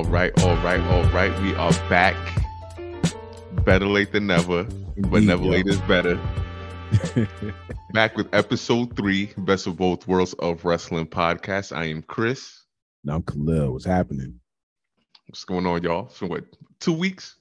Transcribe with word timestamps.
All 0.00 0.06
right, 0.06 0.32
all 0.44 0.56
right, 0.62 0.80
all 0.80 1.04
right. 1.10 1.42
We 1.42 1.54
are 1.56 1.72
back. 1.90 2.16
Better 3.66 3.84
late 3.84 4.12
than 4.12 4.28
never, 4.28 4.64
but 4.96 5.22
never 5.22 5.42
yo. 5.44 5.50
late 5.50 5.66
is 5.66 5.78
better. 5.82 6.18
back 7.92 8.16
with 8.16 8.26
episode 8.34 8.96
three, 8.96 9.30
Best 9.36 9.66
of 9.66 9.76
Both 9.76 10.08
Worlds 10.08 10.32
of 10.38 10.64
Wrestling 10.64 11.06
podcast. 11.06 11.76
I 11.76 11.84
am 11.84 12.00
Chris. 12.00 12.64
now 13.04 13.16
I'm 13.16 13.22
Khalil. 13.22 13.74
What's 13.74 13.84
happening? 13.84 14.40
What's 15.26 15.44
going 15.44 15.66
on, 15.66 15.82
y'all? 15.82 16.08
So 16.08 16.26
what? 16.28 16.44
Two 16.78 16.94
weeks? 16.94 17.36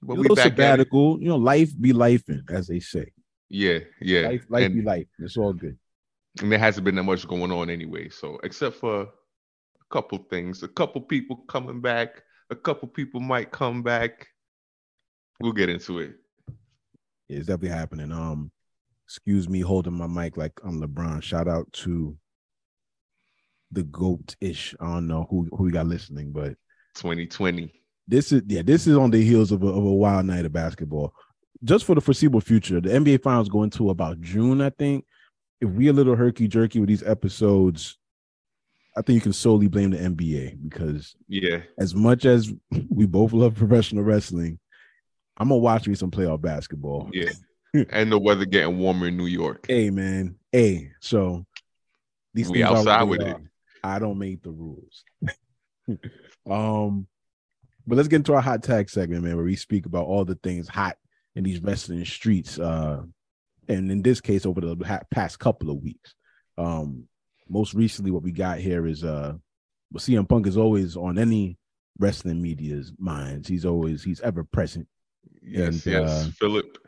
But 0.00 0.20
at 0.20 0.24
it. 0.24 0.38
sabbatical. 0.38 1.20
You 1.20 1.28
know, 1.28 1.36
life 1.36 1.78
be 1.78 1.92
lifing, 1.92 2.50
as 2.50 2.66
they 2.66 2.80
say. 2.80 3.12
Yeah, 3.50 3.80
yeah. 4.00 4.28
Life, 4.28 4.46
life 4.48 4.64
and, 4.64 4.74
be 4.74 4.80
life. 4.80 5.06
It's 5.18 5.36
all 5.36 5.52
good. 5.52 5.76
and 6.40 6.50
there 6.50 6.58
hasn't 6.58 6.86
been 6.86 6.94
that 6.94 7.02
much 7.02 7.28
going 7.28 7.52
on 7.52 7.68
anyway. 7.68 8.08
So 8.08 8.40
except 8.42 8.76
for 8.76 9.10
a 9.90 9.94
couple 9.94 10.18
things, 10.30 10.62
a 10.62 10.68
couple 10.68 11.00
people 11.00 11.36
coming 11.48 11.80
back, 11.80 12.22
a 12.50 12.56
couple 12.56 12.88
people 12.88 13.20
might 13.20 13.50
come 13.50 13.82
back. 13.82 14.28
We'll 15.40 15.52
get 15.52 15.68
into 15.68 15.98
it. 15.98 16.14
Yeah, 17.28 17.38
it's 17.38 17.46
definitely 17.46 17.76
happening. 17.76 18.12
Um, 18.12 18.50
excuse 19.06 19.48
me, 19.48 19.60
holding 19.60 19.94
my 19.94 20.06
mic 20.06 20.36
like 20.36 20.52
I'm 20.64 20.80
LeBron. 20.80 21.22
Shout 21.22 21.48
out 21.48 21.72
to 21.72 22.16
the 23.72 23.82
goat 23.84 24.36
ish. 24.40 24.74
I 24.80 24.86
don't 24.86 25.06
know 25.06 25.26
who 25.28 25.48
who 25.56 25.64
we 25.64 25.72
got 25.72 25.86
listening, 25.86 26.32
but 26.32 26.54
2020. 26.94 27.72
this 28.06 28.32
is 28.32 28.42
yeah, 28.46 28.62
this 28.62 28.86
is 28.86 28.96
on 28.96 29.10
the 29.10 29.22
heels 29.22 29.52
of 29.52 29.62
a, 29.62 29.68
of 29.68 29.84
a 29.84 29.92
wild 29.92 30.26
night 30.26 30.44
of 30.44 30.52
basketball. 30.52 31.12
Just 31.62 31.84
for 31.84 31.94
the 31.94 32.00
foreseeable 32.00 32.40
future, 32.40 32.80
the 32.80 32.90
NBA 32.90 33.22
finals 33.22 33.48
go 33.48 33.62
into 33.62 33.90
about 33.90 34.20
June, 34.20 34.60
I 34.60 34.70
think. 34.70 35.06
If 35.60 35.70
we 35.70 35.88
a 35.88 35.92
little 35.92 36.16
herky 36.16 36.46
jerky 36.46 36.78
with 36.78 36.88
these 36.88 37.02
episodes, 37.02 37.96
I 38.96 39.02
think 39.02 39.16
you 39.16 39.20
can 39.20 39.32
solely 39.32 39.66
blame 39.68 39.90
the 39.90 39.98
NBA 39.98 40.62
because 40.68 41.16
Yeah. 41.28 41.62
as 41.78 41.94
much 41.94 42.24
as 42.24 42.52
we 42.88 43.06
both 43.06 43.32
love 43.32 43.54
professional 43.56 44.04
wrestling, 44.04 44.58
I'm 45.36 45.48
gonna 45.48 45.58
watch 45.58 45.88
me 45.88 45.94
some 45.94 46.10
playoff 46.10 46.40
basketball. 46.40 47.10
Yeah. 47.12 47.32
and 47.90 48.12
the 48.12 48.18
weather 48.18 48.44
getting 48.44 48.78
warmer 48.78 49.08
in 49.08 49.16
New 49.16 49.26
York. 49.26 49.66
Hey 49.66 49.90
man, 49.90 50.36
hey. 50.52 50.92
So 51.00 51.44
these 52.32 52.48
We 52.48 52.58
things 52.58 52.68
are 52.68 52.72
what 52.72 52.78
outside 52.80 53.02
with 53.04 53.20
it. 53.22 53.36
I 53.82 53.98
don't 53.98 54.18
make 54.18 54.42
the 54.42 54.50
rules. 54.50 55.04
um, 56.48 57.06
but 57.86 57.96
let's 57.96 58.08
get 58.08 58.16
into 58.16 58.34
our 58.34 58.40
hot 58.40 58.62
tag 58.62 58.88
segment, 58.88 59.24
man, 59.24 59.36
where 59.36 59.44
we 59.44 59.56
speak 59.56 59.86
about 59.86 60.06
all 60.06 60.24
the 60.24 60.36
things 60.36 60.68
hot 60.68 60.96
in 61.34 61.44
these 61.44 61.60
wrestling 61.60 62.04
streets. 62.04 62.58
Uh, 62.58 63.02
and 63.68 63.90
in 63.90 64.02
this 64.02 64.20
case, 64.20 64.46
over 64.46 64.60
the 64.60 65.04
past 65.10 65.38
couple 65.38 65.70
of 65.70 65.82
weeks. 65.82 66.14
Um, 66.56 67.08
most 67.48 67.74
recently, 67.74 68.10
what 68.10 68.22
we 68.22 68.32
got 68.32 68.58
here 68.58 68.86
is 68.86 69.04
uh, 69.04 69.34
well, 69.92 70.00
CM 70.00 70.28
Punk 70.28 70.46
is 70.46 70.56
always 70.56 70.96
on 70.96 71.18
any 71.18 71.58
wrestling 71.98 72.42
media's 72.42 72.92
minds. 72.98 73.48
He's 73.48 73.64
always 73.64 74.02
he's 74.02 74.20
ever 74.20 74.44
present. 74.44 74.88
Yes, 75.42 75.84
And, 75.84 75.86
yes. 75.86 76.10
uh, 76.10 76.30
Philip. 76.38 76.78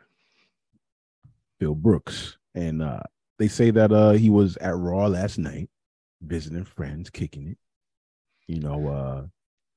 Phil 1.59 1.75
Brooks. 1.75 2.37
And 2.55 2.81
uh 2.81 3.01
they 3.39 3.47
say 3.47 3.71
that 3.71 3.91
uh 3.91 4.11
he 4.11 4.29
was 4.29 4.57
at 4.57 4.75
Raw 4.75 5.07
last 5.07 5.37
night, 5.37 5.69
visiting 6.21 6.65
friends, 6.65 7.09
kicking 7.09 7.47
it. 7.49 7.57
You 8.47 8.59
know, 8.61 8.87
uh 8.87 9.25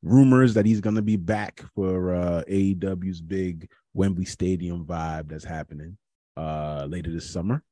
rumors 0.03 0.55
that 0.55 0.67
he's 0.67 0.81
gonna 0.81 1.03
be 1.03 1.17
back 1.17 1.63
for 1.75 2.15
uh 2.15 2.43
AEW's 2.49 3.21
big 3.21 3.69
Wembley 3.95 4.25
Stadium 4.25 4.85
vibe 4.87 5.29
that's 5.29 5.45
happening 5.45 5.97
uh 6.37 6.87
later 6.89 7.11
this 7.11 7.31
summer. 7.31 7.63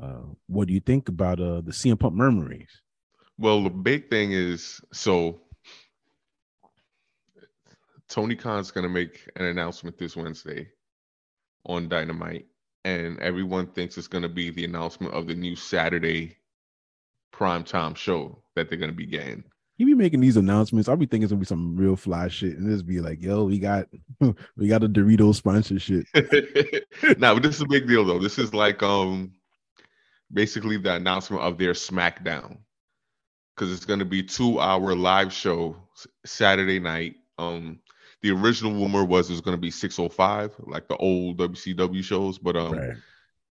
Uh 0.00 0.22
what 0.46 0.68
do 0.68 0.74
you 0.74 0.80
think 0.80 1.08
about 1.08 1.40
uh 1.40 1.60
the 1.60 1.72
CM 1.72 1.98
Punk 1.98 2.14
murmurings? 2.14 2.82
Well, 3.38 3.62
the 3.62 3.70
big 3.70 4.10
thing 4.10 4.32
is 4.32 4.80
so 4.92 5.40
Tony 8.08 8.34
Khan's 8.34 8.70
gonna 8.70 8.88
make 8.88 9.28
an 9.36 9.44
announcement 9.44 9.98
this 9.98 10.16
Wednesday 10.16 10.68
on 11.66 11.88
Dynamite, 11.88 12.46
and 12.84 13.18
everyone 13.20 13.66
thinks 13.68 13.98
it's 13.98 14.08
gonna 14.08 14.28
be 14.28 14.50
the 14.50 14.64
announcement 14.64 15.14
of 15.14 15.26
the 15.26 15.34
new 15.34 15.54
Saturday 15.54 16.36
primetime 17.32 17.96
show 17.96 18.42
that 18.56 18.68
they're 18.68 18.78
gonna 18.78 18.92
be 18.92 19.06
getting. 19.06 19.44
He 19.76 19.84
be 19.84 19.94
making 19.94 20.20
these 20.20 20.36
announcements. 20.36 20.88
I'll 20.88 20.96
be 20.96 21.06
thinking 21.06 21.24
it's 21.24 21.32
gonna 21.32 21.40
be 21.40 21.46
some 21.46 21.76
real 21.76 21.94
fly 21.94 22.26
shit, 22.28 22.56
and 22.56 22.68
this 22.68 22.82
be 22.82 23.00
like, 23.00 23.22
yo, 23.22 23.44
we 23.44 23.58
got 23.58 23.86
we 24.56 24.68
got 24.68 24.82
a 24.82 24.88
Dorito 24.88 25.34
sponsorship. 25.34 26.06
now, 27.18 27.34
but 27.34 27.42
this 27.42 27.56
is 27.56 27.62
a 27.62 27.68
big 27.68 27.86
deal 27.86 28.04
though. 28.04 28.18
This 28.18 28.38
is 28.38 28.52
like 28.52 28.82
um 28.82 29.32
basically 30.32 30.76
the 30.76 30.94
announcement 30.94 31.42
of 31.42 31.58
their 31.58 31.72
SmackDown 31.72 32.58
because 33.54 33.72
it's 33.72 33.84
going 33.84 33.98
to 33.98 34.04
be 34.04 34.22
two 34.22 34.60
hour 34.60 34.94
live 34.94 35.32
show 35.32 35.76
Saturday 36.24 36.78
night. 36.78 37.16
Um, 37.38 37.80
the 38.22 38.30
original 38.32 38.72
rumor 38.72 39.04
was 39.04 39.28
it 39.30 39.32
was 39.32 39.40
going 39.40 39.56
to 39.56 39.60
be 39.60 39.70
six 39.70 39.98
oh 39.98 40.08
five, 40.08 40.54
like 40.58 40.88
the 40.88 40.96
old 40.96 41.38
WCW 41.38 42.02
shows, 42.02 42.38
but 42.38 42.56
um, 42.56 42.72
Right. 42.72 42.96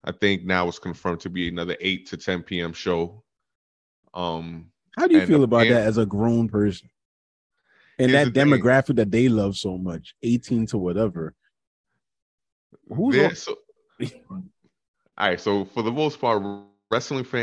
I 0.05 0.13
think 0.13 0.45
now 0.45 0.69
it's 0.69 0.79
confirmed 0.79 1.21
to 1.21 1.31
be 1.31 1.49
another 1.49 1.77
eight 1.81 2.07
to 2.09 2.17
ten 2.17 2.43
p.m. 2.43 2.73
show. 2.73 3.23
Um, 4.15 4.71
How 4.97 5.07
do 5.07 5.15
you 5.15 5.21
And 5.21 5.29
feel 5.29 5.43
about 5.45 5.63
band- 5.65 5.75
that 5.75 5.87
as 5.87 5.99
a 5.99 6.07
grown 6.07 6.49
person? 6.49 6.89
And 8.01 8.15
that 8.15 8.33
the 8.33 8.41
thing. 8.41 8.47
demographic 8.53 8.95
that 8.97 9.11
they 9.11 9.29
love 9.29 9.57
so 9.57 9.77
much, 9.77 10.15
18 10.23 10.67
to 10.69 10.79
whatever. 10.79 11.35
Who's 12.89 13.17
there- 13.17 13.29
on- 13.31 13.35
so, 13.37 13.57
all 15.19 15.29
right. 15.29 15.41
So 15.41 15.65
for 15.67 15.83
the 15.83 15.93
most 15.93 16.21
part, 16.21 16.43
wrestling 16.43 16.81
fans, 16.83 17.35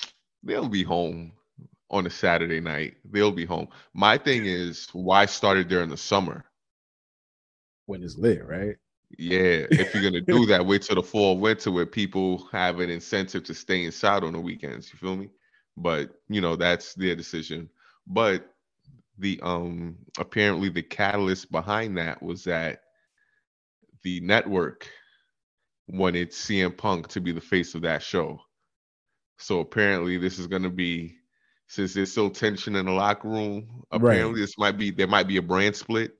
they'll 0.00 0.68
be 0.68 0.82
home 0.84 1.32
on 1.60 2.06
a 2.06 2.10
Saturday 2.10 2.60
night. 2.60 2.70
They'll 3.04 3.32
be 3.32 3.46
home. 3.46 3.68
My 3.92 4.18
thing 4.18 4.44
is, 4.44 4.88
why 4.92 5.26
start 5.26 5.58
it 5.58 5.68
during 5.68 5.88
the 5.90 5.96
summer? 5.96 6.44
when 7.86 8.02
it's 8.02 8.16
lit, 8.18 8.44
right? 8.46 8.76
Yeah, 9.18 9.66
if 9.76 9.94
you're 9.94 10.02
gonna 10.02 10.20
do 10.20 10.46
that, 10.46 10.66
wait 10.66 10.82
till 10.82 10.96
the 10.96 11.02
fall, 11.02 11.38
winter, 11.38 11.70
where 11.70 11.86
people 11.86 12.46
have 12.52 12.80
an 12.80 12.90
incentive 12.90 13.44
to 13.44 13.54
stay 13.54 13.84
inside 13.84 14.24
on 14.24 14.32
the 14.32 14.40
weekends. 14.40 14.92
You 14.92 14.98
feel 14.98 15.16
me? 15.16 15.30
But 15.76 16.10
you 16.28 16.40
know 16.40 16.56
that's 16.56 16.94
their 16.94 17.14
decision. 17.16 17.68
But 18.06 18.46
the 19.18 19.40
um 19.42 19.98
apparently 20.18 20.68
the 20.70 20.82
catalyst 20.82 21.50
behind 21.52 21.98
that 21.98 22.22
was 22.22 22.44
that 22.44 22.80
the 24.02 24.20
network 24.20 24.88
wanted 25.86 26.30
CM 26.30 26.76
Punk 26.76 27.08
to 27.08 27.20
be 27.20 27.32
the 27.32 27.40
face 27.40 27.74
of 27.74 27.82
that 27.82 28.02
show. 28.02 28.40
So 29.38 29.60
apparently 29.60 30.16
this 30.16 30.38
is 30.38 30.46
gonna 30.46 30.70
be 30.70 31.16
since 31.66 31.94
there's 31.94 32.12
still 32.12 32.30
tension 32.30 32.76
in 32.76 32.86
the 32.86 32.92
locker 32.92 33.28
room. 33.28 33.82
Right. 33.92 34.16
Apparently 34.16 34.40
this 34.40 34.56
might 34.58 34.78
be 34.78 34.90
there 34.90 35.06
might 35.06 35.28
be 35.28 35.36
a 35.38 35.42
brand 35.42 35.76
split. 35.76 36.14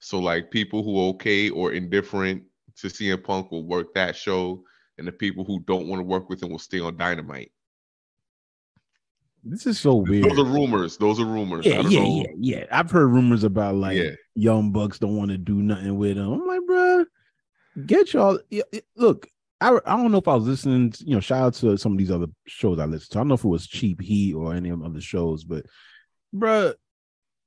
So 0.00 0.18
like 0.18 0.50
people 0.50 0.82
who 0.82 0.98
are 0.98 1.08
okay 1.10 1.50
or 1.50 1.72
indifferent 1.72 2.42
to 2.76 2.86
CM 2.88 3.22
Punk 3.22 3.50
will 3.50 3.64
work 3.66 3.94
that 3.94 4.16
show, 4.16 4.64
and 4.98 5.06
the 5.06 5.12
people 5.12 5.44
who 5.44 5.60
don't 5.60 5.86
want 5.88 6.00
to 6.00 6.04
work 6.04 6.28
with 6.30 6.42
him 6.42 6.50
will 6.50 6.58
stay 6.58 6.80
on 6.80 6.96
Dynamite. 6.96 7.52
This 9.42 9.66
is 9.66 9.78
so 9.80 9.96
weird. 9.96 10.24
Those 10.24 10.38
are 10.38 10.44
rumors. 10.44 10.96
Those 10.98 11.18
are 11.20 11.24
rumors. 11.24 11.66
I 11.66 11.70
Yeah, 11.70 11.82
don't 11.82 11.90
yeah, 11.92 12.00
know. 12.00 12.06
yeah, 12.14 12.58
yeah. 12.58 12.64
I've 12.70 12.90
heard 12.90 13.06
rumors 13.08 13.42
about 13.44 13.74
like 13.76 13.96
Yeah. 13.96 14.10
young 14.34 14.70
bucks 14.72 14.98
don't 14.98 15.16
want 15.16 15.30
to 15.30 15.38
do 15.38 15.54
nothing 15.62 15.96
with 15.96 16.16
them. 16.16 16.32
I'm 16.32 16.46
like, 16.46 16.60
bruh, 16.68 17.06
get 17.86 18.12
y'all. 18.12 18.38
Look, 18.96 19.28
I 19.60 19.78
I 19.86 19.96
don't 19.96 20.12
know 20.12 20.18
if 20.18 20.28
I 20.28 20.34
was 20.34 20.46
listening. 20.46 20.90
To, 20.90 21.04
you 21.04 21.14
know, 21.14 21.20
shout 21.20 21.42
out 21.42 21.54
to 21.54 21.76
some 21.76 21.92
of 21.92 21.98
these 21.98 22.10
other 22.10 22.26
shows 22.46 22.78
I 22.78 22.84
listened 22.86 23.10
to. 23.12 23.18
I 23.18 23.20
don't 23.20 23.28
know 23.28 23.34
if 23.34 23.44
it 23.44 23.48
was 23.48 23.66
Cheap 23.66 24.00
Heat 24.00 24.34
or 24.34 24.54
any 24.54 24.70
of 24.70 24.82
other 24.82 25.00
shows, 25.00 25.44
but 25.44 25.66
bruh, 26.34 26.74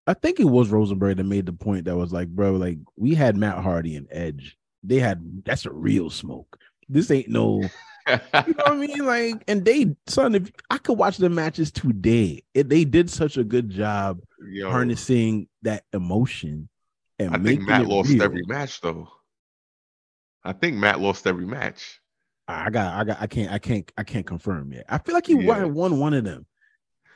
I 0.08 0.14
think 0.14 0.40
it 0.40 0.46
was 0.46 0.70
Rosenberg 0.70 1.18
that 1.18 1.24
made 1.24 1.46
the 1.46 1.54
point 1.54 1.86
that 1.86 1.96
was 1.96 2.12
like, 2.12 2.30
bro, 2.30 2.54
like 2.54 2.80
we 2.96 3.16
had 3.16 3.38
Matt 3.38 3.60
Hardy 3.60 3.96
and 3.96 4.08
Edge. 4.12 4.58
They 4.84 5.00
had 5.00 5.44
that's 5.46 5.66
a 5.66 5.72
real 5.72 6.10
smoke. 6.10 6.58
This 6.90 7.10
ain't 7.10 7.30
no, 7.30 7.62
you 8.08 8.14
know 8.14 8.20
what 8.34 8.68
I 8.68 8.76
mean? 8.76 9.06
Like, 9.06 9.44
and 9.48 9.64
they, 9.64 9.96
son, 10.08 10.36
if 10.36 10.52
I 10.70 10.78
could 10.78 10.98
watch 10.98 11.18
the 11.18 11.30
matches 11.30 11.72
today, 11.72 12.44
it, 12.54 12.68
they 12.68 12.84
did 12.84 13.10
such 13.10 13.38
a 13.38 13.44
good 13.46 13.70
job 13.70 14.20
Yo, 14.46 14.70
harnessing 14.70 15.48
that 15.62 15.86
emotion 15.94 16.68
and 17.20 17.36
I 17.36 17.40
think 17.40 17.62
Matt 17.62 17.88
lost 17.88 18.10
real. 18.10 18.24
every 18.24 18.44
match 18.46 18.82
though. 18.82 19.08
I 20.44 20.54
think 20.54 20.76
Matt 20.76 21.00
lost 21.00 21.26
every 21.28 21.46
match. 21.46 22.00
I 22.48 22.70
got, 22.70 22.94
I 22.94 23.04
got, 23.06 23.22
I 23.22 23.28
can't, 23.28 23.52
I 23.52 23.60
can't, 23.60 23.92
I 23.98 24.04
can't 24.04 24.26
confirm 24.26 24.74
yet. 24.74 24.86
I 24.90 24.98
feel 24.98 25.16
like 25.16 25.28
he 25.28 25.36
Yeah. 25.36 25.64
won, 25.66 25.98
one 25.98 26.14
of 26.14 26.24
them. 26.26 26.46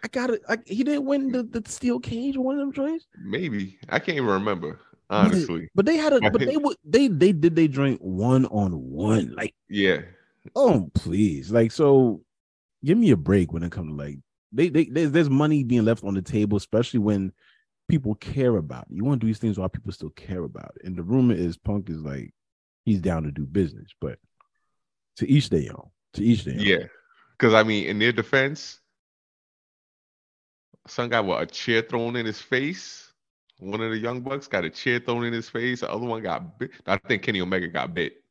I 0.03 0.07
got 0.07 0.29
it. 0.29 0.41
Like 0.47 0.65
he 0.68 0.83
didn't 0.83 1.06
win 1.06 1.31
the, 1.31 1.44
the 1.44 1.69
steel 1.69 2.00
cage 2.00 2.38
one 2.38 2.56
of 2.56 2.62
them 2.62 2.71
joints. 2.71 3.07
Maybe 3.21 3.77
I 3.89 4.00
can't 4.00 4.18
even 4.18 4.29
remember 4.29 4.79
honestly. 5.09 5.69
but 5.75 5.85
they 5.85 5.97
had 5.97 6.13
a, 6.13 6.21
but 6.21 6.39
they 6.39 6.56
would, 6.56 6.77
they, 6.85 7.07
they 7.07 7.31
did 7.33 7.56
they 7.56 7.68
drink 7.68 8.00
one 8.01 8.45
on 8.45 8.71
one. 8.71 9.33
Like, 9.35 9.53
Yeah, 9.69 10.01
oh 10.56 10.89
please, 10.94 11.51
like 11.51 11.71
so. 11.71 12.21
Give 12.85 12.97
me 12.97 13.09
a 13.09 13.18
break 13.18 13.51
when 13.51 13.63
it 13.63 13.71
comes 13.71 13.89
to 13.89 13.95
like 13.95 14.19
they, 14.51 14.69
they 14.69 14.85
there's, 14.85 15.12
there's 15.12 15.29
money 15.31 15.63
being 15.63 15.83
left 15.83 16.03
on 16.03 16.13
the 16.13 16.21
table, 16.21 16.57
especially 16.57 17.00
when 17.00 17.33
people 17.89 18.13
care 18.15 18.56
about 18.57 18.83
it. 18.83 18.95
You 18.95 19.03
want 19.03 19.19
to 19.19 19.25
do 19.25 19.27
these 19.27 19.39
things 19.39 19.57
while 19.57 19.68
people 19.68 19.91
still 19.91 20.12
care 20.12 20.44
about 20.44 20.74
it. 20.75 20.85
And 20.85 20.95
the 20.95 21.01
rumor 21.01 21.33
is 21.33 21.57
Punk 21.57 21.89
is 21.89 22.01
like 22.03 22.33
he's 22.88 23.01
down 23.01 23.24
to 23.24 23.31
do 23.31 23.45
business, 23.45 23.89
but 24.00 24.18
to 25.18 25.30
each 25.30 25.50
their 25.50 25.72
own. 25.75 25.89
To 26.13 26.24
each 26.24 26.45
their 26.45 26.54
own. 26.54 26.62
yeah. 26.62 26.84
Because 27.38 27.54
I 27.54 27.62
mean, 27.63 27.86
in 27.86 28.00
their 28.00 28.13
defense, 28.13 28.80
some 30.88 31.10
got 31.10 31.25
what 31.25 31.44
a 31.44 31.45
chair 31.45 31.81
thrown 31.81 32.16
in 32.16 32.25
his 32.25 32.42
face. 32.42 33.12
one 33.60 33.81
of 33.81 33.92
the 33.92 33.98
young 33.98 34.22
bucks 34.22 34.48
got 34.48 34.63
a 34.63 34.69
chair 34.69 35.00
thrown 35.00 35.25
in 35.25 35.34
his 35.34 35.50
face. 35.50 35.81
The 35.81 35.92
other 35.92 36.06
one 36.06 36.24
got 36.24 36.57
bit. 36.57 36.72
I 36.86 36.98
think 36.98 37.24
Kenny 37.24 37.42
Omega 37.42 37.68
got 37.68 37.94
bit. 37.94 38.24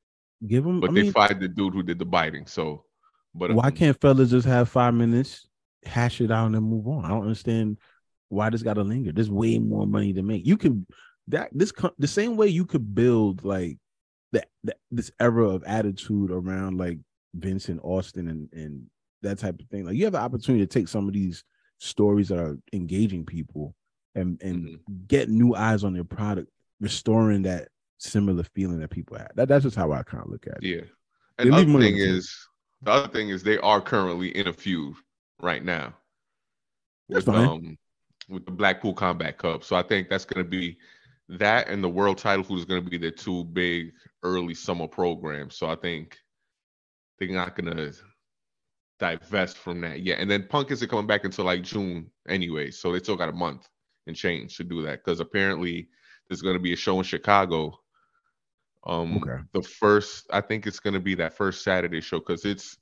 Give 0.46 0.64
him. 0.64 0.80
But 0.80 0.90
I 0.90 0.94
they 0.94 1.02
mean, 1.02 1.12
fired 1.12 1.38
the 1.38 1.48
dude 1.48 1.74
who 1.74 1.82
did 1.82 1.98
the 1.98 2.06
biting. 2.06 2.46
So, 2.46 2.86
but 3.34 3.52
why 3.52 3.66
um, 3.66 3.72
can't 3.72 4.00
fellas 4.00 4.30
just 4.30 4.46
have 4.46 4.70
five 4.70 4.94
minutes, 4.94 5.46
hash 5.84 6.22
it 6.22 6.30
out, 6.30 6.46
and 6.46 6.62
move 6.62 6.88
on? 6.88 7.04
I 7.04 7.08
don't 7.08 7.22
understand 7.22 7.76
why 8.30 8.48
this 8.48 8.62
got 8.62 8.74
to 8.74 8.82
linger. 8.82 9.12
There's 9.12 9.30
way 9.30 9.58
more 9.58 9.86
money 9.86 10.14
to 10.14 10.22
make. 10.22 10.46
You 10.46 10.56
can 10.56 10.86
that 11.28 11.50
this 11.52 11.72
the 11.98 12.08
same 12.08 12.38
way 12.38 12.46
you 12.46 12.64
could 12.64 12.94
build 12.94 13.44
like 13.44 13.76
that, 14.32 14.48
that 14.64 14.76
this 14.90 15.10
era 15.20 15.48
of 15.48 15.62
attitude 15.64 16.30
around 16.30 16.78
like 16.78 16.98
Vincent 17.34 17.80
Austin 17.82 18.28
and 18.28 18.48
and 18.52 18.86
that 19.22 19.38
type 19.38 19.58
of 19.60 19.66
thing. 19.68 19.84
Like 19.84 19.96
you 19.96 20.04
have 20.04 20.12
the 20.12 20.20
opportunity 20.20 20.64
to 20.66 20.68
take 20.78 20.88
some 20.88 21.06
of 21.08 21.14
these 21.14 21.42
stories 21.78 22.28
that 22.28 22.38
are 22.38 22.58
engaging 22.72 23.24
people 23.24 23.74
and 24.14 24.40
and 24.42 24.64
Mhm. 24.64 24.80
get 25.08 25.28
new 25.28 25.54
eyes 25.54 25.84
on 25.84 25.92
their 25.94 26.04
product, 26.04 26.50
restoring 26.80 27.42
that 27.42 27.68
similar 27.98 28.42
feeling 28.54 28.78
that 28.80 28.90
people 28.90 29.16
had. 29.18 29.32
That 29.36 29.48
that's 29.48 29.64
just 29.64 29.76
how 29.76 29.92
I 29.92 30.02
kind 30.02 30.24
of 30.24 30.30
look 30.30 30.46
at 30.46 30.58
it. 30.58 30.62
Yeah. 30.62 30.80
And 31.38 31.50
the 31.52 31.56
other 31.56 31.64
thing 31.78 31.96
is, 31.98 32.34
the 32.82 32.90
other 32.90 33.08
thing 33.08 33.28
is 33.30 33.42
they 33.42 33.58
are 33.58 33.80
currently 33.80 34.36
in 34.36 34.48
a 34.48 34.52
feud 34.52 34.94
right 35.40 35.62
now 35.64 35.94
That's 37.08 37.26
with 37.26 37.34
fine. 37.34 37.48
um 37.48 37.78
with 38.28 38.44
the 38.44 38.50
Blackpool 38.52 38.92
Combat 38.94 39.38
Club. 39.38 39.62
So 39.64 39.76
I 39.76 39.82
think 39.82 40.08
that's 40.08 40.24
going 40.24 40.44
to 40.44 40.50
be 40.50 40.78
that 41.28 41.68
and 41.68 41.82
the 41.82 41.88
world 41.88 42.18
title 42.18 42.42
food 42.44 42.58
is 42.58 42.64
going 42.64 42.82
to 42.82 42.90
be 42.90 42.98
the 42.98 43.10
two 43.10 43.44
big 43.44 43.92
early 44.26 44.54
summer 44.54 44.88
program. 44.88 45.50
So 45.50 45.68
I 45.68 45.76
think 45.76 46.16
they're 47.18 47.28
not 47.28 47.56
going 47.56 47.76
to 47.76 47.92
divest 48.98 49.56
from 49.58 49.80
that 49.82 50.00
yet. 50.02 50.18
And 50.18 50.30
then 50.30 50.46
Punk 50.48 50.70
isn't 50.70 50.88
coming 50.90 51.06
back 51.06 51.24
until 51.24 51.44
like 51.44 51.62
June 51.62 52.10
anyway, 52.28 52.70
so 52.70 52.92
they 52.92 52.98
still 52.98 53.16
got 53.16 53.28
a 53.28 53.32
month 53.32 53.68
and 54.06 54.16
change 54.16 54.56
to 54.56 54.64
do 54.64 54.82
that 54.82 55.04
because 55.04 55.20
apparently 55.20 55.88
there's 56.28 56.42
going 56.42 56.56
to 56.56 56.62
be 56.62 56.72
a 56.72 56.76
show 56.76 56.98
in 56.98 57.04
Chicago. 57.04 57.78
Um, 58.86 59.16
Okay. 59.16 59.42
the 59.52 59.62
first, 59.62 60.26
I 60.32 60.40
think 60.40 60.66
it's 60.66 60.80
going 60.80 60.94
to 60.94 61.00
be 61.00 61.14
that 61.16 61.36
first 61.36 61.62
Saturday 61.62 62.00
show 62.00 62.18
because 62.18 62.44
it's 62.44 62.76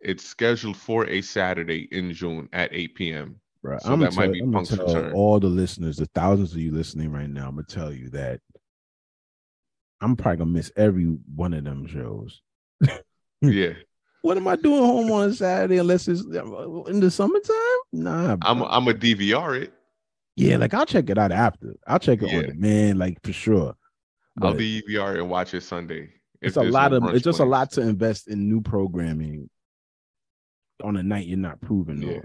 it's 0.00 0.24
scheduled 0.24 0.76
for 0.78 1.06
a 1.08 1.20
Saturday 1.20 1.86
in 1.92 2.12
June 2.12 2.48
at 2.54 2.70
8 2.72 2.94
p.m. 2.94 3.36
Right. 3.62 3.80
So 3.82 3.92
I'm 3.92 4.00
that 4.00 4.14
gonna 4.14 4.28
might 4.28 4.32
be 4.32 4.40
I'm 4.40 4.52
Punk's 4.52 4.70
tell 4.70 4.86
return. 4.86 5.12
all 5.14 5.38
the 5.38 5.48
listeners, 5.48 5.98
the 5.98 6.06
thousands 6.14 6.52
of 6.52 6.58
you 6.58 6.72
listening 6.72 7.12
right 7.12 7.28
now, 7.28 7.48
I'm 7.48 7.56
gonna 7.56 7.64
tell 7.64 7.92
you 7.92 8.08
that 8.10 8.40
I'm 10.00 10.16
probably 10.16 10.38
gonna 10.38 10.50
miss 10.50 10.72
every 10.76 11.04
one 11.34 11.54
of 11.54 11.64
them 11.64 11.86
shows. 11.86 12.40
Yeah, 13.42 13.72
What 14.20 14.36
am 14.36 14.46
I 14.48 14.56
doing 14.56 14.82
home 14.82 15.10
on 15.12 15.30
a 15.30 15.32
Saturday 15.34 15.78
unless 15.78 16.08
it's 16.08 16.20
uh, 16.26 16.82
in 16.84 17.00
the 17.00 17.10
summertime? 17.10 17.54
Nah, 17.90 18.36
I'm 18.42 18.58
bro. 18.58 18.66
I'm 18.68 18.86
a 18.86 18.92
DVR 18.92 19.62
it. 19.62 19.72
yeah, 20.36 20.58
like 20.58 20.74
I'll 20.74 20.84
check 20.84 21.08
it 21.08 21.16
out 21.16 21.32
after. 21.32 21.74
I'll 21.86 21.98
check 21.98 22.20
it 22.20 22.30
Yeah. 22.30 22.38
on 22.40 22.44
demand, 22.48 22.98
like 22.98 23.16
for 23.24 23.32
sure. 23.32 23.74
I'll 24.42 24.52
But 24.52 24.58
DVR 24.58 25.18
and 25.20 25.30
watch 25.30 25.54
it 25.54 25.62
Sunday. 25.62 26.10
it's 26.42 26.56
a 26.58 26.62
lot 26.62 26.90
no 26.92 26.98
of 26.98 27.14
it's 27.14 27.24
just 27.24 27.40
a 27.40 27.44
lot 27.46 27.70
to 27.72 27.80
invest 27.80 28.28
in 28.28 28.46
new 28.46 28.60
programming 28.60 29.48
on 30.84 30.98
a 30.98 31.02
night 31.02 31.26
you're 31.26 31.38
not 31.38 31.60
proven 31.62 32.02
Yeah. 32.02 32.12
on. 32.16 32.24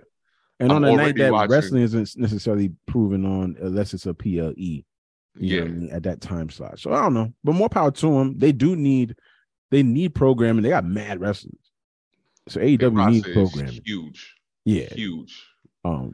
And 0.60 0.71
I'm 0.74 0.83
on 0.83 0.86
a 0.86 0.95
night 0.98 1.16
that 1.16 1.31
watching- 1.31 1.51
wrestling 1.51 1.83
isn't 1.83 2.18
necessarily 2.18 2.74
proven 2.88 3.24
on 3.25 3.56
unless 3.62 3.94
it's 3.94 4.06
a 4.06 4.13
PLE. 4.13 4.83
You 5.37 5.55
Yeah, 5.57 5.61
I 5.63 5.67
mean, 5.67 5.89
at 5.91 6.03
that 6.03 6.21
time 6.21 6.49
slot. 6.49 6.79
So 6.79 6.93
I 6.93 7.01
don't 7.01 7.13
know, 7.13 7.33
but 7.43 7.53
more 7.53 7.69
power 7.69 7.91
to 7.91 8.07
them. 8.17 8.37
They 8.37 8.51
do 8.51 8.75
need, 8.75 9.15
they 9.71 9.83
need 9.83 10.15
programming. 10.15 10.63
They 10.63 10.69
got 10.69 10.85
mad 10.85 11.19
wrestlers, 11.19 11.53
so 12.47 12.59
AEW 12.61 13.11
needs 13.11 13.27
programming. 13.33 13.81
huge, 13.85 14.35
Yeah. 14.65 14.93
huge. 14.93 15.43
Um, 15.83 16.13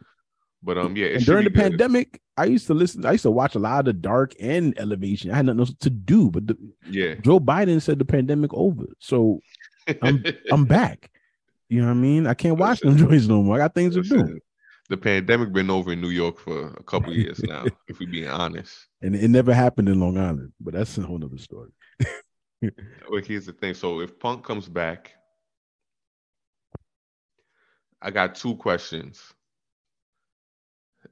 But 0.64 0.78
um, 0.78 0.96
yeah, 0.96 1.08
and 1.08 1.26
during 1.26 1.44
the 1.46 1.50
good. 1.50 1.62
pandemic, 1.72 2.22
I 2.38 2.46
used 2.46 2.68
to 2.68 2.74
listen. 2.74 3.06
I 3.06 3.12
used 3.14 3.24
to 3.24 3.32
watch 3.32 3.56
a 3.56 3.60
lot 3.60 3.88
of 3.88 4.02
Dark 4.02 4.34
and 4.40 4.78
Elevation. 4.80 5.32
I 5.32 5.36
had 5.38 5.46
nothing 5.46 5.60
else 5.60 5.74
to 5.80 5.90
do, 5.90 6.30
but 6.32 6.48
the, 6.48 6.58
yeah, 6.90 7.16
Joe 7.16 7.40
Biden 7.40 7.82
said 7.82 8.00
the 8.00 8.06
pandemic 8.06 8.54
over, 8.54 8.86
so 9.00 9.40
I'm 10.02 10.24
I'm 10.52 10.66
back. 10.80 11.10
You 11.70 11.82
know 11.82 11.88
what 11.88 11.92
I 11.94 11.96
mean? 11.96 12.28
I 12.28 12.34
can't 12.34 12.58
watch 12.58 12.80
them 12.82 12.98
joints 12.98 13.28
no 13.28 13.42
more. 13.44 13.56
I 13.56 13.60
got 13.60 13.74
things 13.74 13.96
to 13.96 14.02
do, 14.02 14.16
Listen, 14.16 14.40
the 14.90 14.98
pandemic 14.98 15.54
been 15.54 15.70
over 15.70 15.94
in 15.94 16.02
New 16.02 16.10
York 16.10 16.38
for 16.40 16.68
a 16.78 16.84
couple 16.84 17.14
years 17.14 17.42
now. 17.44 17.66
if 17.88 18.00
we 18.00 18.06
being 18.06 18.28
honest, 18.28 18.88
and 19.02 19.16
it 19.16 19.30
never 19.30 19.54
happened 19.54 19.90
in 19.90 20.00
Long 20.00 20.18
Island. 20.18 20.54
But 20.60 20.74
that's 20.74 20.98
a 20.98 21.02
whole 21.02 21.18
nother 21.18 21.38
story. 21.38 21.72
well, 22.62 23.22
here's 23.24 23.46
the 23.46 23.54
thing. 23.54 23.74
So 23.74 24.02
if 24.02 24.20
Punk 24.20 24.46
comes 24.46 24.68
back, 24.68 25.12
I 28.02 28.12
got 28.12 28.36
two 28.36 28.56
questions. 28.56 29.22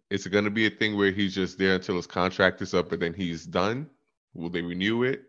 Is 0.09 0.25
it 0.25 0.31
going 0.31 0.45
to 0.45 0.51
be 0.51 0.65
a 0.65 0.71
thing 0.71 0.97
where 0.97 1.11
he's 1.11 1.35
just 1.35 1.57
there 1.57 1.75
until 1.75 1.95
his 1.95 2.07
contract 2.07 2.61
is 2.61 2.73
up 2.73 2.91
and 2.91 3.01
then 3.01 3.13
he's 3.13 3.45
done? 3.45 3.89
Will 4.33 4.49
they 4.49 4.61
renew 4.61 5.03
it? 5.03 5.23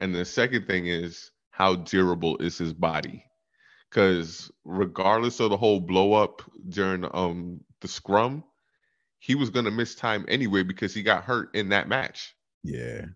And 0.00 0.14
the 0.14 0.24
second 0.24 0.66
thing 0.66 0.86
is, 0.86 1.30
how 1.50 1.76
durable 1.76 2.36
is 2.38 2.58
his 2.58 2.72
body? 2.72 3.24
Because 3.88 4.50
regardless 4.64 5.40
of 5.40 5.50
the 5.50 5.56
whole 5.56 5.80
blow 5.80 6.14
up 6.14 6.42
during 6.68 7.08
um 7.14 7.60
the 7.80 7.88
scrum, 7.88 8.42
he 9.24 9.34
was 9.34 9.48
going 9.48 9.64
to 9.64 9.70
miss 9.70 9.94
time 9.94 10.26
anyway 10.28 10.62
because 10.62 10.92
he 10.92 11.02
got 11.02 11.24
hurt 11.24 11.54
in 11.54 11.70
that 11.70 11.88
match. 11.88 12.36
Yeah, 12.62 13.06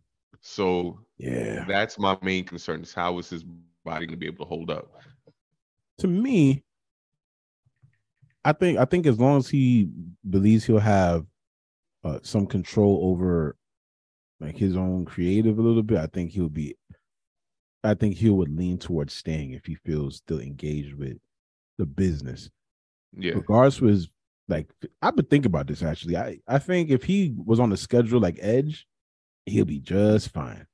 So 0.41 1.01
yeah. 1.19 1.67
that's 1.69 1.99
my 1.99 2.17
main 2.23 2.45
concern 2.45 2.81
is 2.81 2.95
how 2.95 3.19
is 3.19 3.29
his 3.29 3.45
body 3.85 4.07
going 4.07 4.11
to 4.11 4.17
be 4.17 4.25
able 4.27 4.47
to 4.47 4.49
hold 4.49 4.71
up? 4.71 4.91
to 5.99 6.07
me, 6.09 6.63
I 8.43 8.55
think 8.55 8.79
I 8.79 8.87
think 8.87 9.05
as 9.07 9.21
long 9.21 9.37
as 9.37 9.51
he 9.51 9.91
believes 10.31 10.65
he'll 10.65 10.79
have 10.79 11.27
uh, 12.05 12.21
some 12.23 12.47
control 12.47 13.01
over 13.03 13.57
like 14.41 14.57
his 14.57 14.77
own 14.77 15.05
creative 15.05 15.59
a 15.59 15.63
little 15.63 15.83
bit, 15.83 15.99
I 15.99 16.07
think 16.07 16.31
he'll 16.31 16.49
be. 16.49 16.75
I 17.85 17.93
think 17.93 18.17
he 18.17 18.31
would 18.31 18.57
lean 18.57 18.79
towards 18.79 19.13
staying 19.13 19.51
if 19.51 19.67
he 19.67 19.75
feels 19.75 20.17
still 20.17 20.41
engaged 20.41 20.95
with 20.95 21.19
the 21.77 21.85
business. 21.85 22.49
Yeah. 23.15 23.33
Regardless 23.35 23.79
of 23.81 23.89
his 23.89 24.09
like, 24.49 24.71
I've 25.03 25.15
been 25.17 25.27
thinking 25.27 25.51
about 25.51 25.67
this 25.67 25.83
actually. 25.83 26.17
I 26.17 26.39
I 26.47 26.59
think 26.59 26.91
if 26.91 27.05
he 27.05 27.35
was 27.37 27.61
on 27.61 27.71
the 27.71 27.77
schedule 27.77 28.21
like 28.21 28.39
Edge, 28.41 28.87
he'll 29.47 29.65
be 29.65 29.79
just 29.81 30.31
fine, 30.31 30.67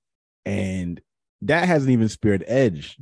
and 0.45 1.01
that 1.43 1.67
hasn't 1.67 1.91
even 1.93 2.09
spared 2.09 2.45
Edge 2.47 2.97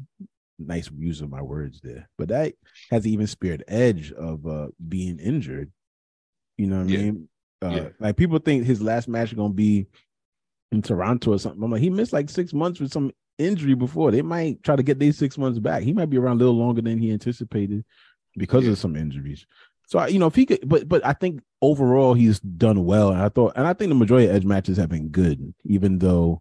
nice 0.58 0.88
use 0.96 1.20
of 1.20 1.28
my 1.30 1.42
words 1.42 1.80
there, 1.82 2.08
but 2.18 2.28
that 2.28 2.54
has 2.90 3.06
even 3.06 3.26
spared 3.26 3.64
Edge 3.66 4.12
of 4.12 4.46
uh 4.46 4.68
being 4.88 5.18
injured. 5.18 5.72
You 6.56 6.68
know 6.68 6.80
what 6.80 6.88
Yeah. 6.88 6.98
I 6.98 7.02
mean? 7.02 7.28
Uh, 7.62 7.68
Yeah. 7.70 7.88
Like 7.98 8.16
people 8.16 8.38
think 8.38 8.64
his 8.64 8.80
last 8.80 9.08
match 9.08 9.28
is 9.32 9.34
gonna 9.36 9.52
be 9.54 9.86
in 10.70 10.80
Toronto 10.82 11.32
or 11.34 11.38
something. 11.38 11.62
I'm 11.62 11.70
like, 11.70 11.80
he 11.80 11.90
missed 11.90 12.12
like 12.12 12.30
six 12.30 12.52
months 12.54 12.78
with 12.80 12.92
some 12.92 13.10
injury 13.38 13.74
before. 13.74 14.10
They 14.12 14.22
might 14.22 14.62
try 14.62 14.76
to 14.76 14.82
get 14.82 14.98
these 15.00 15.18
six 15.18 15.36
months 15.36 15.58
back. 15.58 15.82
He 15.82 15.92
might 15.92 16.10
be 16.10 16.18
around 16.18 16.36
a 16.36 16.44
little 16.44 16.56
longer 16.58 16.80
than 16.82 16.98
he 16.98 17.10
anticipated 17.12 17.84
because 18.36 18.64
Yeah. 18.64 18.72
of 18.72 18.78
some 18.78 18.94
injuries. 18.94 19.46
So 19.92 19.98
I- 19.98 20.06
you 20.06 20.18
know, 20.18 20.26
if 20.26 20.34
he 20.34 20.46
could, 20.46 20.66
but 20.66 20.88
but 20.88 21.04
I 21.04 21.12
think 21.12 21.42
overall 21.60 22.14
he's 22.14 22.40
done 22.40 22.86
well. 22.86 23.10
And 23.10 23.20
I 23.20 23.28
thought, 23.28 23.52
and 23.56 23.66
I 23.66 23.74
think 23.74 23.90
the 23.90 23.94
majority 23.94 24.26
of 24.26 24.34
Edge 24.34 24.46
matches 24.46 24.78
have 24.78 24.88
been 24.88 25.08
good, 25.10 25.52
even 25.64 25.98
though 25.98 26.40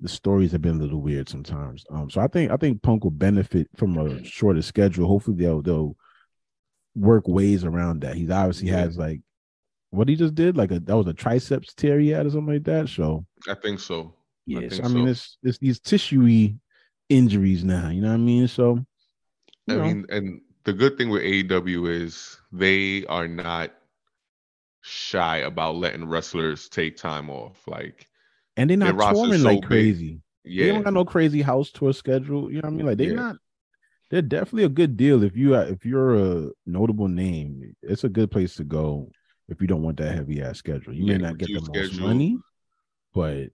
the 0.00 0.08
stories 0.08 0.50
have 0.50 0.62
been 0.62 0.78
a 0.80 0.82
little 0.82 1.00
weird 1.00 1.28
sometimes. 1.28 1.84
Um, 1.90 2.10
so 2.10 2.20
I 2.20 2.26
think 2.26 2.50
I 2.50 2.56
think 2.56 2.82
Punk 2.82 3.04
will 3.04 3.12
benefit 3.12 3.68
from 3.76 3.96
a 3.98 4.24
shorter 4.24 4.62
schedule. 4.62 5.06
Hopefully 5.06 5.36
they'll 5.36 5.62
they'll 5.62 5.96
work 6.96 7.28
ways 7.28 7.62
around 7.64 8.00
that. 8.00 8.16
He's 8.16 8.30
obviously 8.30 8.70
Yeah. 8.70 8.78
has 8.78 8.98
like 8.98 9.20
what 9.90 10.08
he 10.08 10.16
just 10.16 10.34
did, 10.34 10.56
like 10.56 10.72
a 10.72 10.80
that 10.80 10.96
was 10.96 11.06
a 11.06 11.14
triceps 11.14 11.74
tear 11.74 12.00
he 12.00 12.08
had 12.08 12.26
or 12.26 12.30
something 12.30 12.54
like 12.54 12.64
that. 12.64 12.88
So 12.88 13.24
I 13.48 13.54
think 13.54 13.78
so. 13.78 14.12
I 14.56 14.58
yes, 14.60 14.72
think 14.72 14.84
I, 14.86 14.88
mean 14.88 15.04
so. 15.06 15.10
it's 15.12 15.38
it's 15.44 15.58
these 15.58 15.78
tissuey 15.78 16.58
injuries 17.08 17.62
now. 17.62 17.90
You 17.90 18.00
know 18.00 18.08
what 18.08 18.14
I 18.14 18.16
mean? 18.16 18.48
So 18.48 18.84
I 19.68 19.74
know, 19.76 19.84
mean, 19.84 20.04
and 20.08 20.40
the 20.64 20.72
good 20.72 20.96
thing 20.96 21.10
with 21.10 21.22
AEW 21.22 21.86
is 21.86 22.38
they 22.52 23.04
are 23.06 23.28
not 23.28 23.72
shy 24.80 25.38
about 25.38 25.76
letting 25.76 26.06
wrestlers 26.08 26.68
take 26.68 26.96
time 26.96 27.30
off. 27.30 27.66
Like, 27.66 28.08
and 28.56 28.68
they're 28.70 28.76
not 28.76 28.98
touring 29.14 29.32
so 29.40 29.44
like 29.44 29.60
big. 29.60 29.68
crazy. 29.68 30.20
They 30.44 30.66
don't 30.68 30.82
got 30.82 30.92
no 30.94 31.04
crazy 31.04 31.42
house 31.42 31.70
tour 31.70 31.92
schedule. 31.92 32.50
You 32.50 32.56
know 32.56 32.68
what 32.68 32.74
I 32.74 32.76
mean? 32.76 32.86
Like 32.86 32.98
they're 32.98 33.08
Yeah. 33.08 33.14
not. 33.14 33.36
They're 34.10 34.20
definitely 34.22 34.64
a 34.64 34.68
good 34.68 34.96
deal 34.98 35.22
if 35.22 35.36
you 35.36 35.54
are 35.54 35.64
if 35.64 35.86
you're 35.86 36.16
a 36.16 36.50
notable 36.66 37.08
name. 37.08 37.74
It's 37.82 38.04
a 38.04 38.08
good 38.10 38.30
place 38.30 38.56
to 38.56 38.64
go 38.64 39.10
if 39.48 39.60
you 39.60 39.66
don't 39.66 39.82
want 39.82 39.96
that 39.98 40.14
heavy 40.14 40.42
ass 40.42 40.58
schedule. 40.58 40.92
You 40.92 41.06
Yeah, 41.06 41.16
may 41.16 41.22
not 41.22 41.38
get 41.38 41.48
the 41.54 41.60
most 41.60 41.92
schedule. 41.92 42.08
money, 42.08 42.38
but 43.14 43.48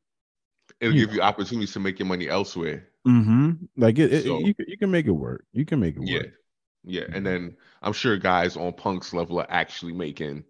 it'll 0.80 0.94
give 0.96 1.14
you 1.14 1.20
opportunities 1.22 1.72
to 1.74 1.80
make 1.80 1.98
your 1.98 2.06
money 2.06 2.28
elsewhere. 2.28 2.88
hmm 3.04 3.52
like 3.76 3.98
it, 3.98 4.12
it- 4.12 4.24
you 4.26 4.52
can- 4.54 4.66
you 4.68 4.76
can 4.76 4.90
make 4.90 5.06
it 5.06 5.12
work. 5.12 5.44
You 5.52 5.64
can 5.64 5.78
make 5.78 5.96
it 5.96 6.02
Yeah, 6.02 6.18
work. 6.18 6.32
Yeah, 6.84 7.04
and 7.12 7.26
then 7.26 7.56
I'm 7.82 7.92
sure 7.92 8.16
guys 8.16 8.56
on 8.56 8.72
Punk's 8.72 9.12
level 9.12 9.40
are 9.40 9.50
actually 9.50 9.92
making 9.92 10.44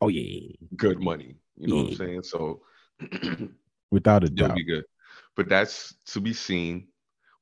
Oh 0.00 0.08
yeah, 0.08 0.54
good 0.76 1.00
money. 1.00 1.36
You 1.56 1.68
know 1.68 1.76
what 1.76 1.86
I'm 1.86 1.96
saying? 1.96 2.22
So 2.24 2.60
without 3.90 4.22
a 4.24 4.26
it'll 4.26 4.48
doubt. 4.48 4.56
be 4.56 4.64
good. 4.64 4.84
But 5.34 5.48
that's 5.48 5.94
to 6.06 6.20
be 6.20 6.34
seen. 6.34 6.88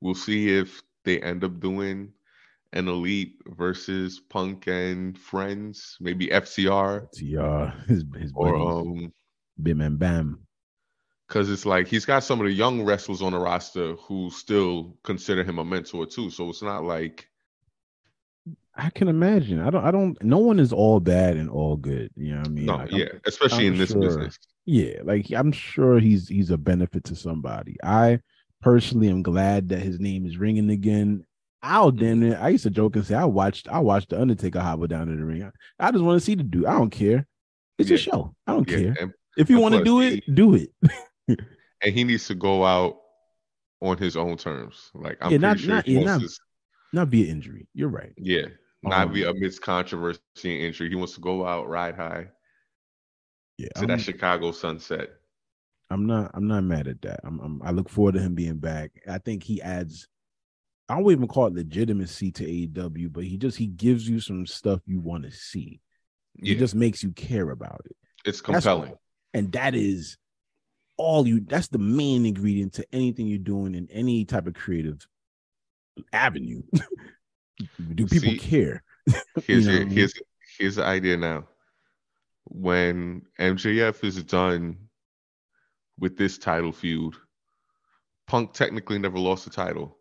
We'll 0.01 0.15
see 0.15 0.49
if 0.57 0.83
they 1.05 1.21
end 1.21 1.45
up 1.45 1.61
doing 1.61 2.13
an 2.73 2.89
elite 2.89 3.35
versus 3.47 4.21
Punk 4.21 4.67
and 4.67 5.19
friends, 5.19 5.97
maybe 6.01 6.29
FTR 6.29 7.09
uh, 7.39 7.71
his 7.89 8.05
his 8.17 8.33
or 8.35 8.53
buddies, 8.53 8.87
um 8.87 9.13
Bim 9.61 9.81
and 9.81 9.99
Bam. 9.99 10.47
Because 11.27 11.51
it's 11.51 11.67
like 11.67 11.89
he's 11.89 12.05
got 12.05 12.23
some 12.23 12.41
of 12.41 12.47
the 12.47 12.53
young 12.53 12.85
wrestlers 12.85 13.23
on 13.23 13.33
the 13.33 13.39
roster 13.39 13.95
who 13.95 14.31
still 14.31 14.97
consider 15.03 15.43
him 15.43 15.59
a 15.59 15.65
mentor 15.65 16.07
too. 16.07 16.31
So 16.31 16.51
it's 16.51 16.63
not 16.63 16.85
like 16.85 17.29
I 18.75 18.91
can 18.91 19.09
imagine. 19.09 19.61
I 19.61 19.71
don't. 19.71 19.85
I 19.85 19.91
don't. 19.91 20.23
No 20.23 20.39
one 20.39 20.59
is 20.59 20.73
all 20.73 20.99
bad 21.01 21.37
and 21.37 21.51
all 21.51 21.77
good. 21.77 22.11
You 22.17 22.33
know 22.33 22.39
what 22.39 22.47
I 22.49 22.51
mean? 22.51 22.67
no, 22.67 22.77
Like, 22.77 22.91
yeah, 22.93 23.05
I'm- 23.05 23.21
especially 23.27 23.67
I'm 23.67 23.73
in 23.75 23.79
this 23.79 23.91
sure. 23.91 24.01
business. 24.01 24.39
yeah. 24.65 24.95
Like 25.05 25.31
I'm 25.33 25.53
sure 25.53 25.99
he's 25.99 26.29
he's 26.29 26.51
a 26.51 26.57
benefit 26.59 27.05
to 27.05 27.15
somebody. 27.17 27.77
I 27.83 28.21
personally 28.63 29.09
am 29.09 29.23
glad 29.23 29.69
that 29.71 29.81
his 29.81 30.01
name 30.01 30.25
is 30.27 30.39
ringing 30.39 30.71
again. 30.71 31.25
I'll 31.63 31.91
damn 31.93 32.21
Mm-hmm. 32.23 32.33
it. 32.33 32.39
I 32.41 32.49
used 32.49 32.65
to 32.65 32.71
joke 32.71 32.97
and 32.97 33.05
say 33.07 33.15
I 33.15 33.25
watched 33.27 33.69
I 33.69 33.79
watched 33.79 34.09
the 34.11 34.21
Undertaker 34.21 34.61
hobble 34.61 34.87
down 34.87 35.07
to 35.09 35.17
the 35.17 35.25
ring. 35.25 35.43
I, 35.45 35.89
I 35.89 35.91
just 35.93 36.03
want 36.03 36.19
to 36.19 36.25
see 36.25 36.35
the 36.35 36.43
dude. 36.43 36.65
I 36.67 36.73
don't 36.79 36.91
care. 36.91 37.27
It's 37.79 37.91
Yeah. 37.91 37.97
a 37.97 37.99
show. 37.99 38.35
I 38.47 38.53
don't 38.53 38.69
Yeah, 38.71 38.79
care. 38.79 38.97
and, 39.01 39.13
If 39.37 39.51
you 39.51 39.59
want 39.61 39.75
to 39.75 39.85
do 39.85 40.01
he- 40.01 40.15
it, 40.27 40.35
do 40.35 40.55
it. 40.55 40.71
and 41.29 41.95
he 41.95 42.05
needs 42.05 42.27
to 42.29 42.35
go 42.35 42.65
out 42.65 42.97
on 43.83 43.99
his 43.99 44.17
own 44.17 44.37
terms. 44.39 44.91
Like 44.95 45.19
I'm 45.21 45.31
Yeah, 45.33 45.39
not- 45.39 45.61
sure 45.61 45.75
not- 45.75 45.87
he 45.87 45.95
yeah, 45.99 46.05
not- 46.05 46.23
his- 46.23 46.41
Not 46.95 47.09
via 47.09 47.31
injury. 47.31 47.67
You're 47.75 47.89
right. 47.89 48.13
yeah, 48.17 48.47
not 48.83 49.09
Um, 49.09 49.13
be 49.15 49.25
amidst 49.25 49.63
controversy 49.63 50.21
and 50.45 50.53
injury. 50.53 50.89
He 50.89 50.95
wants 50.95 51.15
to 51.15 51.21
go 51.21 51.47
out, 51.47 51.69
ride 51.69 51.95
high 51.95 52.29
Yeah. 53.59 53.69
to 53.77 53.83
I'm, 53.83 53.87
that 53.89 54.01
Chicago 54.01 54.53
sunset. 54.53 55.11
I'm 55.91 56.07
not 56.07 56.31
I'm 56.35 56.49
not 56.49 56.65
mad 56.65 56.89
at 56.89 57.03
that. 57.03 57.21
I'm, 57.25 57.39
I'm 57.41 57.63
I 57.63 57.71
look 57.71 57.89
forward 57.89 58.15
to 58.15 58.21
him 58.21 58.35
being 58.35 58.59
back. 58.59 58.91
I 59.09 59.19
think 59.19 59.43
he 59.43 59.61
adds 59.63 60.09
I 60.89 60.97
won't 60.97 61.13
even 61.13 61.29
call 61.29 61.47
it 61.47 61.55
legitimacy 61.55 62.33
to 62.33 62.45
AEW, 62.45 63.13
but 63.13 63.25
he 63.25 63.37
just 63.37 63.57
he 63.59 63.67
gives 63.67 64.09
you 64.09 64.19
some 64.21 64.47
stuff 64.47 64.81
you 64.87 65.01
want 65.01 65.25
to 65.25 65.31
see. 65.31 65.81
Yeah, 66.37 66.55
He 66.55 66.59
just 66.59 66.75
makes 66.75 67.03
you 67.03 67.13
care 67.13 67.51
about 67.51 67.83
it. 67.85 67.97
it's 68.25 68.41
compelling. 68.41 68.95
And 69.35 69.53
that 69.53 69.75
is 69.75 70.17
all 70.97 71.27
you 71.27 71.41
that's 71.41 71.69
the 71.69 71.79
main 71.79 72.27
ingredient 72.27 72.75
to 72.75 72.87
anything 72.93 73.27
you're 73.27 73.39
doing 73.39 73.75
in 73.75 73.89
any 73.91 74.25
type 74.25 74.47
of 74.47 74.55
creative 74.55 75.07
avenue. 76.13 76.63
Do 77.95 78.07
people 78.07 78.31
See, 78.33 78.39
care? 78.39 78.83
Here's 79.47 79.67
know 79.67 79.73
your, 79.73 79.81
what 79.81 79.87
I 79.87 79.89
mean? 79.89 79.97
here's 79.97 80.15
here's 80.59 80.77
the 80.77 80.85
idea 80.85 81.17
now. 81.17 81.49
When 82.45 83.23
MJF 83.39 84.05
is 84.05 84.23
done 84.25 84.77
with 85.99 86.17
this 86.17 86.39
title 86.39 86.73
feud, 86.73 87.15
Punk 88.27 88.53
technically 88.53 88.99
never 88.99 89.19
lost 89.19 89.45
the 89.45 89.51
title. 89.51 89.97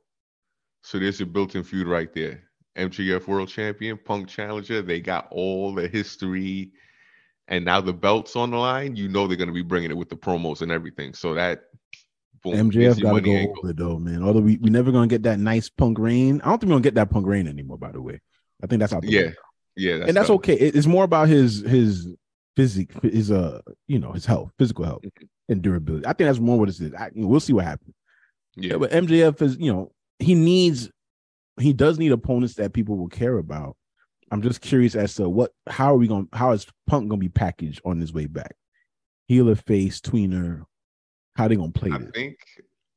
So 0.84 1.00
there's 1.00 1.20
your 1.20 1.28
built-in 1.28 1.64
feud 1.64 1.88
right 1.88 2.12
there. 2.14 2.44
MJF 2.78 3.28
World 3.28 3.50
Champion, 3.50 3.98
Punk 3.98 4.28
Challenger. 4.28 4.82
They 4.82 5.00
got 5.00 5.28
all 5.32 5.74
the 5.74 5.88
history, 5.88 6.72
and 7.48 7.66
now 7.66 7.82
the 7.82 7.94
belt's 7.94 8.36
on 8.36 8.52
the 8.52 8.58
line. 8.58 8.96
You 8.96 9.10
know 9.10 9.28
they're 9.28 9.38
going 9.38 9.48
to 9.48 9.54
be 9.54 9.62
bringing 9.62 9.92
it 9.92 9.98
with 9.98 10.10
the 10.10 10.16
promos 10.16 10.62
and 10.62 10.72
everything. 10.72 11.14
So 11.14 11.34
that 11.34 11.66
boom, 12.44 12.72
MJF 12.72 13.02
got 13.02 13.14
to 13.14 13.22
go 13.22 13.32
angle. 13.32 13.56
over 13.64 13.74
though, 13.74 14.00
man. 14.00 14.24
Although 14.24 14.40
we 14.42 14.58
we 14.58 14.70
never 14.70 14.92
gonna 14.92 15.08
get 15.08 15.24
that 15.24 15.40
nice 15.40 15.70
punk 15.70 16.00
reign. 16.00 16.42
I 16.44 16.50
don't 16.50 16.60
think 16.60 16.70
we're 16.70 16.76
gonna 16.76 16.84
get 16.84 16.96
that 16.96 17.10
punk 17.10 17.28
reign 17.28 17.48
anymore. 17.48 17.78
By 17.78 17.92
the 17.92 18.02
way, 18.02 18.20
I 18.64 18.68
think 18.68 18.80
that's 18.80 18.94
out 18.94 19.04
Yeah, 19.04 19.22
window. 19.22 19.36
yeah, 19.76 19.98
that's 19.98 20.08
and 20.10 20.18
that's 20.18 20.30
okay. 20.30 20.54
It- 20.56 20.76
It's 20.76 20.88
more 20.88 21.04
about 21.04 21.28
his 21.30 21.62
his 21.62 22.08
physique, 22.56 22.92
his 23.04 23.32
uh 23.32 23.62
you 23.88 24.00
know 24.00 24.12
his 24.12 24.26
health, 24.26 24.52
physical 24.58 24.86
health, 24.86 25.04
Mhm. 25.04 25.28
and 25.50 25.62
durability. 25.62 26.06
I 26.06 26.14
think 26.14 26.28
that's 26.28 26.40
more 26.40 26.60
what 26.60 26.70
it 26.70 26.80
is. 26.80 26.94
I, 26.94 27.12
we'll 27.16 27.40
see 27.40 27.54
what 27.54 27.66
happens. 27.66 27.96
Yeah, 28.56 28.72
Yeah, 28.72 28.78
but 28.78 28.92
MJF 28.92 29.42
is 29.42 29.58
you 29.58 29.72
know 29.72 29.92
he 30.20 30.36
needs 30.36 30.90
he 31.60 31.74
does 31.74 32.00
need 32.00 32.12
opponents 32.12 32.56
that 32.56 32.74
people 32.74 32.98
will 32.98 33.08
care 33.10 33.38
about. 33.38 33.76
I'm 34.32 34.42
just 34.42 34.62
curious 34.62 34.96
as 34.96 35.16
to 35.16 35.28
what 35.30 35.52
how 35.68 35.94
are 35.94 35.98
we 35.98 36.08
going 36.08 36.28
to 36.28 36.38
how 36.38 36.52
is 36.54 36.66
Punk 36.88 37.10
going 37.10 37.20
to 37.20 37.26
be 37.26 37.30
packaged 37.30 37.82
on 37.86 38.00
his 38.00 38.14
way 38.14 38.26
back? 38.28 38.56
Healer, 39.28 39.56
face, 39.56 40.00
tweener. 40.02 40.64
How 41.42 41.48
they 41.48 41.56
to 41.56 41.70
play 41.72 41.90
I 41.90 41.98
this? 41.98 42.12
think 42.14 42.38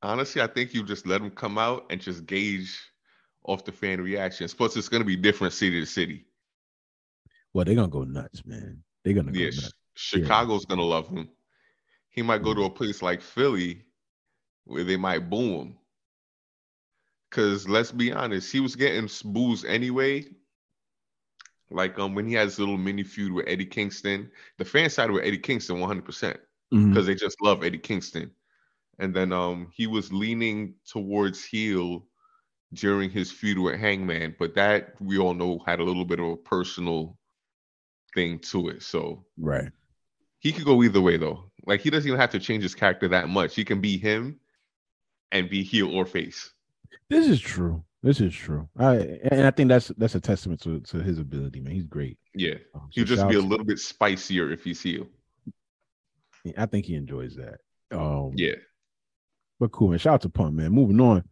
honestly, 0.02 0.42
I 0.42 0.46
think 0.46 0.74
you 0.74 0.84
just 0.84 1.06
let 1.06 1.22
them 1.22 1.30
come 1.30 1.56
out 1.56 1.86
and 1.90 1.98
just 2.00 2.26
gauge 2.26 2.78
off 3.44 3.64
the 3.64 3.72
fan 3.72 4.02
reactions. 4.02 4.52
Plus, 4.52 4.76
it's 4.76 4.88
going 4.88 5.00
to 5.02 5.06
be 5.06 5.16
different 5.16 5.54
city 5.54 5.80
to 5.80 5.86
city. 5.86 6.26
Well, 7.54 7.64
they're 7.64 7.74
gonna 7.74 7.88
go 7.88 8.04
nuts, 8.04 8.44
man. 8.44 8.82
They're 9.02 9.14
gonna 9.14 9.32
Yeah, 9.32 9.50
go 9.50 9.56
nuts. 9.56 9.72
Chicago's 9.94 10.66
going 10.66 10.78
to 10.80 10.84
love 10.84 11.08
him. 11.08 11.30
He 12.10 12.20
might 12.20 12.42
go 12.42 12.52
to 12.52 12.60
Mm. 12.60 12.66
a 12.66 12.70
place 12.70 13.00
like 13.00 13.22
Philly 13.22 13.82
where 14.64 14.84
they 14.84 14.96
might 14.96 15.30
boo 15.30 15.60
him. 15.60 15.78
Because 17.30 17.66
let's 17.68 17.90
be 17.92 18.12
honest, 18.12 18.52
he 18.52 18.60
was 18.60 18.76
getting 18.76 19.08
boos 19.24 19.64
anyway. 19.64 20.26
Like 21.70 21.98
um 21.98 22.14
when 22.14 22.26
he 22.28 22.34
has 22.34 22.52
his 22.52 22.58
little 22.60 22.76
mini 22.76 23.02
feud 23.04 23.32
with 23.32 23.48
Eddie 23.48 23.66
Kingston, 23.66 24.30
the 24.58 24.64
fan 24.64 24.90
side 24.90 25.10
with 25.10 25.24
Eddie 25.24 25.38
Kingston 25.38 25.80
100 25.80 26.04
percent 26.04 26.38
Mhm. 26.73 26.90
because 26.90 27.06
they 27.06 27.14
just 27.14 27.40
love 27.42 27.62
Eddie 27.64 27.78
Kingston. 27.78 28.30
And 28.99 29.14
then 29.14 29.33
um 29.33 29.68
he 29.75 29.87
was 29.87 30.12
leaning 30.12 30.75
towards 30.87 31.44
heel 31.44 32.06
during 32.73 33.11
his 33.11 33.30
feud 33.30 33.59
with 33.59 33.78
Hangman, 33.78 34.35
but 34.38 34.54
that 34.54 34.94
we 35.00 35.18
all 35.18 35.35
know 35.35 35.59
had 35.66 35.80
a 35.80 35.85
little 35.85 36.04
bit 36.04 36.21
of 36.21 36.26
a 36.26 36.37
personal 36.37 37.18
thing 38.14 38.38
to 38.40 38.68
it. 38.68 38.83
So 38.83 39.25
Right. 39.37 39.71
he 40.38 40.52
could 40.52 40.64
go 40.64 40.83
either 40.83 41.00
way 41.00 41.16
though. 41.16 41.50
Like 41.66 41.80
he 41.80 41.90
doesn't 41.90 42.06
even 42.09 42.21
have 42.21 42.30
to 42.30 42.38
change 42.40 42.62
his 42.62 42.75
character 42.75 43.09
that 43.09 43.28
much. 43.28 43.54
He 43.54 43.64
can 43.64 43.80
be 43.80 43.97
him 43.99 44.38
and 45.33 45.49
be 45.50 45.62
heel 45.62 45.90
or 45.90 46.06
face. 46.06 46.52
This 47.09 47.26
is 47.28 47.40
true. 47.40 47.85
This 48.02 48.21
is 48.21 48.35
true. 48.35 48.68
I 48.76 48.97
and 49.30 49.47
I 49.47 49.50
think 49.50 49.68
that's 49.71 49.88
that's 49.97 50.14
a 50.14 50.21
testament 50.21 50.61
to, 50.62 50.80
to 50.80 50.99
his 50.99 51.18
ability, 51.18 51.61
man. 51.61 51.73
He's 51.75 51.87
great. 51.87 52.18
Yeah. 52.35 52.56
Um, 52.75 52.88
He'll 52.90 53.04
just 53.06 53.26
be 53.28 53.37
a 53.37 53.40
little 53.40 53.64
bit 53.64 53.78
spicier 53.78 54.52
if 54.52 54.62
he's 54.62 54.83
heel. 54.83 55.06
I 56.56 56.66
think 56.66 56.86
he 56.86 56.94
enjoys 56.94 57.36
that. 57.36 57.60
Um, 57.90 58.32
Yeah. 58.36 58.54
but 59.60 59.72
cool, 59.72 59.88
man. 59.88 59.98
Shout 59.98 60.14
out 60.14 60.20
to 60.22 60.28
Punk, 60.28 60.54
man. 60.54 60.72
Moving 60.72 61.00
on. 61.00 61.24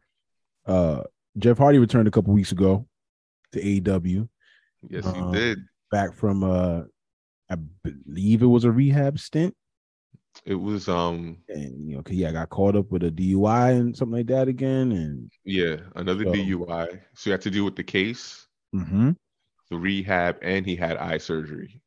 Uh, 0.67 1.03
Jeff 1.39 1.59
Hardy 1.59 1.79
returned 1.79 2.09
a 2.09 2.11
couple 2.11 2.33
weeks 2.33 2.53
ago 2.53 2.87
to 3.53 3.61
AEW, 3.61 4.29
Yes, 4.89 5.07
Um, 5.07 5.33
he 5.33 5.39
did. 5.39 5.59
back 5.91 6.15
from 6.15 6.43
uh, 6.43 6.83
I 7.51 7.57
believe 7.83 8.43
it 8.43 8.47
was 8.47 8.65
a 8.65 8.73
rehab 8.73 9.19
stint, 9.19 9.55
It 10.47 10.55
was 10.55 10.89
um 10.89 11.39
and 11.49 11.89
you 11.91 11.97
know, 11.97 12.03
yeah, 12.09 12.31
I 12.31 12.33
got 12.33 12.49
caught 12.49 12.75
up 12.77 12.91
with 12.91 13.03
a 13.03 13.11
DUI 13.11 13.73
and 13.79 13.95
something 13.97 14.17
like 14.17 14.27
that 14.29 14.49
again, 14.49 14.93
and 14.93 15.31
yeah, 15.45 15.77
another 15.97 16.25
So- 16.25 16.33
DUI. 16.33 17.01
So 17.15 17.29
you 17.29 17.33
had 17.33 17.43
to 17.43 17.51
deal 17.51 17.65
with 17.67 17.77
the 17.77 17.85
case, 17.85 18.47
Mhm. 18.75 19.17
the 19.71 19.77
rehab, 19.77 20.39
and 20.43 20.65
he 20.65 20.75
had 20.77 20.97
eye 20.97 21.19
surgery. 21.19 21.82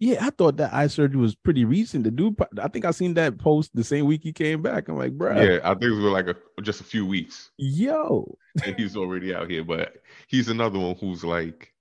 Yeah, 0.00 0.24
I 0.26 0.30
thought 0.30 0.56
that 0.58 0.74
eye 0.74 0.88
surgery 0.88 1.20
was 1.20 1.34
pretty 1.34 1.64
recent. 1.64 2.04
The 2.04 2.10
dude, 2.10 2.36
I 2.60 2.68
think 2.68 2.84
I 2.84 2.90
seen 2.90 3.14
that 3.14 3.38
post 3.38 3.70
the 3.74 3.84
same 3.84 4.06
week 4.06 4.22
he 4.22 4.32
came 4.32 4.60
back. 4.62 4.88
I'm 4.88 4.96
like, 4.96 5.12
bro, 5.12 5.40
Yeah, 5.40 5.60
I 5.64 5.70
think 5.74 5.84
it 5.84 5.90
was 5.90 6.04
like 6.12 6.26
a 6.28 6.36
just 6.62 6.80
a 6.80 6.84
few 6.84 7.06
weeks. 7.06 7.50
yo, 7.58 8.36
and 8.64 8.76
he's 8.78 8.96
already 8.96 9.34
out 9.34 9.50
here. 9.50 9.64
But 9.64 9.96
he's 10.28 10.48
another 10.48 10.78
one 10.78 10.96
who's 10.96 11.24
like, 11.24 11.72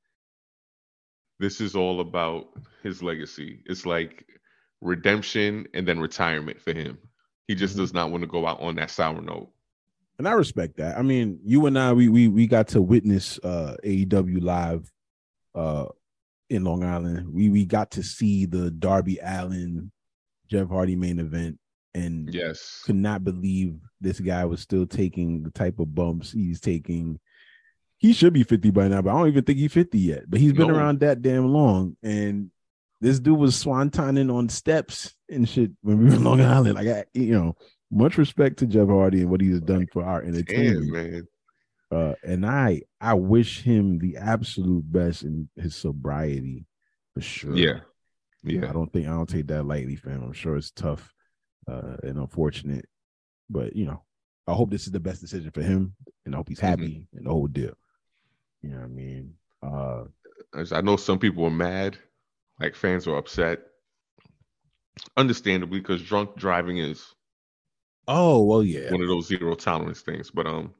this 1.39 1.59
is 1.59 1.75
all 1.75 1.99
about 1.99 2.47
his 2.83 3.01
legacy. 3.03 3.61
It's 3.65 3.85
like 3.85 4.25
redemption 4.81 5.67
and 5.73 5.87
then 5.87 5.99
retirement 5.99 6.61
for 6.61 6.73
him. 6.73 6.97
He 7.47 7.55
just 7.55 7.75
Mhm. 7.75 7.79
does 7.79 7.93
not 7.93 8.11
want 8.11 8.21
to 8.21 8.27
go 8.27 8.45
out 8.47 8.61
on 8.61 8.75
that 8.75 8.89
sour 8.91 9.21
note. 9.21 9.49
and 10.19 10.27
I 10.27 10.33
respect 10.33 10.77
that. 10.77 10.95
I 10.97 11.01
mean, 11.01 11.39
you 11.43 11.65
and 11.65 11.77
I, 11.77 11.91
we 11.91 12.07
we 12.07 12.27
we 12.27 12.45
got 12.45 12.67
to 12.69 12.81
witness 12.81 13.39
uh 13.43 13.75
AEW 13.83 14.41
live 14.43 14.89
uh 15.55 15.87
in 16.53 16.63
Long 16.63 16.83
Island. 16.83 17.27
We 17.33 17.49
we 17.49 17.65
got 17.65 17.91
to 17.91 18.03
see 18.03 18.45
the 18.45 18.69
Darby 18.71 19.19
Allin 19.21 19.91
Jeff 20.49 20.67
Hardy 20.69 20.95
main 20.95 21.19
event 21.19 21.57
and 21.95 22.33
Yes. 22.33 22.81
could 22.85 22.95
not 22.95 23.23
believe 23.23 23.75
this 24.01 24.19
guy 24.19 24.45
was 24.45 24.61
still 24.61 24.85
taking 24.85 25.43
the 25.43 25.51
type 25.51 25.79
of 25.79 25.93
bumps 25.95 26.31
he's 26.31 26.59
taking. 26.61 27.19
He 27.97 28.13
should 28.13 28.33
be 28.33 28.43
50 28.43 28.71
by 28.71 28.87
now, 28.89 29.01
but 29.01 29.11
I 29.11 29.17
don't 29.17 29.27
even 29.29 29.43
think 29.45 29.59
he's 29.59 29.71
50 29.73 29.97
yet. 29.97 30.23
But 30.29 30.39
he's 30.39 30.53
been 30.53 30.67
No. 30.67 30.75
around 30.75 30.99
that 30.99 31.21
damn 31.21 31.47
long. 31.47 31.95
And 32.03 32.51
this 32.99 33.19
dude 33.19 33.37
was 33.39 33.55
swantoning 33.61 34.33
on 34.33 34.49
steps 34.49 35.13
and 35.29 35.47
shit 35.47 35.71
when 35.81 35.99
we 35.99 36.05
were 36.09 36.15
in 36.15 36.23
Long 36.23 36.41
Island. 36.41 36.75
Like, 36.75 36.87
I, 36.87 37.05
you 37.13 37.31
know, 37.31 37.55
much 37.91 38.17
respect 38.17 38.57
to 38.59 38.65
Jeff 38.65 38.87
Hardy 38.89 39.21
and 39.21 39.29
what 39.29 39.39
he's 39.41 39.61
done 39.61 39.87
for 39.91 40.03
our 40.03 40.21
Damn, 40.21 40.33
entertainment. 40.33 40.91
man. 40.91 41.27
Uh, 41.93 42.15
and 42.23 42.45
I, 42.45 42.81
I 43.01 43.13
wish 43.15 43.61
him 43.61 43.99
the 43.99 44.17
absolute 44.17 44.91
best 44.91 45.23
in 45.23 45.49
his 45.55 45.75
sobriety 45.75 46.65
for 47.13 47.21
sure. 47.21 47.55
Yeah. 47.55 47.81
Yeah. 48.43 48.69
I 48.69 48.73
don't 48.73 48.91
think 48.91 49.07
I 49.07 49.11
don't 49.11 49.29
take 49.29 49.47
that 49.47 49.63
lightly, 49.65 49.95
fam. 49.95 50.23
I'm 50.23 50.33
sure 50.33 50.57
it's 50.57 50.71
tough 50.71 51.13
uh, 51.67 51.97
and 52.03 52.17
unfortunate, 52.17 52.87
but 53.49 53.75
you 53.75 53.85
know, 53.85 54.03
I 54.47 54.53
hope 54.53 54.71
this 54.71 54.85
is 54.85 54.91
the 54.91 54.99
best 54.99 55.21
decision 55.21 55.51
for 55.51 55.61
him, 55.61 55.95
and 56.25 56.35
I 56.35 56.37
hope 56.37 56.49
he's 56.49 56.59
Mm-hmm. 56.75 56.83
happy 56.83 57.07
and 57.13 57.25
the 57.25 57.29
whole 57.31 57.47
deal. 57.47 57.75
You 58.61 58.71
know 58.71 58.77
what 58.77 58.85
I 58.85 58.87
mean? 58.87 59.33
Uh, 59.61 60.03
As 60.57 60.73
I 60.73 60.81
know 60.81 60.97
some 60.97 61.19
people 61.19 61.45
are 61.45 61.51
mad, 61.51 61.97
like 62.59 62.75
fans 62.75 63.07
are 63.07 63.17
upset. 63.17 63.59
Understandably, 65.17 65.79
because 65.79 66.03
drunk 66.03 66.35
driving 66.35 66.77
is 66.77 67.13
oh 68.07 68.43
well, 68.43 68.63
yeah. 68.63 68.91
one 68.91 69.01
of 69.01 69.07
those 69.07 69.27
zero 69.27 69.55
tolerance 69.55 70.01
things. 70.01 70.31
But 70.31 70.47
um, 70.47 70.73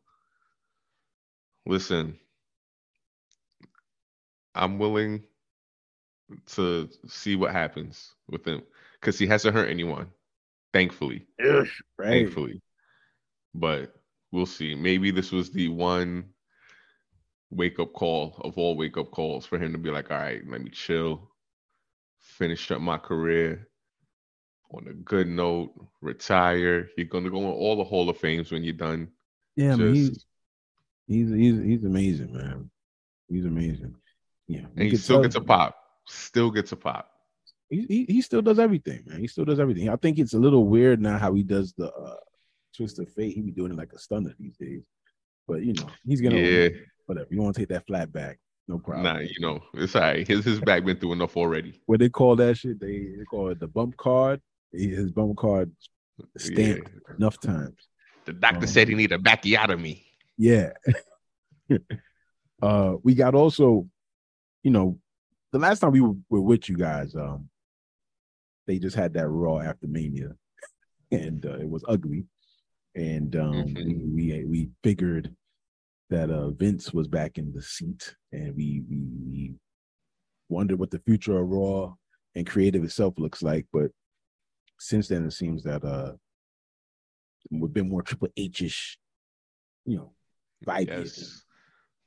listen, 1.66 2.18
I'm 4.56 4.80
willing 4.80 5.24
to 6.56 6.90
see 7.08 7.36
what 7.36 7.52
happens 7.52 8.14
with 8.30 8.46
him 8.46 8.64
because 9.00 9.18
he 9.18 9.28
hasn't 9.28 9.56
hurt 9.56 9.70
anyone, 9.70 10.08
thankfully. 10.72 11.26
right. 11.98 12.10
Thankfully, 12.10 12.62
but 13.54 13.96
we'll 14.32 14.46
see. 14.46 14.76
Maybe 14.76 15.12
this 15.12 15.32
was 15.32 15.52
the 15.52 15.70
one 15.70 16.26
wake 17.50 17.80
up 17.80 17.94
call 17.94 18.36
of 18.44 18.58
all 18.58 18.76
wake 18.76 18.98
up 18.98 19.12
calls 19.12 19.46
for 19.46 19.60
him 19.60 19.72
to 19.74 19.78
be 19.78 19.92
like, 19.92 20.12
all 20.12 20.18
right, 20.18 20.42
let 20.48 20.62
me 20.62 20.70
chill, 20.70 21.30
finish 22.20 22.72
up 22.72 22.82
my 22.82 22.98
career 22.98 23.68
on 24.72 24.88
a 24.88 24.94
good 24.94 25.28
note, 25.28 25.72
retire. 26.02 26.90
You're 26.98 27.08
gonna 27.08 27.30
go 27.30 27.38
in 27.40 27.46
all 27.46 27.76
the 27.76 27.84
Hall 27.84 28.10
of 28.10 28.18
Fames 28.18 28.52
when 28.52 28.64
you're 28.64 28.74
done. 28.74 29.10
Yeah, 29.56 29.74
I 29.74 29.76
mean, 29.76 29.94
he's, 29.94 30.26
he's 31.08 31.30
he's 31.30 31.62
he's 31.62 31.84
amazing, 31.84 32.34
man. 32.34 32.70
He's 33.30 33.46
amazing. 33.46 33.96
Yeah, 34.48 34.66
and 34.76 34.92
he 34.92 34.98
still 34.98 35.22
gets 35.22 35.36
a 35.36 35.42
pop. 35.42 35.76
Still 36.08 36.52
gets 36.52 36.72
a 36.72 36.76
pop. 36.76 37.10
He, 37.70 37.86
he 37.88 38.06
he 38.06 38.22
still 38.22 38.42
does 38.42 38.60
everything, 38.60 39.04
man. 39.06 39.20
He 39.20 39.28
still 39.28 39.46
does 39.46 39.60
everything. 39.60 39.90
I 39.90 39.96
think 39.96 40.20
it's 40.20 40.34
a 40.34 40.40
little 40.40 40.68
weird 40.68 41.02
now 41.02 41.18
how 41.18 41.34
he 41.34 41.44
does 41.44 41.74
the 41.78 41.92
uh, 41.92 42.16
twist 42.76 43.00
of 43.00 43.12
fate. 43.12 43.34
He 43.34 43.42
be 43.42 43.52
doing 43.52 43.72
it 43.72 43.78
like 43.78 43.94
a 43.94 44.00
stunner 44.00 44.34
these 44.38 44.58
days. 44.58 44.84
But 45.48 45.64
you 45.64 45.74
know, 45.74 45.88
he's 46.06 46.22
gonna 46.22 46.38
yeah. 46.38 46.70
whatever. 47.06 47.28
You 47.32 47.42
want 47.42 47.56
to 47.56 47.62
take 47.62 47.70
that 47.70 47.88
flat 47.88 48.12
back? 48.12 48.40
No 48.68 48.78
problem. 48.78 49.04
Nah, 49.04 49.20
you 49.20 49.40
know, 49.40 49.62
it's 49.74 49.96
all 49.96 50.02
right. 50.02 50.28
His 50.28 50.46
his 50.46 50.60
back 50.60 50.86
been 50.86 50.98
through 50.98 51.14
enough 51.14 51.36
already. 51.36 51.82
What 51.86 52.00
they 52.00 52.10
call 52.10 52.36
that 52.38 52.58
shit? 52.58 52.80
They, 52.80 53.08
they 53.18 53.26
call 53.26 53.50
it 53.50 53.60
the 53.60 53.68
bump 53.68 53.98
card. 53.98 54.42
His 54.72 55.12
bump 55.12 55.38
card 55.38 55.72
stamped 56.38 56.90
yeah. 56.90 57.16
enough 57.16 57.40
times. 57.40 57.88
The 58.26 58.34
doctor 58.34 58.60
um, 58.60 58.68
said 58.68 58.88
he 58.88 58.96
need 58.96 59.12
a 59.12 59.18
backiotomy. 59.18 60.04
Yeah. 60.38 60.72
uh, 62.62 62.94
we 63.04 63.16
got 63.16 63.36
also, 63.36 63.88
you 64.64 64.72
know, 64.72 65.00
the 65.52 65.60
last 65.60 65.80
time 65.80 65.92
we 65.92 66.02
were, 66.02 66.16
were 66.30 66.42
with 66.42 66.68
you 66.68 66.76
guys, 66.76 67.16
um, 67.16 67.50
they 68.66 68.80
just 68.80 68.96
had 68.96 69.14
that 69.14 69.28
Raw 69.28 69.60
after 69.60 69.88
Mania, 69.88 70.32
and 71.12 71.46
uh, 71.46 71.58
it 71.60 71.70
was 71.70 71.84
ugly. 71.88 72.26
And 72.96 73.36
um, 73.36 73.54
mm-hmm. 73.54 74.16
we, 74.16 74.34
we 74.34 74.46
we 74.46 74.70
figured 74.84 75.36
that 76.10 76.30
uh, 76.30 76.52
Vince 76.52 76.94
was 76.94 77.08
back 77.08 77.38
in 77.38 77.52
the 77.54 77.62
seat, 77.62 78.16
and 78.32 78.56
we 78.56 78.84
we, 78.90 79.04
we 79.30 79.54
wondered 80.50 80.80
what 80.80 80.92
the 80.92 81.00
future 81.00 81.38
of 81.38 81.50
Raw 81.50 81.94
and 82.36 82.48
creative 82.48 82.84
itself 82.84 83.16
looks 83.18 83.42
like. 83.42 83.66
But 83.74 83.92
since 84.80 85.08
then, 85.08 85.26
it 85.26 85.32
seems 85.32 85.64
that 85.64 85.84
uh, 85.84 86.14
we've 87.52 87.74
been 87.74 87.90
more 87.90 88.02
Triple 88.02 88.30
H-ish, 88.38 88.98
you 89.86 89.98
know, 89.98 90.14
vibe. 90.66 90.88
Yes. 90.88 91.44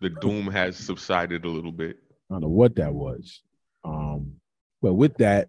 The 0.00 0.10
doom 0.10 0.46
has 0.48 0.76
subsided 0.76 1.44
a 1.44 1.48
little 1.48 1.72
bit. 1.72 1.96
I 2.30 2.34
don't 2.34 2.42
know 2.42 2.48
what 2.48 2.76
that 2.76 2.92
was. 2.92 3.42
Um, 3.84 4.32
but 4.82 4.94
with 4.94 5.16
that, 5.18 5.48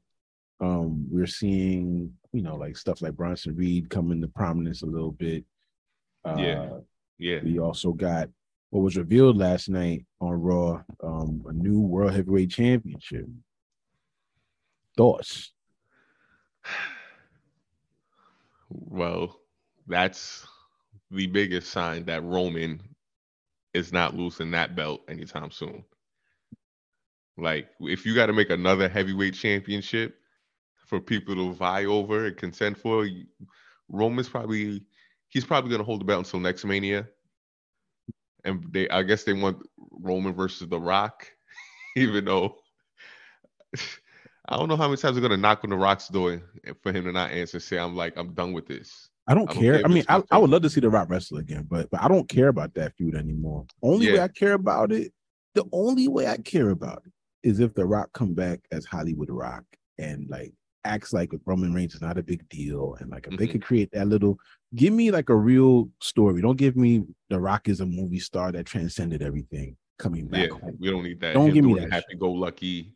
um, 0.60 1.08
we're 1.12 1.28
seeing, 1.28 2.14
you 2.32 2.42
know, 2.42 2.56
like 2.56 2.78
stuff 2.78 3.02
like 3.02 3.14
Bronson 3.14 3.56
Reed 3.56 3.90
come 3.90 4.12
into 4.12 4.28
prominence 4.28 4.82
a 4.84 4.88
little 4.88 5.12
bit. 5.12 5.44
Uh, 6.24 6.36
yeah. 6.38 6.70
Yeah. 7.18 7.40
We 7.44 7.60
also 7.60 7.92
got 7.92 8.30
what 8.70 8.82
was 8.82 8.98
revealed 8.98 9.38
last 9.38 9.70
night 9.70 10.06
on 10.22 10.34
Raw, 10.34 10.82
um, 11.04 11.44
a 11.48 11.54
new 11.54 11.80
World 11.80 12.14
Heavyweight 12.14 12.52
Championship. 12.52 13.26
Thoughts? 14.96 15.52
Well, 18.70 19.40
that's 19.88 20.46
the 21.10 21.28
biggest 21.28 21.72
sign 21.72 22.04
that 22.06 22.22
Roman 22.22 22.82
is 23.74 23.94
not 23.94 24.16
losing 24.16 24.52
that 24.52 24.76
belt 24.76 25.02
anytime 25.10 25.52
soon. 25.52 25.84
Like, 27.38 27.70
if 27.82 28.06
you 28.06 28.16
got 28.16 28.28
to 28.28 28.34
make 28.34 28.50
another 28.50 28.90
heavyweight 28.90 29.36
championship 29.36 30.18
for 30.88 31.00
people 31.00 31.36
to 31.36 31.54
vie 31.54 31.86
over 31.86 32.26
and 32.28 32.38
contend 32.38 32.78
for, 32.78 33.08
Roman's 33.90 34.30
probably 34.30 34.84
he's 35.30 35.46
probably 35.46 35.70
to 35.78 35.84
hold 35.84 36.02
the 36.02 36.06
belt 36.06 36.26
until 36.26 36.40
next 36.40 36.66
Mania. 36.66 37.08
And 38.46 38.66
they, 38.72 38.90
I 38.90 39.04
guess, 39.04 39.24
they 39.24 39.34
want 39.34 39.60
Roman 39.92 40.34
versus 40.34 40.70
The 40.70 40.80
Rock, 40.80 41.28
even 41.98 42.26
though 42.26 42.58
I 44.50 44.58
don't 44.58 44.70
know 44.70 44.78
how 44.78 44.88
many 44.88 44.98
times 44.98 45.20
they're 45.20 45.30
to 45.30 45.38
knock 45.38 45.64
on 45.64 45.70
The 45.72 45.78
Rock's 45.78 46.10
door 46.10 46.42
for 46.82 46.94
him 46.94 47.06
to 47.06 47.12
not 47.12 47.32
answer. 47.32 47.60
Say, 47.60 47.78
I'm 47.80 47.96
like, 47.96 48.18
I'm 48.18 48.34
done 48.34 48.54
with 48.54 48.68
this. 48.68 49.10
I 49.28 49.34
don't, 49.34 49.50
I 49.50 49.54
don't 49.54 49.62
care. 49.62 49.74
care. 49.76 49.86
I 49.86 49.90
mean, 49.90 50.04
I, 50.08 50.24
I, 50.32 50.38
would 50.38 50.50
love 50.50 50.62
to 50.62 50.70
see 50.70 50.80
The 50.80 50.90
Rock 50.90 51.10
wrestle 51.10 51.38
again, 51.38 51.68
but 51.70 51.90
but 51.90 52.02
I 52.02 52.08
don't 52.08 52.30
care 52.30 52.48
about 52.48 52.74
that 52.76 52.96
feud 52.96 53.16
anymore. 53.16 53.66
Only 53.82 54.08
yeah. 54.08 54.14
way 54.14 54.20
I 54.22 54.28
care 54.30 54.54
about 54.54 54.92
it, 54.92 55.12
the 55.54 55.66
only 55.72 56.08
way 56.08 56.28
I 56.28 56.38
care 56.38 56.70
about 56.70 57.04
it 57.06 57.12
is 57.48 57.60
if 57.60 57.74
The 57.74 57.86
Rock 57.86 58.12
come 58.14 58.34
back 58.34 58.62
as 58.72 58.86
Hollywood 58.86 59.30
Rock 59.30 59.64
and 59.98 60.30
like 60.30 60.54
acts 60.86 61.12
like 61.12 61.32
Roman 61.46 61.74
Reigns 61.74 61.96
is 61.96 62.02
not 62.02 62.18
a 62.18 62.24
big 62.24 62.48
deal, 62.50 62.96
and 63.00 63.10
like 63.10 63.26
if 63.26 63.34
mm-hmm. 63.34 63.40
they 63.40 63.48
could 63.48 63.64
create 63.64 63.92
that 63.92 64.08
little, 64.08 64.38
give 64.76 64.94
me 64.94 65.12
like 65.12 65.30
a 65.30 65.36
real 65.36 65.90
story. 66.02 66.42
Don't 66.42 66.58
give 66.58 66.78
me 66.78 67.04
The 67.30 67.40
Rock 67.40 67.68
is 67.68 67.82
a 67.82 67.86
movie 67.86 68.20
star 68.20 68.52
that 68.54 68.66
transcended 68.66 69.22
everything 69.22 69.76
coming 70.00 70.28
back. 70.28 70.48
Yeah, 70.48 70.60
home. 70.60 70.78
we 70.80 70.90
don't 70.90 71.04
need 71.04 71.20
that. 71.22 71.34
Don't 71.34 71.48
Him 71.48 71.54
give 71.54 71.66
me 71.66 71.80
that. 71.80 71.92
Happy 71.92 72.16
go 72.18 72.32
lucky. 72.32 72.94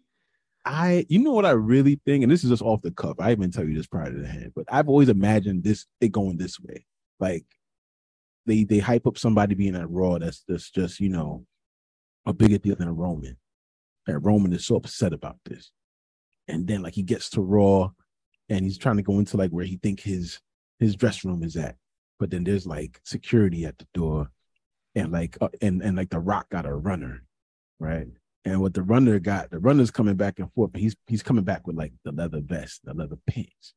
I, 0.63 1.06
you 1.10 1.19
know 1.19 1.32
what 1.32 1.45
I 1.45 1.52
really 1.52 2.00
think, 2.06 2.24
and 2.24 2.32
this 2.32 2.43
is 2.43 2.52
just 2.52 2.62
off 2.62 2.82
the 2.82 2.91
cuff. 2.91 3.17
I 3.19 3.32
even 3.32 3.52
tell 3.52 3.65
you 3.65 3.76
this 3.76 3.88
prior 3.88 4.12
to 4.12 4.17
the 4.17 4.28
hand, 4.28 4.54
but 4.56 4.65
I've 4.69 4.89
always 4.89 5.10
imagined 5.10 5.63
this 5.63 5.86
it 6.00 6.12
going 6.12 6.38
this 6.38 6.60
way. 6.60 6.86
Like 7.19 7.45
they 8.45 8.63
they 8.63 8.80
hype 8.80 9.08
up 9.08 9.17
somebody 9.17 9.56
being 9.56 9.76
at 9.76 9.89
Raw 9.89 10.19
that's 10.19 10.43
that's 10.47 10.69
just 10.69 11.00
you 11.00 11.10
know 11.10 11.45
a 12.26 12.34
bigger 12.34 12.60
deal 12.60 12.76
than 12.76 12.88
a 12.88 12.93
Roman. 12.93 13.38
And 14.08 14.24
Roman 14.24 14.54
is 14.54 14.65
so 14.65 14.76
upset 14.76 15.13
about 15.13 15.38
this, 15.45 15.71
and 16.47 16.67
then 16.67 16.84
like 16.84 16.93
he 16.93 17.04
gets 17.04 17.30
to 17.32 17.41
Raw, 17.41 17.91
and 18.50 18.63
he's 18.63 18.78
trying 18.78 18.97
to 18.97 19.04
go 19.04 19.19
into 19.19 19.38
like 19.38 19.52
where 19.52 19.65
he 19.65 19.78
think 19.78 20.00
his 20.00 20.39
his 20.80 20.95
dress 20.95 21.26
room 21.26 21.43
is 21.43 21.56
at, 21.56 21.76
but 22.19 22.30
then 22.30 22.43
there's 22.43 22.67
like 22.67 23.00
security 23.04 23.65
at 23.65 23.78
the 23.80 23.88
door, 23.95 24.30
and 24.93 25.12
like 25.12 25.38
uh, 25.41 25.50
and 25.62 25.82
and 25.82 25.97
like 25.97 26.10
the 26.10 26.19
Rock 26.19 26.50
got 26.50 26.67
a 26.67 26.74
runner, 26.74 27.24
right? 27.80 28.08
And 28.43 28.60
what 28.60 28.73
the 28.73 28.82
runner 28.82 29.19
got, 29.19 29.51
the 29.51 29.60
runner's 29.60 29.91
coming 29.91 30.15
back 30.15 30.39
and 30.39 30.51
forth, 30.54 30.71
but 30.71 30.82
he's 30.82 30.95
he's 31.08 31.21
coming 31.21 31.43
back 31.43 31.67
with 31.67 31.75
like 31.75 31.93
the 32.04 32.12
leather 32.12 32.41
vest, 32.41 32.82
the 32.84 32.93
leather 32.93 33.17
pants. 33.27 33.73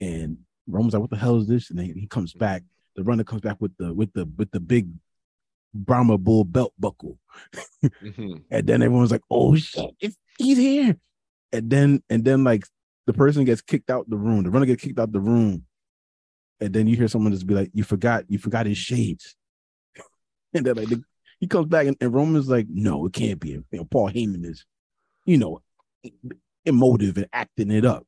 And 0.00 0.38
Roman's 0.66 0.94
like, 0.94 1.00
"What 1.00 1.10
the 1.10 1.16
hell 1.16 1.38
is 1.38 1.46
this?" 1.46 1.70
And 1.70 1.78
then 1.78 1.94
he 1.96 2.06
comes 2.06 2.32
back. 2.32 2.62
The 2.96 3.04
runner 3.04 3.22
comes 3.22 3.42
back 3.42 3.58
with 3.60 3.76
the 3.76 3.94
with 3.94 4.12
the 4.12 4.28
with 4.36 4.50
the 4.50 4.58
big 4.58 4.88
Brahma 5.72 6.18
Bull 6.18 6.44
belt 6.44 6.72
buckle. 6.78 7.18
mm-hmm. 7.84 8.38
And 8.50 8.66
then 8.66 8.82
everyone's 8.82 9.12
like, 9.12 9.22
"Oh 9.30 9.54
shit, 9.54 9.94
he's 10.38 10.58
here!" 10.58 10.96
And 11.52 11.70
then 11.70 12.02
and 12.10 12.24
then 12.24 12.42
like 12.42 12.64
the 13.06 13.12
person 13.12 13.44
gets 13.44 13.60
kicked 13.60 13.90
out 13.90 14.10
the 14.10 14.16
room. 14.16 14.42
The 14.42 14.50
runner 14.50 14.66
gets 14.66 14.82
kicked 14.82 14.98
out 14.98 15.12
the 15.12 15.20
room, 15.20 15.64
and 16.60 16.72
then 16.72 16.86
you 16.86 16.96
hear 16.96 17.08
someone 17.08 17.32
just 17.32 17.46
be 17.46 17.54
like, 17.54 17.70
"You 17.72 17.84
forgot, 17.84 18.24
you 18.28 18.38
forgot 18.38 18.66
his 18.66 18.78
shades." 18.78 19.36
and 20.54 20.66
then 20.66 20.76
like 20.76 20.88
the, 20.88 21.02
he 21.40 21.46
comes 21.46 21.66
back 21.66 21.86
and, 21.86 21.96
and 22.00 22.12
Roman's 22.12 22.48
like, 22.48 22.66
no, 22.68 23.06
it 23.06 23.14
can't 23.14 23.40
be. 23.40 23.50
You 23.50 23.64
know, 23.72 23.84
Paul 23.84 24.10
Heyman 24.10 24.44
is, 24.44 24.66
you 25.24 25.38
know, 25.38 25.62
emotive 26.66 27.16
and 27.16 27.28
acting 27.32 27.70
it 27.70 27.86
up. 27.86 28.06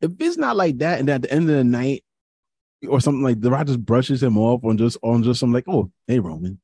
If 0.00 0.12
it's 0.18 0.38
not 0.38 0.56
like 0.56 0.78
that, 0.78 0.98
and 0.98 1.08
at 1.10 1.22
the 1.22 1.32
end 1.32 1.48
of 1.48 1.56
the 1.56 1.64
night, 1.64 2.04
or 2.88 3.00
something 3.00 3.22
like 3.22 3.40
the 3.40 3.50
Rock 3.50 3.66
just 3.66 3.84
brushes 3.84 4.22
him 4.22 4.36
off 4.36 4.64
on 4.64 4.76
just 4.76 4.96
on 5.02 5.22
just 5.22 5.38
some 5.38 5.52
like, 5.52 5.68
oh, 5.68 5.92
hey 6.08 6.18
Roman, 6.18 6.58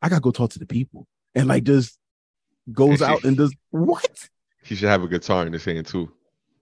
I 0.00 0.08
gotta 0.08 0.20
go 0.20 0.30
talk 0.30 0.50
to 0.50 0.58
the 0.58 0.66
people, 0.66 1.08
and 1.34 1.48
like 1.48 1.64
just 1.64 1.98
goes 2.70 3.02
out 3.02 3.24
and 3.24 3.36
does 3.36 3.54
what? 3.70 4.28
He 4.62 4.76
should 4.76 4.88
have 4.88 5.02
a 5.02 5.08
guitar 5.08 5.46
in 5.46 5.52
his 5.52 5.64
hand 5.64 5.86
too. 5.86 6.12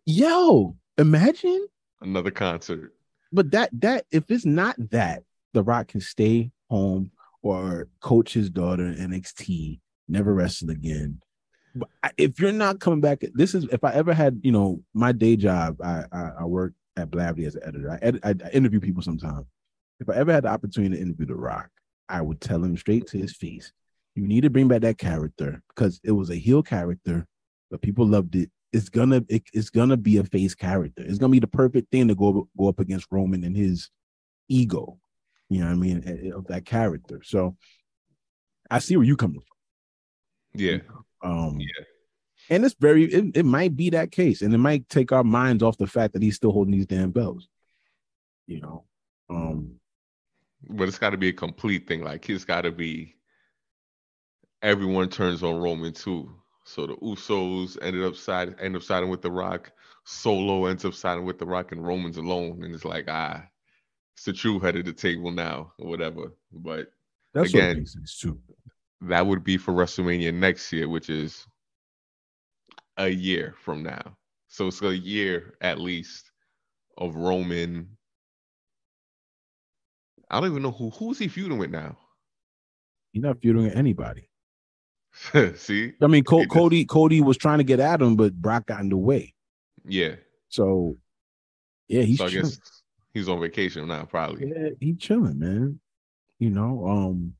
Yo, 0.06 0.76
imagine 0.96 1.66
another 2.00 2.30
concert. 2.30 2.94
But 3.32 3.50
that 3.50 3.68
that 3.80 4.06
if 4.10 4.30
it's 4.30 4.46
not 4.46 4.76
that, 4.90 5.24
The 5.52 5.62
Rock 5.62 5.88
can 5.88 6.00
stay 6.00 6.52
home 6.70 7.10
or 7.44 7.88
coach 8.00 8.32
his 8.32 8.50
daughter 8.50 8.86
in 8.86 9.10
NXT, 9.10 9.78
never 10.08 10.34
wrestle 10.34 10.70
again. 10.70 11.20
But 11.74 11.88
if 12.16 12.40
you're 12.40 12.52
not 12.52 12.80
coming 12.80 13.00
back, 13.00 13.22
this 13.34 13.54
is 13.54 13.64
if 13.70 13.84
I 13.84 13.92
ever 13.92 14.14
had, 14.14 14.40
you 14.42 14.52
know, 14.52 14.82
my 14.94 15.12
day 15.12 15.36
job, 15.36 15.80
I 15.82 16.04
I, 16.10 16.30
I 16.40 16.44
work 16.44 16.72
at 16.96 17.10
Blavity 17.10 17.46
as 17.46 17.56
an 17.56 17.62
editor. 17.64 17.90
I, 17.90 18.28
I, 18.28 18.34
I 18.44 18.50
interview 18.50 18.80
people 18.80 19.02
sometimes. 19.02 19.46
If 20.00 20.08
I 20.08 20.14
ever 20.14 20.32
had 20.32 20.44
the 20.44 20.48
opportunity 20.48 20.96
to 20.96 21.02
interview 21.02 21.26
The 21.26 21.34
Rock, 21.34 21.68
I 22.08 22.20
would 22.20 22.40
tell 22.40 22.62
him 22.62 22.76
straight 22.76 23.06
to 23.08 23.18
his 23.18 23.34
face, 23.34 23.72
you 24.14 24.26
need 24.26 24.42
to 24.42 24.50
bring 24.50 24.68
back 24.68 24.82
that 24.82 24.98
character 24.98 25.62
because 25.68 26.00
it 26.04 26.12
was 26.12 26.30
a 26.30 26.36
heel 26.36 26.62
character, 26.62 27.26
but 27.70 27.82
people 27.82 28.06
loved 28.06 28.36
it. 28.36 28.50
It's 28.72 28.88
gonna 28.88 29.24
it, 29.28 29.42
it's 29.52 29.70
gonna 29.70 29.96
be 29.96 30.16
a 30.18 30.24
face 30.24 30.54
character. 30.54 31.02
It's 31.04 31.18
gonna 31.18 31.30
be 31.30 31.40
the 31.40 31.46
perfect 31.46 31.90
thing 31.90 32.08
to 32.08 32.14
go 32.14 32.48
go 32.56 32.68
up 32.68 32.80
against 32.80 33.08
Roman 33.10 33.44
and 33.44 33.56
his 33.56 33.90
ego 34.48 34.98
you 35.48 35.60
know 35.60 35.66
what 35.66 35.72
I 35.72 35.76
mean, 35.76 36.32
of 36.34 36.46
that 36.48 36.64
character. 36.64 37.20
So 37.22 37.56
I 38.70 38.78
see 38.78 38.96
where 38.96 39.06
you 39.06 39.16
coming 39.16 39.40
from. 39.40 40.60
Yeah. 40.60 40.78
Um, 41.22 41.58
yeah. 41.60 41.84
And 42.50 42.64
it's 42.64 42.76
very, 42.78 43.04
it, 43.04 43.36
it 43.36 43.44
might 43.44 43.74
be 43.74 43.90
that 43.90 44.12
case, 44.12 44.42
and 44.42 44.52
it 44.54 44.58
might 44.58 44.88
take 44.88 45.12
our 45.12 45.24
minds 45.24 45.62
off 45.62 45.78
the 45.78 45.86
fact 45.86 46.12
that 46.12 46.22
he's 46.22 46.36
still 46.36 46.52
holding 46.52 46.72
these 46.72 46.86
damn 46.86 47.10
belts. 47.10 47.48
You 48.46 48.60
know, 48.60 48.84
um, 49.30 49.76
but 50.68 50.88
it's 50.88 50.98
got 50.98 51.10
to 51.10 51.16
be 51.16 51.28
a 51.28 51.32
complete 51.32 51.88
thing. 51.88 52.02
Like 52.02 52.28
it's 52.28 52.44
got 52.44 52.62
to 52.62 52.70
be 52.70 53.14
everyone 54.62 55.08
turns 55.08 55.42
on 55.42 55.56
Roman 55.56 55.92
too. 55.92 56.30
So 56.64 56.86
the 56.86 56.96
Usos 56.96 57.78
ended 57.80 58.04
up 58.04 58.16
side 58.16 58.56
end 58.60 58.76
up 58.76 58.82
siding 58.82 59.08
with 59.08 59.22
the 59.22 59.30
Rock. 59.30 59.72
Solo 60.04 60.66
ends 60.66 60.84
up 60.84 60.94
siding 60.94 61.24
with 61.24 61.38
the 61.38 61.46
Rock, 61.46 61.72
and 61.72 61.86
Roman's 61.86 62.18
alone, 62.18 62.62
and 62.62 62.74
it's 62.74 62.84
like 62.84 63.06
ah, 63.08 63.42
it's 64.14 64.24
the 64.24 64.32
true 64.32 64.58
head 64.60 64.76
of 64.76 64.84
the 64.84 64.92
table 64.92 65.30
now, 65.30 65.72
or 65.78 65.88
whatever. 65.88 66.32
But 66.52 66.88
That's 67.32 67.50
Again, 67.50 67.84
that 69.02 69.26
would 69.26 69.44
be 69.44 69.56
for 69.56 69.72
WrestleMania 69.74 70.32
next 70.32 70.72
year, 70.72 70.88
which 70.88 71.10
is 71.10 71.46
a 72.96 73.08
year 73.08 73.54
from 73.58 73.82
now. 73.82 74.16
So 74.48 74.68
it's 74.68 74.80
a 74.82 74.96
year 74.96 75.54
at 75.60 75.80
least 75.80 76.30
of 76.96 77.16
Roman. 77.16 77.88
I 80.30 80.40
don't 80.40 80.50
even 80.50 80.62
know 80.62 80.70
who 80.70 80.90
who's 80.90 81.18
he 81.18 81.28
feuding 81.28 81.58
with 81.58 81.70
now. 81.70 81.96
He's 83.12 83.22
not 83.22 83.40
feuding 83.40 83.64
with 83.64 83.76
anybody. 83.76 84.28
See, 85.56 85.92
I 86.02 86.06
mean, 86.06 86.24
Co- 86.24 86.40
It 86.40 86.44
just- 86.44 86.54
Cody 86.54 86.84
Cody 86.84 87.20
was 87.20 87.36
trying 87.36 87.58
to 87.58 87.64
get 87.64 87.80
at 87.80 88.00
him, 88.00 88.16
but 88.16 88.34
Brock 88.34 88.66
got 88.66 88.80
in 88.80 88.88
the 88.88 88.96
way. 88.96 89.34
yeah. 89.84 90.14
So 90.48 90.96
yeah, 91.88 92.02
he's 92.02 92.18
so 92.18 92.26
I 92.26 92.30
guess 92.30 92.58
he's 93.14 93.28
on 93.28 93.40
vacation 93.40 93.88
now, 93.88 94.04
probably. 94.04 94.48
Yeah, 94.48 94.70
he 94.80 94.94
chilling, 94.94 95.38
man. 95.38 95.80
You 96.38 96.50
know, 96.50 96.86
um, 96.86 97.34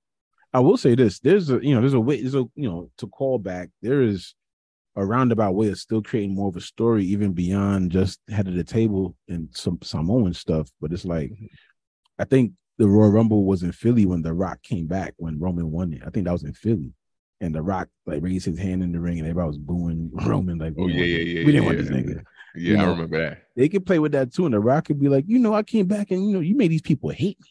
I 0.52 0.60
will 0.60 0.76
say 0.76 0.94
this: 0.94 1.18
there's 1.18 1.50
a 1.50 1.58
you 1.62 1.74
know, 1.74 1.80
there's 1.80 1.94
a 1.94 2.00
way, 2.00 2.20
there's 2.20 2.36
a 2.36 2.44
you 2.54 2.70
know, 2.70 2.90
to 2.98 3.08
call 3.08 3.38
back. 3.38 3.68
There 3.82 4.02
is 4.02 4.34
a 4.96 5.04
roundabout 5.04 5.54
way 5.54 5.68
of 5.68 5.78
still 5.78 6.02
creating 6.02 6.34
more 6.34 6.48
of 6.48 6.56
a 6.56 6.60
story, 6.60 7.04
even 7.04 7.32
beyond 7.32 7.90
just 7.90 8.20
head 8.28 8.46
of 8.46 8.54
the 8.54 8.64
table 8.64 9.16
and 9.28 9.48
some 9.52 9.78
Samoan 9.82 10.32
stuff. 10.32 10.70
But 10.80 10.92
it's 10.92 11.04
like, 11.04 11.32
I 12.18 12.24
think 12.24 12.52
the 12.78 12.88
Royal 12.88 13.10
Rumble 13.10 13.44
was 13.44 13.64
in 13.64 13.72
Philly 13.72 14.06
when 14.06 14.22
The 14.22 14.32
Rock 14.32 14.62
came 14.62 14.86
back 14.86 15.14
when 15.16 15.40
Roman 15.40 15.70
won 15.70 15.92
it. 15.92 16.02
I 16.06 16.10
think 16.10 16.26
that 16.26 16.32
was 16.32 16.44
in 16.44 16.54
Philly, 16.54 16.92
and 17.40 17.52
The 17.52 17.62
Rock 17.62 17.88
like 18.06 18.22
raised 18.22 18.46
his 18.46 18.58
hand 18.58 18.82
in 18.84 18.92
the 18.92 19.00
ring, 19.00 19.18
and 19.18 19.26
everybody 19.26 19.48
was 19.48 19.58
booing 19.58 20.10
Roman 20.24 20.58
like, 20.58 20.74
Oh 20.78 20.86
yeah, 20.86 21.04
yeah, 21.04 21.16
yeah. 21.16 21.46
we 21.46 21.52
didn't 21.52 21.62
yeah, 21.62 21.66
want 21.66 21.78
this 21.78 21.90
yeah. 21.90 21.96
nigga." 21.96 22.24
Yeah, 22.54 22.72
You 22.72 22.76
I 22.78 22.82
know. 22.84 22.90
remember 22.92 23.18
that. 23.18 23.42
they 23.56 23.68
could 23.68 23.86
play 23.86 23.98
with 23.98 24.12
that 24.12 24.32
too. 24.32 24.44
And 24.46 24.54
the 24.54 24.60
Rock 24.60 24.86
could 24.86 25.00
be 25.00 25.08
like, 25.08 25.24
you 25.26 25.38
know, 25.38 25.54
I 25.54 25.62
came 25.62 25.86
back 25.86 26.10
and 26.10 26.26
you 26.26 26.34
know, 26.34 26.40
you 26.40 26.54
made 26.56 26.70
these 26.70 26.82
people 26.82 27.10
hate 27.10 27.38
me 27.40 27.48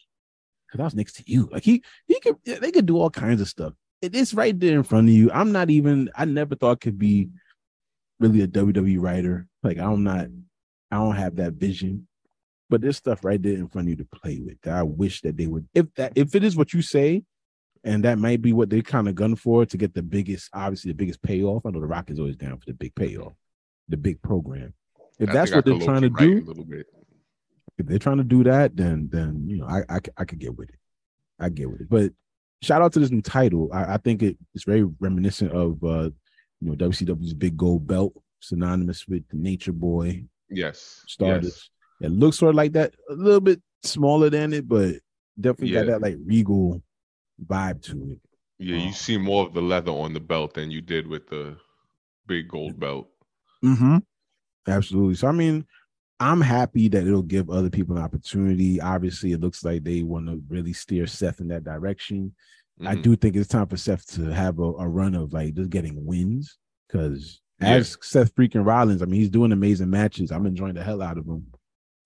because 0.66 0.80
I 0.80 0.84
was 0.84 0.94
next 0.94 1.14
to 1.16 1.24
you. 1.26 1.48
Like 1.52 1.62
he 1.64 1.82
he 2.06 2.18
could 2.20 2.36
they 2.44 2.70
could 2.72 2.86
do 2.86 2.98
all 2.98 3.10
kinds 3.10 3.40
of 3.40 3.48
stuff. 3.48 3.74
It 4.02 4.14
is 4.14 4.34
right 4.34 4.58
there 4.58 4.76
in 4.76 4.82
front 4.82 5.08
of 5.08 5.14
you. 5.14 5.30
I'm 5.32 5.52
not 5.52 5.70
even 5.70 6.10
I 6.14 6.24
never 6.24 6.54
thought 6.54 6.72
I 6.72 6.84
could 6.84 6.98
be 6.98 7.28
really 8.20 8.42
a 8.42 8.46
WWE 8.48 9.00
writer. 9.00 9.46
Like 9.62 9.78
I'm 9.78 10.02
not 10.04 10.26
I 10.90 10.96
don't 10.96 11.16
have 11.16 11.36
that 11.36 11.54
vision. 11.54 12.06
But 12.70 12.80
there's 12.80 12.96
stuff 12.96 13.24
right 13.24 13.40
there 13.42 13.52
in 13.54 13.68
front 13.68 13.86
of 13.86 13.90
you 13.90 13.96
to 13.96 14.06
play 14.06 14.40
with 14.44 14.60
that 14.62 14.74
I 14.74 14.82
wish 14.82 15.20
that 15.20 15.36
they 15.36 15.46
would 15.46 15.68
if 15.74 15.92
that 15.94 16.12
if 16.16 16.34
it 16.34 16.42
is 16.42 16.56
what 16.56 16.72
you 16.72 16.80
say, 16.82 17.22
and 17.84 18.04
that 18.04 18.18
might 18.18 18.40
be 18.40 18.54
what 18.54 18.70
they 18.70 18.80
kind 18.80 19.06
of 19.06 19.14
gun 19.14 19.36
for 19.36 19.66
to 19.66 19.76
get 19.76 19.92
the 19.94 20.02
biggest, 20.02 20.48
obviously 20.54 20.90
the 20.90 20.96
biggest 20.96 21.20
payoff. 21.22 21.66
I 21.66 21.70
know 21.70 21.80
the 21.80 21.86
Rock 21.86 22.10
is 22.10 22.18
always 22.18 22.36
down 22.36 22.58
for 22.58 22.64
the 22.66 22.72
big 22.72 22.94
payoff, 22.94 23.34
the 23.88 23.98
big 23.98 24.22
program. 24.22 24.72
If 25.18 25.30
I 25.30 25.32
that's 25.32 25.52
what 25.52 25.64
they're 25.64 25.78
trying 25.78 26.02
to 26.02 26.08
low-key 26.08 26.26
do, 26.26 26.44
a 26.44 26.48
little 26.48 26.64
bit. 26.64 26.86
if 27.78 27.86
they're 27.86 27.98
trying 27.98 28.18
to 28.18 28.24
do 28.24 28.44
that, 28.44 28.76
then 28.76 29.08
then 29.12 29.44
you 29.48 29.58
know 29.58 29.66
I, 29.66 29.82
I 29.88 30.00
I 30.18 30.24
could 30.24 30.38
get 30.38 30.56
with 30.56 30.70
it. 30.70 30.78
I 31.38 31.48
get 31.48 31.70
with 31.70 31.80
it. 31.82 31.88
But 31.88 32.12
shout 32.62 32.82
out 32.82 32.92
to 32.94 32.98
this 33.00 33.10
new 33.10 33.22
title. 33.22 33.70
I, 33.72 33.94
I 33.94 33.96
think 33.98 34.22
it, 34.22 34.36
it's 34.54 34.64
very 34.64 34.84
reminiscent 35.00 35.52
of 35.52 35.82
uh 35.84 36.10
you 36.60 36.68
know 36.70 36.74
WCW's 36.74 37.34
big 37.34 37.56
gold 37.56 37.86
belt, 37.86 38.12
synonymous 38.40 39.06
with 39.08 39.26
the 39.28 39.36
Nature 39.36 39.72
Boy 39.72 40.24
Yes. 40.50 41.02
Stardust. 41.08 41.70
It 42.00 42.10
looks 42.10 42.38
sort 42.38 42.50
of 42.50 42.56
like 42.56 42.72
that, 42.72 42.94
a 43.10 43.14
little 43.14 43.40
bit 43.40 43.60
smaller 43.82 44.30
than 44.30 44.52
it, 44.52 44.68
but 44.68 44.96
definitely 45.40 45.72
got 45.74 45.86
that 45.86 46.00
like 46.02 46.16
regal 46.24 46.82
vibe 47.46 47.82
to 47.84 48.12
it. 48.12 48.18
Yeah, 48.58 48.76
you 48.76 48.88
Oh. 48.90 48.92
see 48.92 49.16
more 49.18 49.46
of 49.46 49.54
the 49.54 49.62
leather 49.62 49.90
on 49.90 50.12
the 50.12 50.20
belt 50.20 50.54
than 50.54 50.70
you 50.70 50.80
did 50.80 51.06
with 51.08 51.28
the 51.28 51.56
big 52.26 52.48
gold 52.48 52.78
belt. 52.78 53.08
Mm-hmm. 53.64 53.98
Absolutely. 54.66 55.14
So 55.14 55.28
I 55.28 55.32
mean, 55.32 55.66
I'm 56.20 56.40
happy 56.40 56.88
that 56.88 57.06
it'll 57.06 57.22
give 57.22 57.50
other 57.50 57.70
people 57.70 57.96
an 57.96 58.02
opportunity. 58.02 58.80
Obviously, 58.80 59.32
it 59.32 59.40
looks 59.40 59.64
like 59.64 59.82
they 59.84 60.02
want 60.02 60.26
to 60.26 60.42
really 60.48 60.72
steer 60.72 61.06
Seth 61.06 61.40
in 61.40 61.48
that 61.48 61.64
direction. 61.64 62.34
I 62.84 62.96
Mhm. 62.96 63.02
do 63.02 63.16
think 63.16 63.36
it's 63.36 63.48
time 63.48 63.66
for 63.68 63.76
Seth 63.76 64.06
to 64.14 64.22
have 64.32 64.58
a, 64.58 64.62
a 64.62 64.88
run 64.88 65.14
of 65.14 65.32
like 65.32 65.54
just 65.54 65.70
getting 65.70 66.04
wins 66.04 66.58
because 66.88 67.40
Yeah. 67.60 67.74
as 67.74 67.96
Seth 68.00 68.34
freaking 68.34 68.64
Rollins, 68.66 69.02
I 69.02 69.06
mean, 69.06 69.20
he's 69.20 69.30
doing 69.30 69.52
amazing 69.52 69.90
matches. 69.90 70.32
I'm 70.32 70.46
enjoying 70.46 70.74
the 70.74 70.82
hell 70.82 71.02
out 71.02 71.18
of 71.18 71.26
him. 71.26 71.46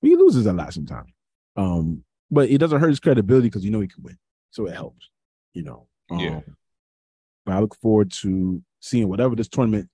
He 0.02 0.14
loses 0.16 0.46
a 0.46 0.52
lot 0.52 0.72
sometimes, 0.74 1.10
um, 1.56 2.04
but 2.30 2.50
it 2.50 2.58
doesn't 2.58 2.80
hurt 2.80 2.90
his 2.90 3.00
credibility 3.00 3.48
because 3.48 3.64
you 3.64 3.70
know 3.70 3.80
he 3.80 3.88
can 3.88 4.02
win, 4.02 4.18
so 4.50 4.66
it 4.66 4.74
helps. 4.74 5.08
You 5.54 5.62
know, 5.64 5.88
Yeah. 6.10 6.36
Um, 6.38 6.56
but 7.46 7.54
I 7.54 7.60
look 7.60 7.74
forward 7.76 8.12
to 8.12 8.62
seeing 8.80 9.08
whatever 9.08 9.34
this 9.34 9.48
tournament 9.48 9.88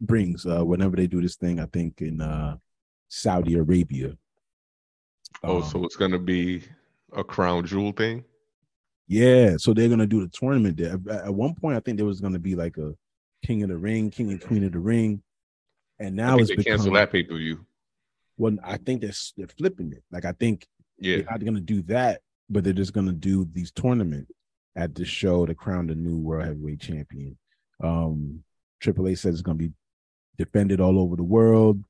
brings. 0.00 0.46
Uh, 0.46 0.64
whenever 0.64 0.96
they 0.96 1.06
do 1.06 1.20
this 1.20 1.36
thing, 1.36 1.60
I 1.60 1.66
think 1.66 2.00
in 2.00 2.20
uh 2.20 2.56
Saudi 3.08 3.54
Arabia. 3.54 4.16
Oh, 5.42 5.58
Um, 5.62 5.62
so 5.68 5.84
it's 5.84 5.96
gonna 5.96 6.18
be 6.18 6.62
a 7.12 7.24
crown 7.24 7.66
jewel 7.66 7.92
thing. 7.92 8.24
Yeah, 9.06 9.56
so 9.56 9.72
they're 9.72 9.88
gonna 9.88 10.06
do 10.06 10.20
the 10.20 10.28
tournament 10.28 10.76
there. 10.76 10.98
At, 11.10 11.34
one 11.34 11.54
point, 11.54 11.76
I 11.76 11.80
think 11.80 11.96
there 11.96 12.06
was 12.06 12.20
gonna 12.20 12.38
be 12.38 12.54
like 12.54 12.76
a 12.76 12.94
King 13.44 13.62
of 13.62 13.68
the 13.70 13.76
Ring, 13.78 14.10
King 14.10 14.30
and 14.30 14.40
Queen 14.40 14.64
of 14.64 14.72
the 14.72 14.78
Ring, 14.78 15.22
and 15.98 16.14
now 16.16 16.36
it's 16.38 16.48
they 16.50 16.56
become. 16.56 16.72
cancel 16.76 16.92
that 16.94 17.10
pay 17.12 17.22
per 17.22 17.36
view. 17.36 17.64
Well, 18.36 18.56
I 18.62 18.76
think 18.76 19.00
they're 19.00 19.12
they're 19.36 19.48
flipping 19.48 19.92
it. 19.92 20.02
Like 20.10 20.24
I 20.24 20.32
think 20.32 20.66
Yeah. 20.98 21.16
they're 21.16 21.24
not 21.30 21.44
gonna 21.44 21.60
do 21.60 21.82
that, 21.82 22.20
but 22.50 22.64
they're 22.64 22.72
just 22.72 22.92
gonna 22.92 23.12
do 23.12 23.46
these 23.52 23.70
tournaments 23.72 24.30
at 24.76 24.94
the 24.94 25.04
show 25.04 25.46
to 25.46 25.54
crown 25.54 25.86
the 25.86 25.94
new 25.94 26.18
world 26.18 26.44
heavyweight 26.46 26.80
champion. 26.80 27.36
Um, 27.82 28.44
Triple 28.80 29.08
H 29.08 29.18
says 29.18 29.34
it's 29.34 29.42
gonna 29.42 29.56
be 29.58 29.72
defended 30.38 30.80
all 30.80 30.98
over 30.98 31.16
the 31.16 31.24
world. 31.24 31.82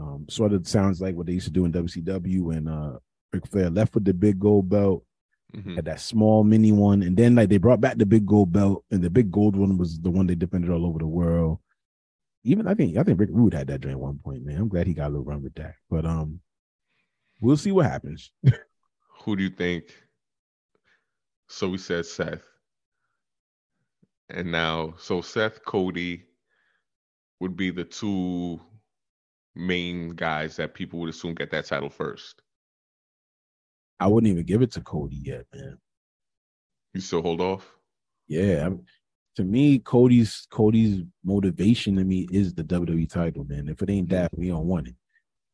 Um, 0.00 0.26
sort 0.28 0.52
of 0.52 0.66
sounds 0.66 1.00
like 1.00 1.14
what 1.14 1.26
they 1.26 1.32
used 1.32 1.46
to 1.46 1.52
do 1.52 1.64
in 1.64 1.72
WCW 1.72 2.42
when 2.42 2.68
uh 2.68 2.98
Ric 3.32 3.46
Flair 3.46 3.70
left 3.70 3.94
with 3.94 4.04
the 4.04 4.14
big 4.14 4.38
gold 4.38 4.68
belt. 4.68 5.04
Mhm. 5.54 5.76
had 5.76 5.84
that 5.84 6.00
small 6.00 6.42
mini 6.42 6.72
one, 6.72 7.02
and 7.02 7.16
then 7.16 7.34
like 7.36 7.48
they 7.48 7.56
brought 7.58 7.80
back 7.80 7.96
the 7.96 8.04
big 8.04 8.26
gold 8.26 8.52
belt, 8.52 8.84
and 8.90 9.02
the 9.02 9.08
big 9.08 9.30
gold 9.30 9.54
one 9.56 9.78
was 9.78 9.98
the 10.00 10.10
one 10.10 10.26
they 10.26 10.34
defended 10.34 10.70
all 10.70 10.84
over 10.84 10.98
the 10.98 11.06
world. 11.06 11.60
Even 12.42 12.66
I 12.66 12.74
think 12.74 12.96
I 12.96 13.04
think 13.04 13.20
Rick 13.20 13.30
Rude 13.32 13.54
had 13.54 13.68
that 13.68 13.80
during 13.80 13.98
one 13.98 14.18
point, 14.18 14.44
man. 14.44 14.56
I'm 14.58 14.68
glad 14.68 14.86
he 14.86 14.92
got 14.94 15.06
a 15.06 15.10
little 15.10 15.24
run 15.24 15.42
with 15.42 15.54
that. 15.54 15.74
But 15.88 16.04
um, 16.04 16.40
we'll 17.40 17.56
see 17.56 17.72
what 17.72 17.86
happens. 17.86 18.32
Who 19.24 19.36
do 19.36 19.42
you 19.44 19.50
think? 19.50 19.84
So 21.48 21.68
we 21.68 21.78
said 21.78 22.04
Seth, 22.06 22.42
and 24.28 24.50
now 24.50 24.94
so 24.98 25.20
Seth, 25.20 25.64
Cody 25.64 26.24
would 27.40 27.56
be 27.56 27.70
the 27.70 27.84
two 27.84 28.60
main 29.54 30.10
guys 30.10 30.56
that 30.56 30.74
people 30.74 31.00
would 31.00 31.10
assume 31.10 31.34
get 31.34 31.50
that 31.50 31.66
title 31.66 31.90
first. 31.90 32.42
I 33.98 34.06
wouldn't 34.06 34.30
even 34.30 34.44
give 34.44 34.62
it 34.62 34.72
to 34.72 34.80
Cody 34.80 35.16
yet, 35.16 35.46
man. 35.54 35.78
You 36.94 37.00
still 37.00 37.22
hold 37.22 37.40
off? 37.40 37.70
Yeah, 38.28 38.62
I'm- 38.62 38.84
to 39.36 39.44
me, 39.44 39.78
Cody's 39.78 40.46
Cody's 40.50 41.02
motivation 41.22 41.96
to 41.96 42.04
me 42.04 42.26
is 42.32 42.54
the 42.54 42.64
WWE 42.64 43.06
title, 43.06 43.44
man. 43.44 43.68
If 43.68 43.82
it 43.82 43.90
ain't 43.90 44.08
that, 44.08 44.30
we 44.36 44.48
don't 44.48 44.66
want 44.66 44.88
it. 44.88 44.94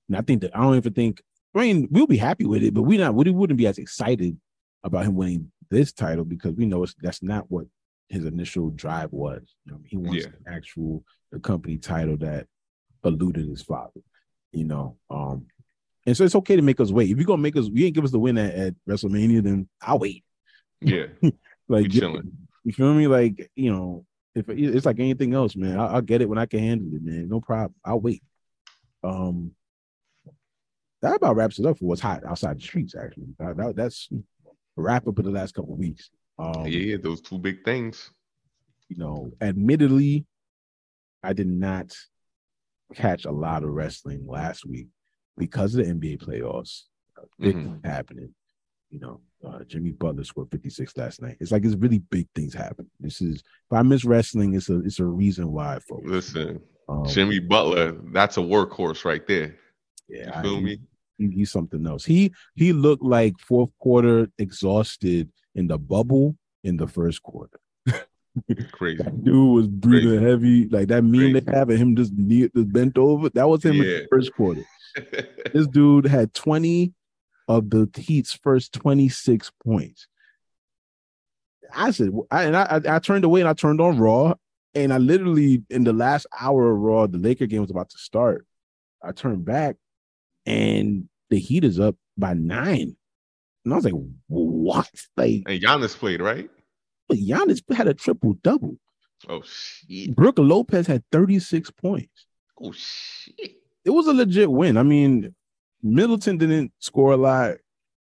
And 0.08 0.16
I 0.16 0.20
think 0.20 0.42
that 0.42 0.56
I 0.56 0.60
don't 0.60 0.76
even 0.76 0.92
think. 0.92 1.20
I 1.54 1.60
mean, 1.60 1.88
we'll 1.90 2.06
be 2.06 2.16
happy 2.16 2.46
with 2.46 2.62
it, 2.62 2.74
but 2.74 2.82
we 2.82 2.96
not 2.96 3.14
we 3.16 3.28
wouldn't 3.32 3.58
be 3.58 3.66
as 3.66 3.78
excited 3.78 4.38
about 4.84 5.04
him 5.04 5.16
winning 5.16 5.50
this 5.68 5.92
title 5.92 6.24
because 6.24 6.54
we 6.54 6.64
know 6.64 6.84
it's, 6.84 6.94
that's 7.00 7.22
not 7.24 7.50
what 7.50 7.66
his 8.08 8.24
initial 8.24 8.70
drive 8.70 9.12
was. 9.12 9.54
You 9.66 9.72
know, 9.72 9.80
he 9.84 9.96
wants 9.96 10.24
Yeah. 10.26 10.30
actual 10.46 11.04
the 11.32 11.40
company 11.40 11.78
title 11.78 12.16
that 12.18 12.46
eluded 13.04 13.48
his 13.48 13.62
father. 13.62 14.00
You 14.52 14.64
know, 14.64 14.96
um, 15.10 15.46
and 16.06 16.16
so 16.16 16.24
it's 16.24 16.34
okay 16.36 16.56
to 16.56 16.62
make 16.62 16.78
us 16.78 16.90
wait. 16.92 17.10
If 17.10 17.16
you're 17.16 17.24
gonna 17.26 17.40
make 17.42 17.56
us, 17.56 17.68
you 17.72 17.86
ain't 17.86 17.94
give 17.94 18.04
us 18.04 18.10
the 18.12 18.18
win 18.18 18.36
at, 18.38 18.54
at 18.54 18.74
WrestleMania, 18.88 19.42
then 19.42 19.68
I'll 19.80 19.98
wait. 19.98 20.24
Yeah. 20.80 21.06
Like 21.68 21.90
chilling. 21.90 22.32
you 22.64 22.72
feel 22.72 22.92
me? 22.92 23.06
Like 23.06 23.50
you 23.56 23.72
know, 23.72 24.04
if 24.34 24.46
it- 24.50 24.58
it's 24.76 24.84
like 24.84 24.98
anything 25.00 25.32
else, 25.32 25.56
man, 25.56 25.78
I'll, 25.80 25.86
I'll 25.96 26.00
get 26.02 26.20
it 26.20 26.28
when 26.28 26.36
I 26.38 26.44
can 26.44 26.58
handle 26.60 26.88
it, 26.94 27.02
man. 27.02 27.28
No 27.28 27.40
problem. 27.40 27.74
I'll 27.84 28.00
wait. 28.00 28.22
Um, 29.02 29.52
that 31.00 31.14
about 31.16 31.36
wraps 31.36 31.58
it 31.58 31.64
up 31.66 31.78
for 31.78 31.86
what's 31.86 32.00
hot 32.00 32.24
outside 32.26 32.58
the 32.58 32.62
streets. 32.62 32.94
Actually, 32.94 33.28
That- 33.38 33.56
that- 33.56 33.76
that's 33.76 34.08
a 34.12 34.82
wrap 34.82 35.06
up 35.08 35.18
of 35.18 35.24
the 35.24 35.30
last 35.30 35.54
couple 35.54 35.72
of 35.72 35.78
weeks. 35.78 36.10
Um, 36.38 36.66
yeah, 36.66 36.78
yeah, 36.78 36.96
those 37.02 37.20
two 37.22 37.38
big 37.38 37.64
things. 37.64 38.10
you 38.88 38.96
know, 38.98 39.32
admittedly, 39.40 40.26
I 41.22 41.32
did 41.32 41.46
not 41.46 41.94
catch 42.94 43.24
a 43.24 43.30
lot 43.30 43.62
of 43.62 43.70
wrestling 43.70 44.26
last 44.26 44.66
week 44.66 44.88
because 45.36 45.74
of 45.74 45.84
the 45.84 45.90
NBA 45.92 46.18
playoffs. 46.18 46.82
Big 47.38 47.54
Mhm. 47.56 47.64
things 47.64 47.80
happening. 47.84 48.34
You 48.90 49.00
know, 49.00 49.20
uh, 49.44 49.64
Jimmy 49.64 49.92
Butler 49.92 50.24
scored 50.24 50.50
56 50.50 50.96
last 50.96 51.22
night. 51.22 51.36
It's 51.40 51.50
like 51.52 51.64
it's 51.64 51.74
really 51.76 51.98
big 52.00 52.28
things 52.34 52.52
happen. 52.52 52.90
This 53.00 53.22
is 53.22 53.36
if 53.36 53.72
I 53.72 53.82
miss 53.82 54.04
wrestling, 54.04 54.54
it's 54.54 54.68
a 54.68 54.80
it's 54.80 54.98
a 54.98 55.04
reason 55.06 55.50
why, 55.52 55.78
folks. 55.88 56.08
Listen, 56.10 56.60
Um, 56.88 57.06
Jimmy 57.06 57.38
Butler, 57.38 57.92
that's 58.12 58.36
a 58.36 58.40
workhorse 58.40 59.04
right 59.04 59.24
there. 59.26 59.56
Yeah, 60.08 60.36
I- 60.38 60.42
feel 60.42 60.56
he- 60.56 60.62
me? 60.62 60.78
he- 61.16 61.30
he's 61.30 61.50
something 61.52 61.86
else. 61.86 62.04
He 62.04 62.32
he 62.56 62.72
looked 62.72 63.04
like 63.04 63.38
fourth 63.38 63.70
quarter 63.78 64.28
exhausted 64.38 65.30
in 65.54 65.68
the 65.68 65.78
bubble 65.78 66.36
in 66.64 66.76
the 66.76 66.88
first 66.88 67.22
quarter. 67.22 67.58
Crazy. 68.72 69.02
That 69.02 69.22
dude 69.24 69.54
was 69.54 69.66
breathing 69.68 70.18
Crazy. 70.18 70.24
heavy. 70.24 70.68
Like 70.68 70.88
that 70.88 71.02
meme 71.02 71.32
Crazy. 71.32 71.40
they 71.40 71.52
have 71.52 71.70
of 71.70 71.78
him 71.78 71.96
just 71.96 72.12
knee, 72.14 72.48
just 72.54 72.72
bent 72.72 72.96
over. 72.98 73.28
That 73.30 73.48
was 73.48 73.64
him 73.64 73.72
in 73.76 73.80
the 73.80 74.06
first 74.10 74.32
quarter. 74.34 74.62
This 75.54 75.66
dude 75.68 76.06
had 76.06 76.34
20 76.34 76.92
of 77.48 77.70
the 77.70 77.88
Heat's 77.96 78.34
first 78.34 78.74
26 78.74 79.50
points. 79.64 80.06
I 81.74 81.90
said, 81.92 82.10
I, 82.30 82.42
and 82.44 82.54
I, 82.56 82.62
I, 82.86 82.96
I 82.96 82.98
turned 82.98 83.24
away 83.24 83.40
and 83.40 83.48
I 83.48 83.54
turned 83.54 83.80
on 83.80 83.98
Raw. 83.98 84.34
And 84.74 84.92
I 84.92 84.98
literally, 84.98 85.62
in 85.70 85.84
the 85.84 85.92
last 85.94 86.26
hour 86.38 86.70
of 86.70 86.78
Raw, 86.78 87.06
the 87.06 87.18
Laker 87.18 87.46
game 87.46 87.60
was 87.62 87.70
about 87.70 87.88
to 87.90 87.98
start. 87.98 88.46
I 89.02 89.12
turned 89.12 89.44
back 89.46 89.76
and 90.46 91.08
the 91.30 91.38
Heat 91.38 91.64
is 91.64 91.80
up 91.80 91.96
by 92.18 92.34
nine. 92.34 92.94
And 93.64 93.72
I 93.72 93.76
was 93.76 93.84
like, 93.86 93.94
what? 94.28 94.90
Like, 95.16 95.42
and 95.46 95.60
Giannis 95.60 95.96
played, 95.96 96.20
right? 96.20 96.50
Giannis 97.10 97.62
had 97.74 97.88
a 97.88 97.94
triple 97.94 98.34
double. 98.42 98.76
Oh 99.28 99.42
shit. 99.44 100.14
Brook 100.14 100.38
Lopez 100.38 100.86
had 100.86 101.04
36 101.12 101.70
points. 101.72 102.26
Oh 102.60 102.72
shit. 102.72 103.56
it 103.84 103.90
was 103.90 104.06
a 104.06 104.12
legit 104.12 104.50
win. 104.50 104.76
I 104.76 104.82
mean, 104.82 105.34
Middleton 105.82 106.38
didn't 106.38 106.72
score 106.78 107.12
a 107.12 107.16
lot. 107.16 107.56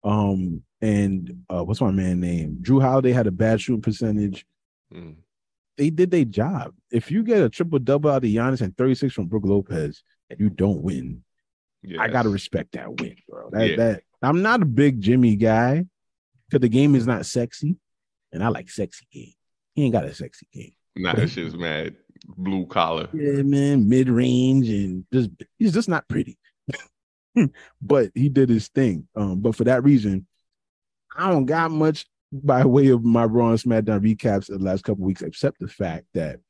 Um, 0.05 0.62
and 0.81 1.44
uh, 1.48 1.62
what's 1.64 1.81
my 1.81 1.90
man 1.90 2.20
name? 2.20 2.59
Jrue 2.62 2.83
Holiday 2.83 3.12
had 3.12 3.26
a 3.26 3.31
bad 3.33 3.61
shooting 3.61 3.83
percentage. 3.83 4.44
Mm. 4.92 5.16
They 5.76 5.90
did 5.90 6.11
their 6.11 6.24
job. 6.24 6.74
If 6.90 7.11
you 7.11 7.22
get 7.22 7.42
a 7.42 7.48
triple 7.48 7.78
double 7.78 8.11
out 8.11 8.24
of 8.24 8.31
Giannis 8.31 8.61
and 8.61 8.76
36 8.76 9.14
from 9.14 9.26
Brook 9.26 9.44
Lopez 9.46 10.02
and 10.28 10.38
you 10.40 10.50
don't 10.50 10.83
win, 10.83 11.22
I 11.98 12.09
gotta 12.09 12.28
respect 12.28 12.72
that 12.72 13.00
win, 13.00 13.16
bro. 13.28 13.50
That 13.50 13.68
Yeah. 13.70 13.76
that 13.76 14.02
I'm 14.22 14.42
not 14.42 14.62
a 14.62 14.66
big 14.66 15.00
Jimmy 15.00 15.35
guy 15.37 15.85
because 16.48 16.61
the 16.61 16.68
game 16.68 16.94
is 16.94 17.07
not 17.07 17.26
sexy, 17.26 17.76
and 18.33 18.42
I 18.42 18.49
like 18.49 18.71
sexy 18.71 19.07
game. 19.12 19.33
He 19.75 19.85
ain't 19.85 19.92
got 19.92 20.05
a 20.05 20.14
sexy 20.14 20.47
game. 20.53 20.73
Nah, 20.97 21.14
that 21.14 21.29
shit's 21.29 21.55
mad. 21.55 21.97
Blue 22.27 22.66
collar. 22.66 23.09
Yeah, 23.12 23.42
man, 23.42 23.88
mid 23.88 24.09
range 24.09 24.68
and 24.68 25.05
just 25.12 25.31
he's 25.59 25.73
just 25.73 25.88
not 25.88 26.07
pretty. 26.09 26.38
but 27.83 28.11
he 28.14 28.29
did 28.29 28.49
his 28.49 28.68
thing. 28.68 29.09
Um, 29.16 29.40
but 29.40 29.57
for 29.57 29.64
that 29.64 29.83
reason, 29.83 30.27
I 31.16 31.31
don't 31.31 31.47
got 31.47 31.71
much 31.71 32.07
by 32.31 32.64
way 32.64 32.88
of 32.88 33.05
my 33.05 33.25
Raw 33.25 33.51
and 33.51 33.59
SmackDown 33.59 34.01
recaps 34.01 34.49
of 34.51 34.61
the 34.61 34.64
last 34.64 34.85
couple 34.85 35.05
weeks, 35.05 35.23
except 35.23 35.59
the 35.59 35.68
fact 35.68 36.07
that 36.14 36.40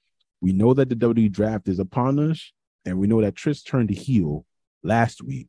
we 0.41 0.53
know 0.53 0.75
that 0.75 0.89
the 0.89 0.97
WWE 0.97 1.31
draft 1.31 1.69
is 1.69 1.79
upon 1.79 2.19
us, 2.19 2.53
and 2.85 2.99
we 2.99 3.07
know 3.07 3.21
that 3.21 3.35
Trish 3.35 3.65
turned 3.65 3.89
to 3.89 3.95
heel 3.95 4.45
last 4.83 5.23
week. 5.23 5.49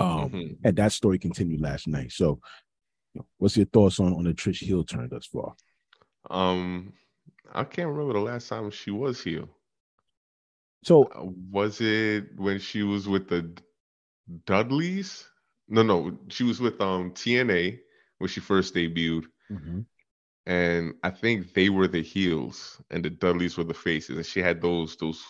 Um, 0.00 0.30
Mhm. 0.30 0.58
and 0.62 0.76
that 0.76 0.92
story 0.92 1.18
continued 1.18 1.60
last 1.60 1.88
night. 1.88 2.12
So, 2.12 2.40
what's 3.38 3.56
your 3.56 3.66
thoughts 3.66 4.00
on 4.00 4.12
on 4.14 4.24
the 4.24 4.32
Trish 4.34 4.58
heel 4.58 4.84
turn 4.84 5.08
thus 5.08 5.26
far? 5.26 5.54
Um, 6.30 6.92
I 7.52 7.64
can't 7.64 7.88
remember 7.88 8.12
the 8.14 8.20
last 8.20 8.48
time 8.48 8.70
she 8.70 8.90
was 8.90 9.22
here. 9.22 9.44
So 10.84 11.04
Uh, 11.04 11.24
Was 11.50 11.80
it 11.80 12.36
when 12.36 12.58
she 12.58 12.82
was 12.82 13.08
with 13.08 13.28
the 13.28 13.56
Dudleys? 14.46 15.26
No, 15.68 15.82
no, 15.82 16.18
she 16.28 16.44
was 16.44 16.60
with 16.60 16.80
um 16.80 17.12
T&A 17.12 17.80
when 18.18 18.28
she 18.28 18.40
first 18.40 18.74
debuted, 18.74 19.26
and 20.46 20.94
I 21.02 21.10
think 21.10 21.52
they 21.54 21.68
were 21.68 21.88
the 21.88 22.02
heels 22.02 22.80
and 22.90 23.04
the 23.04 23.10
Dudleys 23.10 23.56
were 23.56 23.64
the 23.64 23.74
faces, 23.74 24.16
and 24.16 24.26
she 24.26 24.40
had 24.40 24.60
those 24.62 24.96
those 24.96 25.22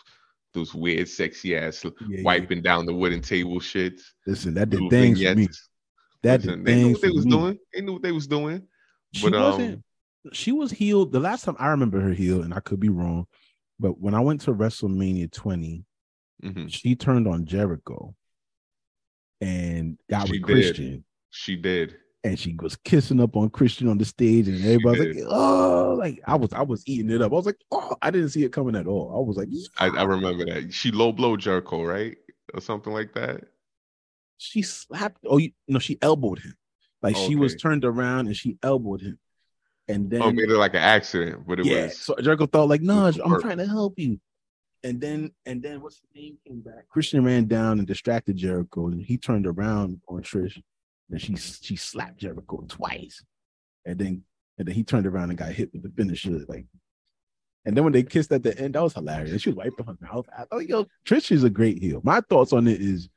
those 0.54 0.74
weird, 0.74 1.08
sexy 1.08 1.56
ass 1.56 1.84
yeah, 1.84 1.90
yeah. 2.08 2.22
wiping 2.22 2.62
down 2.62 2.86
the 2.86 2.94
wooden 2.94 3.20
table 3.20 3.60
shit. 3.60 4.00
listen, 4.26 4.54
that 4.54 4.70
did 4.70 4.88
things 4.90 5.22
for 5.22 5.34
me. 5.34 5.48
That 6.22 6.42
Listen, 6.42 6.64
they 6.64 6.74
knew 6.82 6.92
what 6.92 7.02
they 7.02 7.10
was 7.10 7.24
me. 7.24 7.30
doing. 7.30 7.58
They 7.72 7.80
knew 7.80 7.92
what 7.94 8.02
they 8.02 8.12
was 8.12 8.26
doing. 8.26 8.66
She 9.14 9.28
But, 9.30 9.34
um, 9.36 9.42
wasn't. 9.42 9.84
She 10.32 10.52
was 10.52 10.70
healed. 10.70 11.12
The 11.12 11.20
last 11.20 11.44
time 11.44 11.56
I 11.58 11.68
remember 11.68 12.00
her 12.00 12.12
healed, 12.12 12.44
and 12.44 12.52
I 12.52 12.60
could 12.60 12.80
be 12.80 12.88
wrong, 12.88 13.26
but 13.78 14.00
when 14.00 14.14
I 14.14 14.20
went 14.20 14.40
to 14.42 14.52
WrestleMania 14.52 15.30
20, 15.32 15.84
Mhm. 16.42 16.70
she 16.70 16.94
turned 16.96 17.26
on 17.28 17.46
Jericho 17.46 18.14
and 19.40 19.98
got 20.10 20.26
She 20.26 20.32
with 20.32 20.46
did. 20.46 20.46
Christian, 20.46 21.04
She 21.30 21.56
did. 21.56 21.96
and 22.24 22.38
she 22.38 22.56
was 22.60 22.76
kissing 22.76 23.20
up 23.20 23.36
on 23.36 23.48
Christian 23.50 23.88
on 23.88 23.98
the 23.98 24.04
stage, 24.04 24.48
and 24.48 24.58
everybody 24.64 25.08
was 25.08 25.16
like, 25.16 25.24
"Oh!" 25.28 25.94
Like 25.98 26.20
I 26.26 26.34
was, 26.34 26.52
I 26.52 26.62
was 26.62 26.82
eating 26.86 27.10
it 27.10 27.22
up. 27.22 27.32
I 27.32 27.36
was 27.36 27.46
like, 27.46 27.60
"Oh!" 27.70 27.96
I 28.02 28.10
didn't 28.10 28.30
see 28.30 28.44
it 28.44 28.52
coming 28.52 28.74
at 28.76 28.86
all. 28.86 29.12
I 29.16 29.26
was 29.26 29.36
like, 29.36 29.48
I, 29.78 29.86
I 30.00 30.02
remember 30.04 30.44
that. 30.46 30.72
She 30.74 30.90
low 30.90 31.12
blow 31.12 31.36
Jericho, 31.36 31.84
right? 31.84 32.16
Or 32.54 32.60
something 32.60 32.92
like 32.92 33.14
that. 33.14 33.44
She 34.38 34.62
slapped. 34.62 35.18
Oh, 35.26 35.36
you, 35.36 35.50
no, 35.66 35.78
she 35.78 35.98
elbowed 36.00 36.38
him. 36.38 36.54
Like 37.02 37.16
she 37.16 37.36
was 37.36 37.54
turned 37.54 37.84
around 37.84 38.26
and 38.26 38.36
she 38.36 38.58
elbowed 38.62 39.02
him, 39.02 39.18
and 39.86 40.10
then 40.10 40.22
oh, 40.22 40.32
made 40.32 40.50
it 40.50 40.56
like 40.56 40.74
an 40.74 40.80
accident, 40.80 41.46
but 41.46 41.60
it 41.60 41.66
yeah. 41.66 41.84
was 41.84 41.98
So 41.98 42.16
Jericho 42.16 42.46
thought 42.46 42.68
like, 42.68 42.80
no, 42.80 43.06
I'm 43.06 43.30
work. 43.30 43.42
trying 43.42 43.58
to 43.58 43.66
help 43.66 43.98
you. 43.98 44.18
And 44.82 45.00
then 45.00 45.32
and 45.46 45.62
then 45.62 45.80
what's 45.80 45.96
his 45.96 46.04
name 46.14 46.38
came 46.46 46.60
back? 46.60 46.88
Christian 46.88 47.24
ran 47.24 47.46
down 47.46 47.78
and 47.78 47.86
distracted 47.86 48.36
Jericho, 48.36 48.86
and 48.86 49.00
he 49.00 49.16
turned 49.16 49.46
around 49.46 50.00
on 50.08 50.22
Trish, 50.22 50.60
and 51.10 51.20
she 51.20 51.36
she 51.36 51.76
slapped 51.76 52.18
Jericho 52.18 52.64
twice, 52.68 53.22
and 53.84 53.98
then 53.98 54.24
and 54.56 54.66
then 54.66 54.74
he 54.74 54.82
turned 54.82 55.06
around 55.06 55.30
and 55.30 55.38
got 55.38 55.52
hit 55.52 55.72
with 55.72 55.82
the 55.82 55.90
finisher, 55.90 56.44
like. 56.48 56.66
And 57.64 57.76
then 57.76 57.84
when 57.84 57.92
they 57.92 58.02
kissed 58.02 58.32
at 58.32 58.42
the 58.42 58.58
end, 58.58 58.74
that 58.74 58.82
was 58.82 58.94
hilarious. 58.94 59.42
She 59.42 59.50
was 59.50 59.56
wiping 59.56 59.84
her 59.84 59.96
mouth. 60.00 60.26
I 60.36 60.44
thought, 60.44 60.66
yo, 60.66 60.86
Trish 61.04 61.30
is 61.30 61.44
a 61.44 61.50
great 61.50 61.82
heel. 61.82 62.00
My 62.02 62.22
thoughts 62.22 62.54
on 62.54 62.66
it 62.66 62.80
is, 62.80 63.10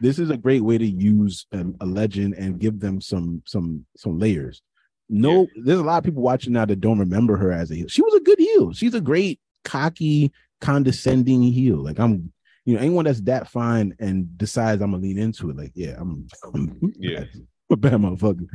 this 0.00 0.18
is 0.18 0.30
a 0.30 0.36
great 0.36 0.62
way 0.62 0.78
to 0.78 0.86
use 0.86 1.46
a, 1.52 1.64
a 1.80 1.86
legend 1.86 2.34
and 2.34 2.58
give 2.58 2.80
them 2.80 3.00
some 3.00 3.42
some 3.46 3.86
some 3.96 4.18
layers. 4.18 4.62
No, 5.08 5.46
there's 5.62 5.78
a 5.78 5.84
lot 5.84 5.98
of 5.98 6.04
people 6.04 6.22
watching 6.22 6.52
now 6.52 6.64
that 6.64 6.80
don't 6.80 6.98
remember 6.98 7.36
her 7.36 7.52
as 7.52 7.70
a 7.70 7.76
heel. 7.76 7.88
She 7.88 8.02
was 8.02 8.14
a 8.14 8.20
good 8.20 8.38
heel. 8.38 8.72
She's 8.72 8.94
a 8.94 9.00
great 9.00 9.40
cocky, 9.64 10.32
condescending 10.60 11.42
heel. 11.42 11.76
Like 11.76 11.98
I'm, 12.00 12.32
you 12.64 12.74
know, 12.74 12.80
anyone 12.80 13.04
that's 13.04 13.20
that 13.22 13.48
fine 13.48 13.94
and 14.00 14.36
decides 14.36 14.82
I'm 14.82 14.90
gonna 14.90 15.02
lean 15.02 15.18
into 15.18 15.50
it. 15.50 15.56
Like, 15.56 15.72
yeah, 15.74 15.94
I'm, 15.98 16.26
I'm 16.44 16.94
Yeah. 16.98 17.24
A 17.70 17.76
bad 17.76 17.94
motherfucker. 17.94 18.46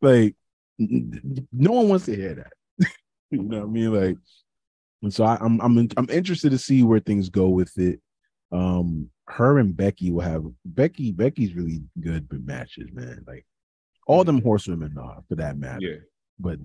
Like, 0.00 0.34
no 0.78 1.72
one 1.72 1.88
wants 1.88 2.06
to 2.06 2.16
hear 2.16 2.34
that. 2.34 2.88
you 3.30 3.42
know 3.42 3.58
what 3.60 3.66
I 3.66 3.70
mean? 3.70 3.94
Like, 3.94 4.16
and 5.02 5.14
so 5.14 5.24
I, 5.24 5.38
I'm 5.40 5.60
I'm 5.60 5.78
in- 5.78 5.92
I'm 5.96 6.10
interested 6.10 6.50
to 6.50 6.58
see 6.58 6.82
where 6.82 6.98
things 6.98 7.28
go 7.28 7.48
with 7.48 7.78
it. 7.78 8.00
Um, 8.50 9.10
her 9.28 9.58
and 9.58 9.76
Becky 9.76 10.10
will 10.10 10.20
have 10.22 10.44
Becky. 10.64 11.12
Becky's 11.12 11.54
really 11.54 11.82
good 12.00 12.26
with 12.30 12.44
matches, 12.44 12.88
man. 12.92 13.24
Like 13.26 13.44
all 14.06 14.24
them 14.24 14.42
horsewomen 14.42 14.96
are, 14.98 15.22
for 15.28 15.34
that 15.36 15.58
matter. 15.58 15.78
yeah. 15.80 15.96
But 16.38 16.58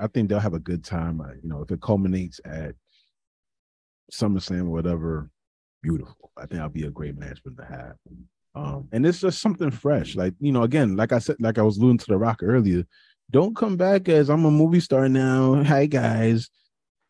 I 0.00 0.06
think 0.06 0.28
they'll 0.28 0.38
have 0.38 0.54
a 0.54 0.58
good 0.58 0.84
time. 0.84 1.20
I, 1.20 1.32
you 1.42 1.48
know, 1.48 1.62
if 1.62 1.70
it 1.70 1.80
culminates 1.80 2.40
at 2.44 2.74
SummerSlam 4.12 4.66
or 4.66 4.70
whatever, 4.70 5.30
beautiful. 5.82 6.30
I 6.36 6.42
think 6.42 6.52
that'll 6.52 6.68
be 6.68 6.86
a 6.86 6.90
great 6.90 7.16
match 7.16 7.40
for 7.42 7.50
them 7.50 7.56
to 7.56 7.64
have. 7.64 7.94
Um, 8.54 8.88
and 8.92 9.06
it's 9.06 9.20
just 9.20 9.40
something 9.40 9.70
fresh. 9.70 10.14
Like, 10.14 10.34
you 10.40 10.52
know, 10.52 10.62
again, 10.62 10.94
like 10.96 11.12
I 11.12 11.18
said, 11.18 11.36
like 11.40 11.58
I 11.58 11.62
was 11.62 11.78
alluding 11.78 11.98
to 11.98 12.06
the 12.06 12.18
rock 12.18 12.40
earlier, 12.42 12.84
don't 13.30 13.56
come 13.56 13.76
back 13.76 14.08
as 14.08 14.28
I'm 14.28 14.44
a 14.44 14.50
movie 14.50 14.80
star 14.80 15.08
now. 15.08 15.62
Hi 15.64 15.86
guys. 15.86 16.50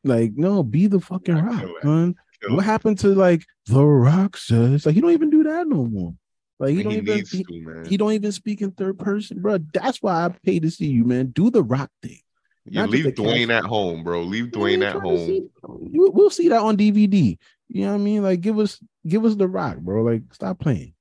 Like, 0.05 0.33
no, 0.37 0.62
be 0.62 0.87
the 0.87 1.01
fucking 1.01 1.35
rock, 1.35 1.64
feel 1.83 2.14
What 2.48 2.64
happened 2.64 2.98
to 3.00 3.09
like 3.09 3.44
the 3.66 3.85
rock 3.85 4.37
says? 4.37 4.85
Like, 4.87 4.94
he 4.94 5.00
don't 5.00 5.12
even 5.12 5.30
do 5.30 5.44
that 5.44 5.66
no 5.66 5.87
more. 5.87 6.14
Like, 6.59 6.70
he 6.70 6.76
And 6.76 6.85
don't 6.85 6.92
he 6.92 6.98
even 6.98 7.24
he, 7.30 7.44
to, 7.44 7.85
he 7.88 7.96
don't 7.96 8.12
even 8.12 8.33
speak 8.33 8.61
in 8.62 8.70
third 8.72 8.98
person, 8.98 9.40
bro. 9.40 9.59
That's 9.72 10.02
why 10.02 10.24
I 10.26 10.28
pay 10.44 10.61
to 10.61 10.70
see 10.70 10.87
you, 10.87 11.04
man. 11.04 11.28
Do 11.28 11.50
the 11.50 11.62
rock 11.62 11.90
thing. 12.02 12.20
you 12.64 12.80
leave 12.87 13.07
Dwayne 13.07 13.50
at 13.50 13.64
home, 13.64 14.04
bro. 14.04 14.22
Leave 14.22 14.46
You 14.46 14.50
know 14.52 14.61
what 14.61 14.68
I 14.68 14.76
Dwayne 14.78 14.83
at 14.96 15.02
home. 15.02 15.26
see- 15.26 15.48
we'll 15.92 16.30
see 16.30 16.48
that 16.48 16.61
on 16.61 16.76
DVD. 16.76 17.38
You 17.68 17.85
know 17.87 17.92
what 17.92 17.94
I 17.94 17.98
mean? 17.98 18.22
Like, 18.22 18.40
give 18.40 18.59
us, 18.59 18.78
give 19.07 19.24
us 19.24 19.35
the 19.37 19.48
rock, 19.48 19.78
bro. 19.78 20.02
Like, 20.02 20.22
stop 20.33 20.59
playing. 20.61 20.94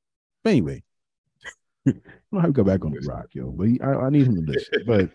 But 0.43 0.51
anyway, 0.51 0.83
I 1.87 1.91
don't 1.91 2.03
know 2.31 2.39
how 2.39 2.47
to 2.47 2.53
go 2.53 2.63
back 2.63 2.83
on 2.85 2.91
the 2.93 3.01
rock, 3.07 3.27
yo. 3.33 3.51
But 3.51 3.67
he- 3.67 3.81
I, 3.81 3.93
I 3.93 4.09
need 4.09 4.27
him 4.27 4.35
to 4.45 4.51
listen. 4.51 4.83
But 4.87 5.11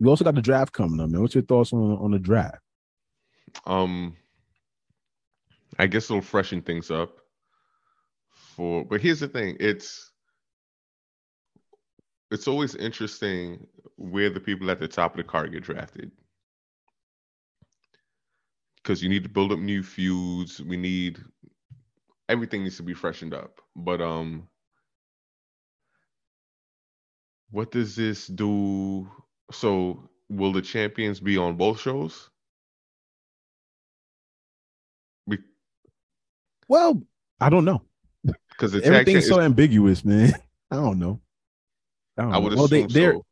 we 0.00 0.08
also 0.08 0.24
got 0.24 0.34
the 0.36 0.42
draft 0.42 0.72
coming 0.72 1.00
up, 1.00 1.10
man. 1.10 1.20
What's 1.20 1.34
your 1.34 1.42
thoughts 1.44 1.72
on 1.72 1.98
on 1.98 2.12
the 2.12 2.18
draft? 2.18 2.58
Um, 3.66 4.16
I 5.78 5.86
guess 5.86 6.10
it'll 6.10 6.22
freshen 6.22 6.62
things 6.62 6.90
up. 6.90 7.18
For 8.56 8.84
but 8.84 9.00
here's 9.00 9.20
the 9.20 9.28
thing: 9.28 9.56
it's 9.60 10.12
it's 12.30 12.48
always 12.48 12.74
interesting 12.74 13.66
where 13.96 14.30
the 14.30 14.40
people 14.40 14.70
at 14.70 14.80
the 14.80 14.88
top 14.88 15.12
of 15.12 15.18
the 15.18 15.24
card 15.24 15.52
get 15.52 15.64
drafted 15.64 16.12
because 18.76 19.02
you 19.02 19.08
need 19.08 19.24
to 19.24 19.28
build 19.30 19.52
up 19.52 19.58
new 19.58 19.82
feuds. 19.82 20.62
We 20.62 20.76
need 20.76 21.18
everything 22.28 22.64
needs 22.64 22.78
to 22.78 22.82
be 22.82 22.94
freshened 22.94 23.34
up. 23.34 23.60
But 23.76 24.00
um, 24.00 24.48
what 27.50 27.70
does 27.72 27.96
this 27.96 28.26
do? 28.26 29.10
So 29.52 30.10
will 30.28 30.52
the 30.52 30.62
champions 30.62 31.20
be 31.20 31.38
on 31.38 31.56
both 31.56 31.80
shows? 31.80 32.30
Well, 36.68 37.02
I 37.40 37.48
don't 37.50 37.64
know. 37.64 37.82
Because 38.24 38.74
Everything's 38.74 39.26
so 39.28 39.38
is- 39.38 39.44
ambiguous, 39.44 40.04
man. 40.04 40.32
I 40.70 40.76
don't 40.76 40.98
know. 40.98 41.20
I, 42.18 42.22
don't 42.22 42.34
I 42.34 42.38
would 42.38 42.52
know. 42.52 42.58
Well, 42.58 42.68
they, 42.68 42.82
they're 42.84 43.12
so. 43.14 43.24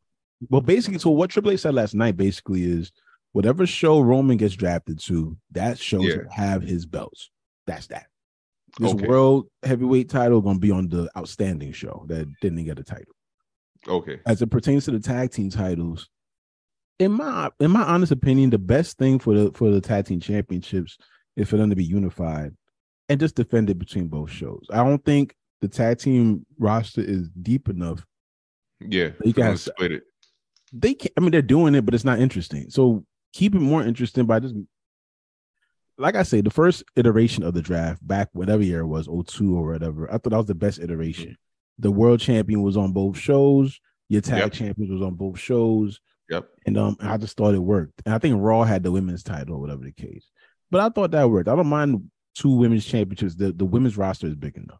well, 0.49 0.61
basically, 0.61 0.99
so 0.99 1.09
what 1.11 1.29
Triple 1.29 1.51
H 1.51 1.59
said 1.61 1.73
last 1.75 1.93
night 1.93 2.15
basically 2.17 2.63
is 2.63 2.91
whatever 3.33 3.67
show 3.67 3.99
Roman 3.99 4.37
gets 4.37 4.55
drafted 4.55 4.99
to, 5.01 5.37
that 5.51 5.77
show 5.77 6.01
Yeah. 6.01 6.09
should 6.11 6.27
have 6.31 6.61
his 6.63 6.85
belts. 6.85 7.29
That's 7.67 7.87
that. 7.87 8.07
This 8.79 8.93
Okay. 8.93 9.05
world 9.07 9.47
heavyweight 9.63 10.09
title 10.09 10.41
gonna 10.41 10.59
be 10.59 10.71
on 10.71 10.87
the 10.87 11.09
outstanding 11.17 11.73
show 11.73 12.05
that 12.07 12.27
didn't 12.41 12.63
get 12.63 12.79
a 12.79 12.83
title. 12.83 13.13
Okay. 13.87 14.19
As 14.25 14.41
it 14.41 14.47
pertains 14.51 14.85
to 14.85 14.91
the 14.91 14.99
tag 14.99 15.31
team 15.31 15.49
titles, 15.49 16.09
in 16.99 17.11
my 17.11 17.51
in 17.59 17.71
my 17.71 17.83
honest 17.83 18.11
opinion, 18.11 18.49
the 18.49 18.57
best 18.57 18.97
thing 18.97 19.19
for 19.19 19.33
the 19.35 19.51
for 19.51 19.69
the 19.69 19.81
tag 19.81 20.05
team 20.05 20.19
championships 20.19 20.97
is 21.35 21.47
for 21.49 21.57
them 21.57 21.69
to 21.69 21.75
be 21.75 21.83
unified 21.83 22.53
and 23.09 23.19
just 23.19 23.35
defend 23.35 23.69
it 23.69 23.77
between 23.79 24.07
both 24.07 24.29
shows. 24.31 24.65
I 24.71 24.77
don't 24.83 25.03
think 25.03 25.35
the 25.61 25.67
tag 25.67 25.99
team 25.99 26.45
roster 26.59 27.01
is 27.01 27.29
deep 27.41 27.69
enough. 27.69 28.05
Yeah. 28.79 29.09
You 29.23 29.33
can 29.33 29.43
I'm 29.43 29.49
have- 29.51 29.59
split 29.61 29.91
it. 29.91 30.03
They 30.73 30.93
can 30.95 31.11
I 31.17 31.21
mean 31.21 31.31
they're 31.31 31.41
doing 31.41 31.75
it, 31.75 31.85
but 31.85 31.93
it's 31.93 32.03
not 32.03 32.19
interesting. 32.19 32.69
So 32.69 33.05
keep 33.33 33.55
it 33.55 33.59
more 33.61 33.83
interesting 33.83 34.25
by 34.25 34.39
just 34.41 34.55
like 35.97 36.15
I 36.15 36.23
say, 36.23 36.41
the 36.41 36.49
first 36.51 36.83
iteration 36.95 37.43
of 37.43 37.53
the 37.55 37.61
draft 37.61 38.05
back 38.05 38.29
whatever 38.33 38.61
year 38.61 38.81
it 38.81 38.87
was, 38.87 39.07
02 39.07 39.57
or 39.57 39.71
whatever. 39.71 40.07
I 40.09 40.17
thought 40.17 40.29
that 40.29 40.37
was 40.37 40.45
the 40.45 40.53
best 40.55 40.79
iteration. 40.79 41.35
The 41.79 41.89
world 41.91 42.19
champion 42.19 42.61
was 42.61 42.77
on 42.77 42.91
both 42.91 43.17
shows. 43.17 43.79
Your 44.09 44.21
tag 44.21 44.39
Yep. 44.43 44.51
champions 44.53 44.91
was 44.91 45.01
on 45.01 45.15
both 45.15 45.39
shows. 45.39 45.99
Yep. 46.29 46.47
And 46.65 46.77
um, 46.77 46.97
I 46.99 47.17
just 47.17 47.35
thought 47.37 47.55
it 47.55 47.59
worked. 47.59 48.01
And 48.05 48.13
I 48.13 48.19
think 48.19 48.35
Raw 48.39 48.63
had 48.63 48.83
the 48.83 48.91
women's 48.91 49.23
title 49.23 49.55
or 49.55 49.59
whatever 49.59 49.83
the 49.83 49.91
case. 49.91 50.29
But 50.69 50.81
I 50.81 50.89
thought 50.89 51.11
that 51.11 51.29
worked. 51.29 51.47
I 51.49 51.55
don't 51.55 51.67
mind 51.67 52.11
two 52.37 52.51
women's 52.51 52.85
championships. 52.85 53.35
The 53.35 53.51
the 53.51 53.65
women's 53.65 53.97
roster 53.97 54.27
is 54.27 54.35
big 54.35 54.57
enough. 54.57 54.79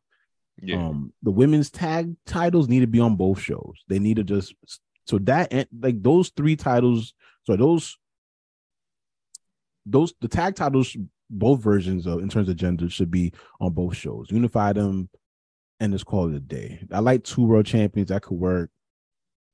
Yeah. 0.61 0.87
Um, 0.87 1.13
the 1.23 1.31
women's 1.31 1.69
tag 1.69 2.15
titles 2.25 2.67
need 2.67 2.81
to 2.81 2.87
be 2.87 2.99
on 2.99 3.15
both 3.15 3.39
shows. 3.39 3.83
They 3.87 3.99
need 3.99 4.17
to 4.17 4.23
just 4.23 4.53
so 5.05 5.17
that 5.19 5.51
and 5.51 5.67
like 5.79 6.01
those 6.01 6.29
three 6.29 6.55
titles. 6.55 7.13
So 7.43 7.55
those 7.55 7.97
those 9.85 10.13
the 10.21 10.27
tag 10.27 10.55
titles, 10.55 10.95
both 11.29 11.61
versions 11.61 12.05
of 12.05 12.19
in 12.19 12.29
terms 12.29 12.49
of 12.49 12.55
gender 12.57 12.89
should 12.89 13.11
be 13.11 13.33
on 13.59 13.73
both 13.73 13.95
shows. 13.95 14.27
Unify 14.29 14.73
them 14.73 15.09
and 15.79 15.93
just 15.93 16.05
call 16.05 16.29
it 16.29 16.35
a 16.35 16.39
day. 16.39 16.83
I 16.91 16.99
like 16.99 17.23
two 17.23 17.45
world 17.45 17.65
champions 17.65 18.09
that 18.09 18.21
could 18.23 18.37
work. 18.37 18.69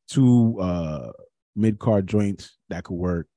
Two 0.07 0.59
uh 0.59 1.11
mid 1.55 1.79
card 1.79 2.07
joints 2.07 2.57
that 2.69 2.83
could 2.83 2.95
work 2.95 3.27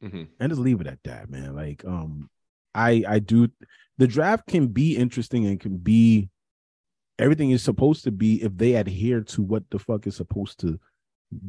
hmm 0.00 0.24
and 0.40 0.50
just 0.50 0.60
leave 0.60 0.80
it 0.80 0.86
at 0.86 0.98
that, 1.04 1.28
man. 1.30 1.54
Like, 1.54 1.84
um, 1.84 2.30
I 2.78 3.04
I 3.08 3.18
do 3.18 3.48
the 3.98 4.06
draft 4.06 4.46
can 4.46 4.68
be 4.68 4.96
interesting 4.96 5.46
and 5.46 5.58
can 5.58 5.76
be 5.76 6.28
everything 7.18 7.50
is 7.50 7.62
supposed 7.62 8.04
to 8.04 8.12
be 8.12 8.42
if 8.42 8.56
they 8.56 8.74
adhere 8.76 9.22
to 9.22 9.42
what 9.42 9.64
the 9.70 9.78
fuck 9.78 10.06
is 10.06 10.14
supposed 10.16 10.60
to 10.60 10.78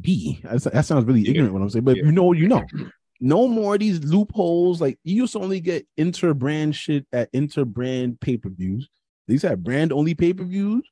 be. 0.00 0.40
That 0.42 0.84
sounds 0.84 1.04
really 1.06 1.20
Yeah. 1.20 1.30
ignorant 1.30 1.52
what 1.54 1.62
I'm 1.62 1.70
saying, 1.70 1.84
but 1.84 1.96
Yeah. 1.96 2.04
you 2.06 2.12
know, 2.12 2.32
you 2.32 2.48
know. 2.48 2.64
No 3.22 3.46
more 3.48 3.74
of 3.74 3.80
these 3.80 4.02
loopholes. 4.02 4.80
Like 4.80 4.98
you 5.04 5.14
used 5.14 5.34
to 5.34 5.40
only 5.40 5.60
get 5.60 5.86
inter-brand 5.98 6.74
shit 6.74 7.06
at 7.12 7.28
inter-brand 7.34 8.18
pay-per-views. 8.18 8.88
These 9.28 9.42
had 9.42 9.62
brand 9.62 9.92
only 9.92 10.14
pay-per-views, 10.14 10.82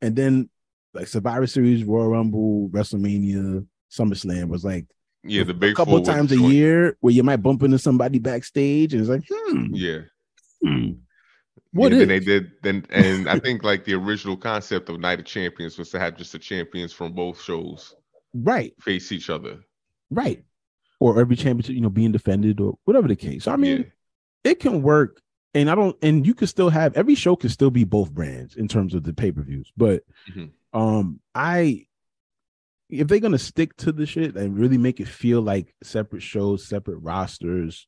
and 0.00 0.16
then 0.16 0.48
like 0.94 1.08
Survivor 1.08 1.46
Series, 1.46 1.84
Royal 1.84 2.08
Rumble, 2.08 2.70
WrestleMania, 2.70 3.66
SummerSlam 3.92 4.48
was 4.48 4.64
like 4.64 4.86
Yeah. 5.24 5.44
The 5.44 5.54
big 5.54 5.72
a 5.72 5.74
couple 5.74 6.00
times 6.02 6.32
a 6.32 6.36
joint. 6.36 6.52
year 6.52 6.96
where 7.00 7.12
you 7.14 7.22
might 7.22 7.36
bump 7.38 7.62
into 7.62 7.78
somebody 7.78 8.18
backstage 8.18 8.92
and 8.92 9.00
it's 9.00 9.10
like, 9.10 9.24
hmm, 9.30 9.66
Yeah. 9.72 9.98
hmm. 10.62 10.90
What 11.72 11.90
yeah, 11.90 11.98
is? 11.98 12.00
then 12.00 12.08
they 12.08 12.20
did 12.20 12.50
then 12.62 12.86
and 12.90 13.28
I 13.28 13.38
think 13.40 13.64
like 13.64 13.84
the 13.84 13.94
original 13.94 14.36
concept 14.36 14.88
of 14.88 15.00
Night 15.00 15.18
of 15.18 15.24
Champions 15.26 15.76
was 15.76 15.90
to 15.90 15.98
have 15.98 16.16
just 16.16 16.32
the 16.32 16.38
champions 16.38 16.92
from 16.92 17.12
both 17.12 17.40
shows 17.42 17.94
right, 18.32 18.72
face 18.80 19.10
each 19.12 19.30
other. 19.30 19.58
right. 20.10 20.44
Or 21.00 21.20
every 21.20 21.34
championship, 21.36 21.74
you 21.74 21.80
know, 21.80 21.90
being 21.90 22.12
defended 22.12 22.60
or 22.60 22.78
whatever 22.84 23.08
the 23.08 23.16
case. 23.16 23.44
So, 23.44 23.52
I 23.52 23.56
mean, 23.56 23.78
yeah. 24.44 24.50
it 24.52 24.60
can 24.60 24.80
work. 24.82 25.20
And 25.52 25.68
I 25.68 25.74
don't, 25.74 25.96
and 26.02 26.24
you 26.26 26.32
can 26.34 26.46
still 26.46 26.70
have 26.70 26.96
every 26.96 27.14
show 27.16 27.34
can 27.36 27.50
still 27.50 27.70
be 27.70 27.84
both 27.84 28.10
brands 28.12 28.54
in 28.56 28.68
terms 28.68 28.94
of 28.94 29.02
the 29.02 29.12
pay 29.12 29.30
per 29.32 29.42
views. 29.42 29.70
But 29.76 30.02
Mhm. 30.30 30.50
um, 30.72 31.20
I, 31.34 31.86
if 33.00 33.08
they're 33.08 33.20
gonna 33.20 33.38
stick 33.38 33.76
to 33.78 33.92
the 33.92 34.06
shit 34.06 34.36
and 34.36 34.58
really 34.58 34.78
make 34.78 35.00
it 35.00 35.08
feel 35.08 35.40
like 35.40 35.74
separate 35.82 36.22
shows, 36.22 36.66
separate 36.66 36.98
rosters, 36.98 37.86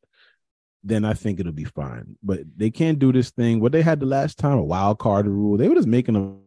then 0.83 1.05
I 1.05 1.15
think 1.15 1.41
it'll 1.41 1.53
be 1.53 1.65
fine. 1.65 2.17
But 2.23 2.41
they 2.57 2.71
can't 2.71 2.99
do 2.99 3.13
this 3.13 3.31
thing. 3.31 3.61
What 3.61 3.73
they 3.73 3.83
had 3.83 4.01
the 4.01 4.07
last 4.07 4.39
time, 4.39 4.59
a 4.59 4.65
wild 4.65 4.99
card 4.99 5.27
rule. 5.27 5.57
They 5.57 5.69
were 5.69 5.75
just 5.75 5.89
making 5.89 6.15
them 6.15 6.41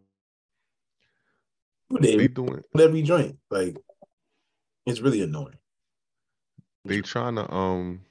what 1.90 2.02
They 2.02 2.28
doing 2.28 2.64
every 2.80 3.02
joint. 3.02 3.38
Like 3.50 3.78
it's 4.86 5.02
really 5.02 5.22
annoying. 5.22 5.58
they 6.86 7.02
trying 7.02 7.36
to 7.36 7.52
um 7.54 8.02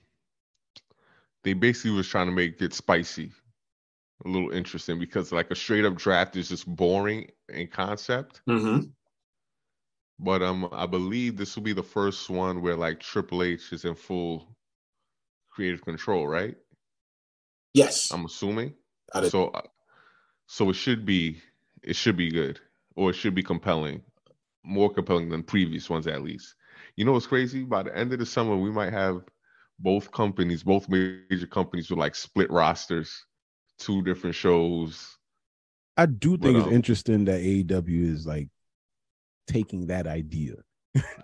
they 1.45 1.53
basically 1.53 1.93
was 1.93 2.09
trying 2.09 2.27
to 2.27 2.33
make 2.33 2.61
it 2.61 2.75
spicy 2.75 3.31
a 4.25 4.29
little 4.29 4.51
interesting 4.51 4.99
because 4.99 5.31
like 5.33 5.51
a 5.51 5.55
straight 5.55 5.85
up 5.85 5.95
draft 5.95 6.37
is 6.37 6.49
just 6.49 6.67
boring 6.67 7.31
in 7.49 7.69
concept 7.69 8.43
Mm-hmm. 8.49 8.89
But 10.19 10.43
um 10.43 10.69
i 10.73 10.87
believe 10.87 11.37
this 11.37 11.57
will 11.57 11.63
be 11.63 11.73
the 11.73 11.83
first 11.83 12.29
one 12.29 12.61
where 12.63 12.77
like 12.77 13.01
triple 13.01 13.43
h 13.43 13.73
is 13.73 13.85
in 13.85 13.95
full 13.95 14.57
creative 15.51 15.85
control 15.85 16.27
right? 16.27 16.57
Yes. 17.75 18.11
i'm 18.13 18.25
assuming. 18.25 18.75
So 19.31 19.49
uh, 19.49 19.63
so 20.47 20.71
it 20.71 20.75
should 20.75 21.05
be 21.05 21.41
it 21.83 21.97
should 21.97 22.17
be 22.17 22.31
good 22.31 22.61
or 22.97 23.11
it 23.11 23.15
should 23.15 23.35
be 23.35 23.43
compelling 23.43 24.03
more 24.65 24.93
compelling 24.93 25.29
than 25.31 25.43
previous 25.43 25.89
ones 25.89 26.07
at 26.07 26.23
least. 26.23 26.55
You 26.97 27.05
know 27.05 27.13
what's 27.13 27.27
crazy? 27.27 27.65
By 27.65 27.85
the 27.85 27.97
end 27.97 28.13
of 28.13 28.19
the 28.19 28.27
summer 28.27 28.57
we 28.57 28.71
might 28.71 28.93
have 28.93 29.23
both 29.79 30.11
companies 30.11 30.63
both 30.63 30.89
major 30.89 31.47
companies 31.47 31.91
with 31.91 31.99
like 31.99 32.15
split 32.15 32.51
rosters 32.51 33.25
two 33.79 34.03
different 34.03 34.35
shows. 34.35 35.17
I 35.97 36.07
do 36.07 36.37
think 36.37 36.55
But, 36.55 36.57
it's 36.57 36.67
um, 36.69 36.73
interesting 36.73 37.25
that 37.25 37.41
AEW 37.41 38.13
is 38.13 38.27
like 38.27 38.49
taking 39.49 39.87
that 39.89 40.07
idea. 40.07 40.55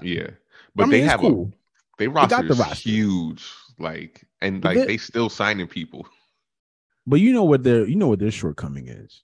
yeah 0.03 0.31
but 0.75 0.85
I 0.85 0.87
mean, 0.87 0.91
they 0.91 1.01
have 1.03 1.21
cool. 1.21 1.53
a 1.53 1.57
they 1.99 2.07
got 2.07 2.15
roster 2.33 2.43
the 2.49 2.53
is 2.55 2.59
roster. 2.59 2.89
huge 2.91 3.45
like 3.79 4.25
and 4.41 4.61
But 4.61 4.69
like 4.69 4.77
they- 4.79 4.87
they 4.87 4.97
still 4.97 5.29
signing 5.29 5.69
people 5.69 6.07
But 7.07 7.21
you 7.21 7.33
know 7.35 7.45
what 7.45 7.63
their 7.63 7.87
you 7.87 7.97
know 7.97 8.09
what 8.09 8.19
their 8.19 8.31
shortcoming 8.31 8.89
is. 8.89 9.23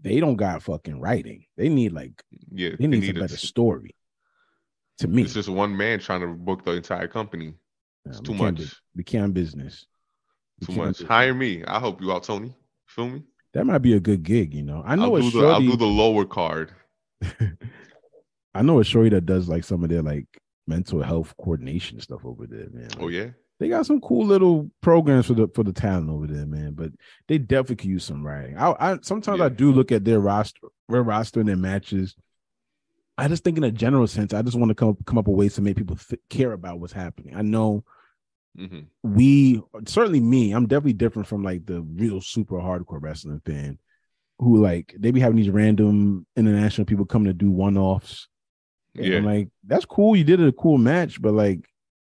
They 0.00 0.20
don't 0.20 0.36
got 0.36 0.62
fucking 0.62 1.00
writing. 1.00 1.46
They 1.56 1.68
need 1.70 1.92
like 1.92 2.22
yeah 2.52 2.70
they 2.78 2.86
need, 2.86 3.00
need 3.00 3.16
a 3.16 3.20
a- 3.20 3.22
better 3.24 3.36
story. 3.38 3.94
To 4.98 5.08
me, 5.08 5.22
it's 5.22 5.32
just 5.34 5.48
one 5.48 5.76
man 5.76 5.98
trying 6.00 6.20
to 6.22 6.28
book 6.28 6.64
the 6.64 6.72
entire 6.72 7.08
company 7.08 7.54
it's 8.04 8.20
too 8.20 8.34
much 8.34 8.60
we 8.96 9.02
can't 9.04 9.32
business. 9.32 9.86
We 10.60 10.66
too 10.66 10.72
can't 10.74 10.86
much 10.88 11.02
hire 11.02 11.34
me 11.34 11.62
i'll 11.64 11.80
help 11.80 12.00
you 12.02 12.10
out 12.12 12.24
tony 12.24 12.54
feel 12.86 13.08
me 13.08 13.22
That 13.54 13.64
might 13.64 13.78
be 13.88 13.94
a 13.94 14.00
good 14.00 14.22
gig. 14.22 14.54
You 14.54 14.62
know, 14.62 14.82
I 14.84 14.94
know 14.96 15.14
I'll 15.16 15.22
do, 15.22 15.30
the, 15.30 15.46
I'll 15.46 15.60
do 15.60 15.76
the 15.76 15.86
lower 16.02 16.24
card. 16.26 16.72
I 18.54 18.62
know 18.62 18.80
a 18.80 18.84
shorty 18.84 19.10
that 19.10 19.26
does 19.26 19.48
like 19.48 19.64
some 19.64 19.82
of 19.84 19.90
their 19.90 20.02
like 20.02 20.26
mental 20.66 21.02
health 21.02 21.34
coordination 21.38 22.00
stuff 22.00 22.24
over 22.24 22.46
there, 22.46 22.68
man. 22.70 22.90
Oh 22.98 23.08
yeah, 23.08 23.30
they 23.60 23.68
got 23.68 23.86
some 23.86 24.00
cool 24.00 24.26
little 24.26 24.70
programs 24.80 25.26
for 25.26 25.34
the 25.34 25.48
for 25.54 25.64
the 25.64 25.72
talent 25.72 26.10
over 26.10 26.26
there, 26.26 26.46
man. 26.46 26.72
But 26.72 26.92
they 27.26 27.38
definitely 27.38 27.76
could 27.76 27.90
use 27.90 28.04
some 28.04 28.26
writing. 28.26 28.56
I, 28.56 28.74
I 28.78 28.98
sometimes 29.02 29.40
I 29.40 29.48
do 29.48 29.72
look 29.72 29.92
at 29.92 30.04
their 30.04 30.20
roster, 30.20 30.68
their 30.88 31.02
roster 31.02 31.40
and 31.40 31.48
their 31.48 31.56
matches. 31.56 32.16
I 33.16 33.26
just 33.26 33.42
think 33.42 33.56
in 33.58 33.64
a 33.64 33.72
general 33.72 34.06
sense, 34.06 34.32
I 34.32 34.42
just 34.42 34.56
want 34.56 34.70
to 34.70 34.74
come 34.76 34.90
up, 34.90 35.04
come 35.04 35.18
up 35.18 35.26
with 35.26 35.36
ways 35.36 35.54
to 35.56 35.62
make 35.62 35.76
people 35.76 35.96
th- 35.96 36.20
care 36.30 36.52
about 36.52 36.78
what's 36.78 36.92
happening. 36.92 37.34
I 37.34 37.42
know 37.42 37.84
hmm 38.56 38.90
we 39.02 39.62
certainly 39.86 40.20
me, 40.20 40.52
I'm 40.52 40.66
definitely 40.66 40.94
different 40.94 41.28
from 41.28 41.42
like 41.42 41.66
the 41.66 41.82
real 41.82 42.20
super 42.20 42.56
hardcore 42.56 43.00
wrestling 43.00 43.40
fan 43.44 43.78
who 44.38 44.62
like 44.62 44.94
they 44.98 45.10
be 45.10 45.20
having 45.20 45.36
these 45.36 45.50
random 45.50 46.26
international 46.36 46.84
people 46.84 47.04
coming 47.04 47.26
to 47.26 47.34
do 47.34 47.50
one 47.50 47.76
offs. 47.76 48.28
Yeah, 48.94 49.18
I'm 49.18 49.24
like, 49.24 49.48
that's 49.64 49.84
cool. 49.84 50.16
You 50.16 50.24
did 50.24 50.40
a 50.40 50.52
cool 50.52 50.78
match, 50.78 51.20
but 51.20 51.32
like, 51.32 51.68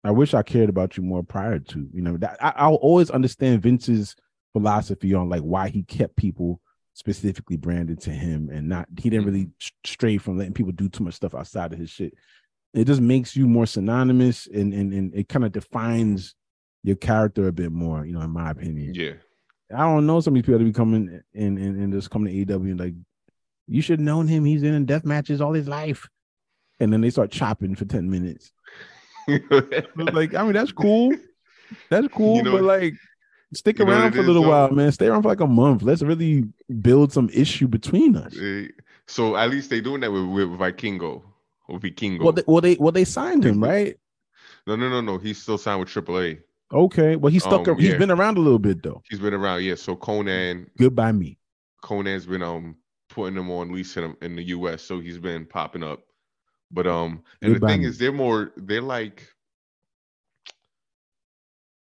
I 0.03 0.11
wish 0.11 0.33
I 0.33 0.41
cared 0.41 0.69
about 0.69 0.97
you 0.97 1.03
more 1.03 1.23
prior 1.23 1.59
to, 1.59 1.87
you 1.93 2.01
know, 2.01 2.17
that 2.17 2.37
I, 2.41 2.53
I'll 2.55 2.75
always 2.75 3.11
understand 3.11 3.61
Vince's 3.61 4.15
philosophy 4.53 5.13
on 5.13 5.29
like 5.29 5.41
why 5.41 5.69
he 5.69 5.83
kept 5.83 6.15
people 6.15 6.59
specifically 6.93 7.55
branded 7.55 8.01
to 8.01 8.09
him 8.11 8.49
and 8.51 8.67
not, 8.67 8.87
he 8.97 9.09
didn't 9.09 9.25
really 9.25 9.45
mm-hmm. 9.45 9.85
stray 9.85 10.17
from 10.17 10.37
letting 10.37 10.53
people 10.53 10.71
do 10.71 10.89
too 10.89 11.03
much 11.03 11.15
stuff 11.15 11.35
outside 11.35 11.71
of 11.71 11.79
his 11.79 11.89
shit. 11.89 12.13
It 12.73 12.85
just 12.85 13.01
makes 13.01 13.35
you 13.35 13.47
more 13.47 13.65
synonymous 13.65 14.47
and, 14.47 14.73
and, 14.73 14.91
and 14.93 15.13
it 15.13 15.29
kind 15.29 15.45
of 15.45 15.51
defines 15.51 16.35
your 16.83 16.95
character 16.95 17.47
a 17.47 17.51
bit 17.51 17.71
more, 17.71 18.05
you 18.05 18.13
know, 18.13 18.21
in 18.21 18.31
my 18.31 18.49
opinion. 18.49 18.93
yeah. 18.95 19.13
I 19.73 19.79
don't 19.79 20.05
know 20.05 20.19
some 20.19 20.33
of 20.33 20.35
these 20.35 20.45
people 20.45 20.59
that 20.59 20.65
be 20.65 20.73
coming 20.73 21.21
and, 21.33 21.57
and, 21.57 21.81
and 21.81 21.93
just 21.93 22.09
coming 22.09 22.45
to 22.45 22.53
AEW 22.53 22.71
and 22.71 22.79
like, 22.79 22.93
you 23.67 23.81
should 23.81 23.99
have 23.99 24.05
known 24.05 24.27
him. 24.27 24.45
He's 24.45 24.63
in 24.63 24.85
death 24.85 25.05
matches 25.05 25.41
all 25.41 25.53
his 25.53 25.67
life. 25.67 26.09
And 26.79 26.91
then 26.91 27.01
they 27.01 27.09
start 27.09 27.31
chopping 27.31 27.75
for 27.75 27.85
10 27.85 28.09
minutes. 28.09 28.51
Like, 29.95 30.33
I 30.33 30.43
mean, 30.43 30.53
that's 30.53 30.71
cool. 30.71 31.13
That's 31.89 32.07
cool. 32.07 32.43
know- 32.43 32.51
but 32.53 32.63
like, 32.63 32.95
stick 33.53 33.79
you 33.79 33.85
know 33.85 33.91
around 33.91 34.13
for 34.13 34.19
a 34.19 34.23
little 34.23 34.43
though? 34.43 34.49
while, 34.49 34.71
man. 34.71 34.91
Stay 34.91 35.07
around 35.07 35.21
for 35.21 35.29
like 35.29 35.41
a 35.41 35.47
month. 35.47 35.83
Let's 35.83 36.01
really 36.01 36.45
build 36.81 37.13
some 37.13 37.29
issue 37.31 37.67
between 37.67 38.15
us. 38.15 38.35
Eh, 38.37 38.67
so 39.07 39.35
at 39.35 39.49
least 39.49 39.69
they 39.69 39.79
doing 39.81 40.01
that 40.01 40.11
with, 40.11 40.25
with 40.25 40.49
Vikingo 40.59 41.21
or 41.67 41.79
Vikingo. 41.79 42.23
Well, 42.23 42.33
they, 42.33 42.43
well, 42.47 42.61
they 42.61 42.75
well 42.75 42.91
they 42.91 43.05
signed 43.05 43.45
him, 43.45 43.63
right? 43.63 43.97
No, 44.67 44.75
no, 44.75 44.89
no, 44.89 45.01
no. 45.01 45.17
He's 45.17 45.41
still 45.41 45.57
signed 45.57 45.79
with 45.79 45.89
AAA. 45.89 46.39
Okay, 46.73 47.15
well 47.15 47.31
he's 47.31 47.43
stuck. 47.43 47.67
Um, 47.67 47.77
He's 47.77 47.89
yeah. 47.89 47.97
been 47.97 48.11
around 48.11 48.37
a 48.37 48.41
little 48.41 48.59
bit 48.59 48.81
though. 48.83 49.01
He's 49.09 49.19
been 49.19 49.33
around, 49.33 49.63
yeah. 49.63 49.75
So 49.75 49.95
Konnan, 49.95 50.67
Goodbye 50.77 51.11
me. 51.11 51.37
Konnan's 51.83 52.25
been 52.25 52.43
um 52.43 52.75
putting 53.09 53.35
them 53.35 53.51
on 53.51 53.71
lease 53.73 53.97
in, 53.97 54.15
in 54.21 54.35
the 54.35 54.43
U.S. 54.43 54.81
So 54.81 54.99
he's 54.99 55.17
been 55.17 55.45
popping 55.45 55.83
up. 55.83 56.01
But 56.71 56.87
um, 56.87 57.23
and 57.41 57.53
Goodbye 57.53 57.67
the 57.67 57.73
thing 57.73 57.81
me. 57.81 57.87
is, 57.87 57.97
they're 57.97 58.11
more 58.13 58.51
they're 58.55 58.81
like 58.81 59.27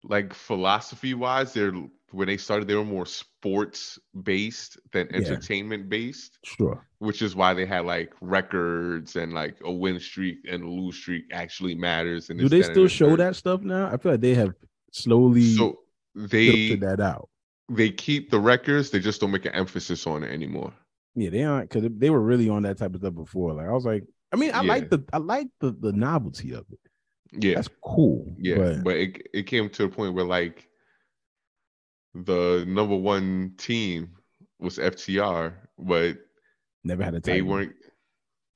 like 0.05 0.33
philosophy 0.33 1.15
wise, 1.15 1.53
they're 1.53 1.73
when 2.13 2.27
they 2.27 2.37
started, 2.37 2.67
they 2.67 2.75
were 2.75 2.85
more 2.85 3.07
sports 3.07 3.99
based 4.25 4.79
than 4.93 5.15
entertainment 5.15 5.89
based, 5.89 6.39
Sure. 6.43 6.85
which 6.99 7.23
is 7.23 7.37
why 7.37 7.55
they 7.55 7.67
had 7.67 7.85
like 7.85 8.13
records 8.21 9.15
and 9.15 9.33
like 9.33 9.57
a 9.65 9.71
win 9.71 10.01
streak 10.01 10.39
and 10.49 10.65
a 10.65 10.69
lose 10.69 10.97
streak 10.97 11.25
actually 11.33 11.75
matters. 11.77 12.31
And 12.31 12.41
Do 12.41 12.49
they 12.49 12.63
still 12.63 12.89
show 12.89 13.15
that 13.17 13.37
stuff 13.37 13.61
now? 13.63 13.87
I 13.87 13.97
feel 13.97 14.13
like 14.13 14.21
they 14.21 14.35
have 14.35 14.55
slowly 14.91 15.55
So 15.55 15.81
they 16.15 16.75
that 16.77 17.01
out. 17.01 17.29
they 17.69 17.91
keep 17.91 18.31
the 18.31 18.41
records, 18.41 18.91
they 18.91 19.01
just 19.01 19.21
don't 19.21 19.31
make 19.31 19.45
an 19.47 19.55
emphasis 19.55 20.07
on 20.07 20.23
it 20.25 20.31
anymore. 20.33 20.73
Yeah, 21.15 21.31
they 21.31 21.43
aren't 21.45 21.71
because 21.71 21.91
they 21.97 22.11
were 22.11 22.21
really 22.21 22.49
on 22.49 22.63
that 22.63 22.79
type 22.79 22.95
of 22.95 23.01
stuff 23.01 23.15
before. 23.15 23.53
Like 23.55 23.67
I 23.67 23.73
was 23.73 23.85
like, 23.85 24.05
I 24.33 24.37
mean, 24.37 24.53
I 24.53 24.63
Yeah. 24.63 24.69
like 24.69 24.91
the 24.91 25.05
I 25.13 25.19
like 25.19 25.49
the 25.61 25.73
the 25.73 25.93
novelty 25.93 26.53
of 26.53 26.65
it. 26.71 26.79
Yeah. 27.33 27.55
That's 27.57 27.69
cool. 27.83 28.35
Yeah, 28.39 28.57
but, 28.57 28.85
but, 28.85 28.97
it 28.97 29.29
it 29.35 29.43
came 29.45 29.69
to 29.71 29.85
a 29.85 29.89
point 29.89 30.15
where 30.15 30.25
like 30.25 30.67
the 32.15 32.65
number 32.67 32.97
one 32.97 33.55
team 33.57 34.11
was 34.59 34.79
FTR, 34.79 35.55
but 35.79 36.19
never 36.85 37.05
had 37.05 37.15
a 37.15 37.21
title. 37.21 37.35
they 37.35 37.43
weren't 37.43 37.73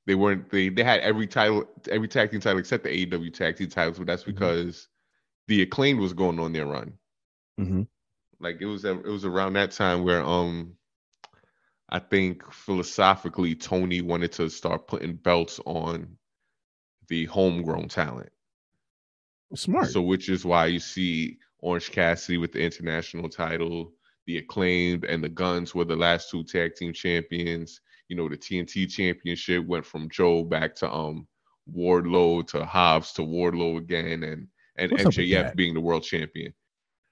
they 0.07 0.15
weren't 0.15 0.51
they 0.51 0.69
they 0.69 0.83
had 0.85 1.01
every 1.01 1.27
title 1.27 1.65
every 1.89 2.09
tag 2.09 2.31
team 2.31 2.41
title 2.41 2.59
except 2.59 2.85
the 2.85 2.91
AEW 3.07 3.33
tag 3.33 3.57
team 3.57 3.69
titles, 3.69 3.99
but 3.99 4.07
that's 4.07 4.23
Mhm. 4.25 4.27
because 4.27 4.89
the 5.49 5.63
acclaim 5.63 5.99
was 5.99 6.13
going 6.13 6.39
on 6.39 6.53
their 6.53 6.67
run. 6.67 6.99
Mhm. 7.59 7.87
Like 8.41 8.61
it 8.61 8.67
was 8.67 8.85
it 8.85 9.05
was 9.05 9.25
around 9.25 9.55
that 9.55 9.73
time 9.73 10.05
where 10.05 10.23
um 10.23 10.77
I 11.89 11.99
think 11.99 12.51
philosophically 12.53 13.55
Tony 13.55 14.01
wanted 14.01 14.33
to 14.33 14.49
start 14.51 14.87
putting 14.87 15.17
belts 15.17 15.61
on 15.65 16.19
the 17.09 17.27
homegrown 17.27 17.89
talent. 17.89 18.33
smart. 19.55 19.89
So, 19.89 20.03
which 20.03 20.29
is 20.29 20.45
why 20.45 20.67
you 20.67 20.79
see 20.81 21.39
Orange 21.61 21.91
Cassidy 21.91 22.39
with 22.39 22.53
the 22.53 22.63
international 22.63 23.29
title, 23.29 23.93
the 24.27 24.39
acclaimed 24.39 25.05
and 25.05 25.23
the 25.23 25.29
Guns 25.29 25.75
were 25.75 25.85
the 25.85 25.97
last 25.97 26.31
two 26.31 26.45
tag 26.45 26.75
team 26.75 26.93
champions. 26.93 27.81
You 28.09 28.17
know, 28.17 28.29
the 28.29 28.37
TNT 28.37 28.87
championship 28.87 29.67
went 29.67 29.87
from 29.87 30.09
Joe 30.11 30.45
back 30.45 30.75
to 30.77 30.93
um 30.93 31.27
Wardlow 31.73 32.47
to 32.49 32.65
Hobbs 32.65 33.13
to 33.15 33.23
Wardlow 33.23 33.79
again, 33.79 34.23
and 34.25 34.49
and 34.77 34.91
What's 34.93 35.05
MJF 35.05 35.55
being 35.57 35.75
the 35.75 35.81
world 35.81 36.03
champion. 36.03 36.53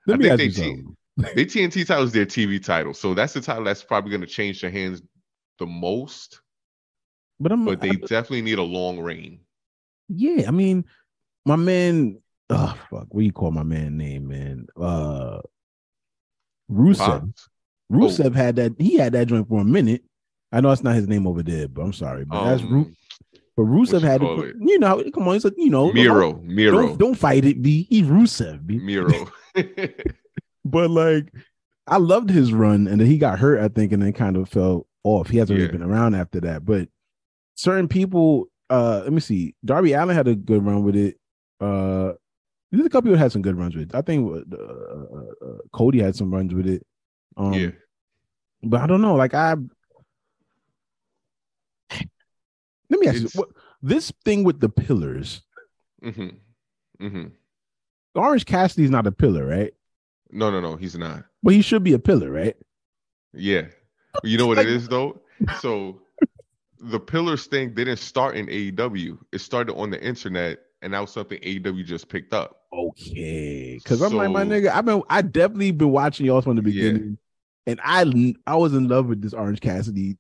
Let 0.07 0.21
I 0.25 0.37
think 0.37 0.39
they 0.39 0.45
you 0.45 0.51
te- 0.51 0.57
something. 0.57 0.97
The 1.37 1.45
TNT 1.47 1.87
title 1.87 2.05
is 2.05 2.13
their 2.13 2.25
TV 2.27 2.63
title, 2.65 2.95
so 2.95 3.13
that's 3.15 3.35
the 3.35 3.41
title 3.41 3.65
that's 3.65 3.85
probably 3.85 4.11
going 4.11 4.23
to 4.23 4.27
change 4.27 4.61
their 4.63 4.71
hands 4.71 5.03
the 5.59 5.67
most. 5.67 6.41
But 7.39 7.53
I'm 7.53 7.65
But 7.65 7.81
they 7.81 7.91
I- 7.91 7.95
definitely 7.95 8.43
need 8.43 8.59
a 8.59 8.63
long 8.63 8.99
reign. 8.99 9.41
yeah, 10.09 10.49
I 10.49 10.51
mean, 10.51 10.85
my 11.45 11.57
man. 11.57 12.19
Oh 12.51 12.75
fuck, 12.91 13.07
what 13.11 13.21
do 13.21 13.25
you 13.27 13.33
call 13.33 13.51
my 13.51 13.63
man 13.63 13.97
name, 13.97 14.29
man? 14.29 14.67
Uh, 14.77 15.41
Rusev. 16.71 17.33
Rusev 17.91 18.35
had 18.35 18.57
that. 18.57 18.73
He 18.79 18.97
had 18.97 19.13
that 19.13 19.27
joint 19.27 19.49
for 19.49 19.61
a 19.61 19.65
minute. 19.65 20.03
I 20.51 20.61
know 20.61 20.71
it's 20.71 20.83
not 20.83 20.95
his 20.95 21.09
name 21.09 21.27
over 21.27 21.43
there, 21.43 21.69
but 21.69 21.83
I'm 21.83 21.93
sorry. 21.93 22.25
But 22.25 22.45
that's 22.45 22.63
Ru- 22.63 22.81
Um, 22.83 22.97
But 23.57 23.65
Rusev 23.65 24.01
you 24.01 24.07
had 24.07 24.23
it? 24.23 24.57
You 24.61 24.79
know, 24.79 25.03
come 25.13 25.29
on, 25.29 25.37
it's 25.37 25.45
a, 25.45 25.53
you 25.57 25.69
know, 25.71 25.93
Miro, 25.93 26.33
Don't, 26.33 26.45
Miro, 26.45 26.97
don't 26.97 27.15
fight 27.15 27.45
it, 27.45 27.61
B. 27.61 27.87
He's 27.91 28.07
Rusev, 28.07 28.67
B. 28.67 28.79
Miro. 28.79 29.31
But 30.65 30.91
like, 30.91 31.33
I 31.87 31.97
loved 31.97 32.31
his 32.31 32.53
run, 32.53 32.87
and 32.87 33.01
then 33.01 33.09
he 33.09 33.19
got 33.19 33.39
hurt, 33.39 33.61
I 33.61 33.69
think, 33.69 33.93
and 33.93 34.01
then 34.03 34.13
kind 34.13 34.37
of 34.37 34.49
fell 34.49 34.87
off. 35.03 35.29
He 35.29 35.39
hasn't 35.39 35.59
Yeah. 35.59 35.67
really 35.67 35.79
been 35.79 35.89
around 35.91 36.15
after 36.15 36.41
that. 36.43 36.65
But 36.65 36.89
certain 37.57 37.89
people, 37.89 38.47
uh, 38.71 39.01
let 39.03 39.13
me 39.13 39.21
see. 39.21 39.55
Darby 39.65 39.93
Allin 39.93 40.15
had 40.15 40.29
a 40.29 40.37
good 40.37 40.65
run 40.65 40.85
with 40.85 40.95
it. 40.97 41.17
Uh, 41.61 42.13
there's 42.71 42.87
a 42.87 42.89
couple 42.89 43.03
people 43.11 43.19
had 43.19 43.33
some 43.33 43.43
good 43.43 43.59
runs 43.59 43.75
with 43.77 43.91
it. 43.91 43.95
I 43.95 44.03
think 44.03 44.31
uh, 44.31 44.57
uh, 44.57 45.47
uh, 45.47 45.59
Cody 45.73 46.01
had 46.01 46.15
some 46.17 46.33
runs 46.33 46.55
with 46.55 46.67
it. 46.69 46.87
Um, 47.37 47.53
yeah. 47.55 47.71
but 48.63 48.81
I 48.81 48.87
don't 48.87 49.03
know. 49.03 49.17
Like 49.17 49.35
I, 49.35 49.57
let 52.93 53.01
me 53.01 53.07
ask 53.09 53.17
It's- 53.17 53.35
you, 53.35 53.41
what, 53.41 53.49
this 53.83 54.13
thing 54.25 54.45
with 54.45 54.61
the 54.61 54.69
pillars. 54.69 55.43
Mm-hmm. 56.05 57.05
Mm-hmm. 57.07 57.29
Orange 58.15 58.45
Cassidy's 58.47 58.91
not 58.91 59.07
a 59.07 59.13
pillar, 59.13 59.47
right? 59.47 59.73
No, 60.31 60.51
no, 60.51 60.61
no, 60.61 60.77
he's 60.77 60.97
not. 60.97 61.25
But 61.43 61.55
he 61.55 61.63
should 61.63 61.83
be 61.83 61.93
a 61.95 61.99
pillar, 61.99 62.31
right? 62.31 62.57
Yeah. 63.33 63.63
You 64.23 64.37
know 64.39 64.47
what 64.47 64.59
Like- 64.59 64.67
it 64.67 64.73
is 64.73 64.89
though? 64.89 65.21
So 65.61 66.01
the 66.81 67.01
pillars 67.01 67.47
thing 67.47 67.75
didn't 67.75 67.97
start 67.99 68.37
in 68.37 68.47
AEW. 68.47 69.19
It 69.33 69.39
started 69.41 69.75
on 69.75 69.91
the 69.91 70.01
internet, 70.03 70.59
and 70.83 70.93
that 70.95 71.01
was 71.01 71.11
something 71.13 71.39
AEW 71.41 71.85
just 71.85 72.09
picked 72.09 72.35
up. 72.35 72.59
Okay, 72.73 73.79
because 73.83 74.01
I'm 74.03 74.13
like 74.15 74.31
my 74.31 74.45
nigga. 74.45 74.69
I've 74.71 74.85
been 74.85 75.03
I 75.11 75.23
definitely 75.23 75.71
been 75.73 75.91
watching 75.91 76.27
y'all 76.27 76.41
from 76.43 76.57
the 76.57 76.63
Yeah. 76.71 76.93
beginning, 76.93 77.19
and 77.67 77.81
I 77.83 78.35
I 78.47 78.57
was 78.57 78.75
in 78.75 78.89
love 78.89 79.07
with 79.07 79.21
this 79.23 79.33
Orange 79.35 79.61
Cassidy 79.61 80.17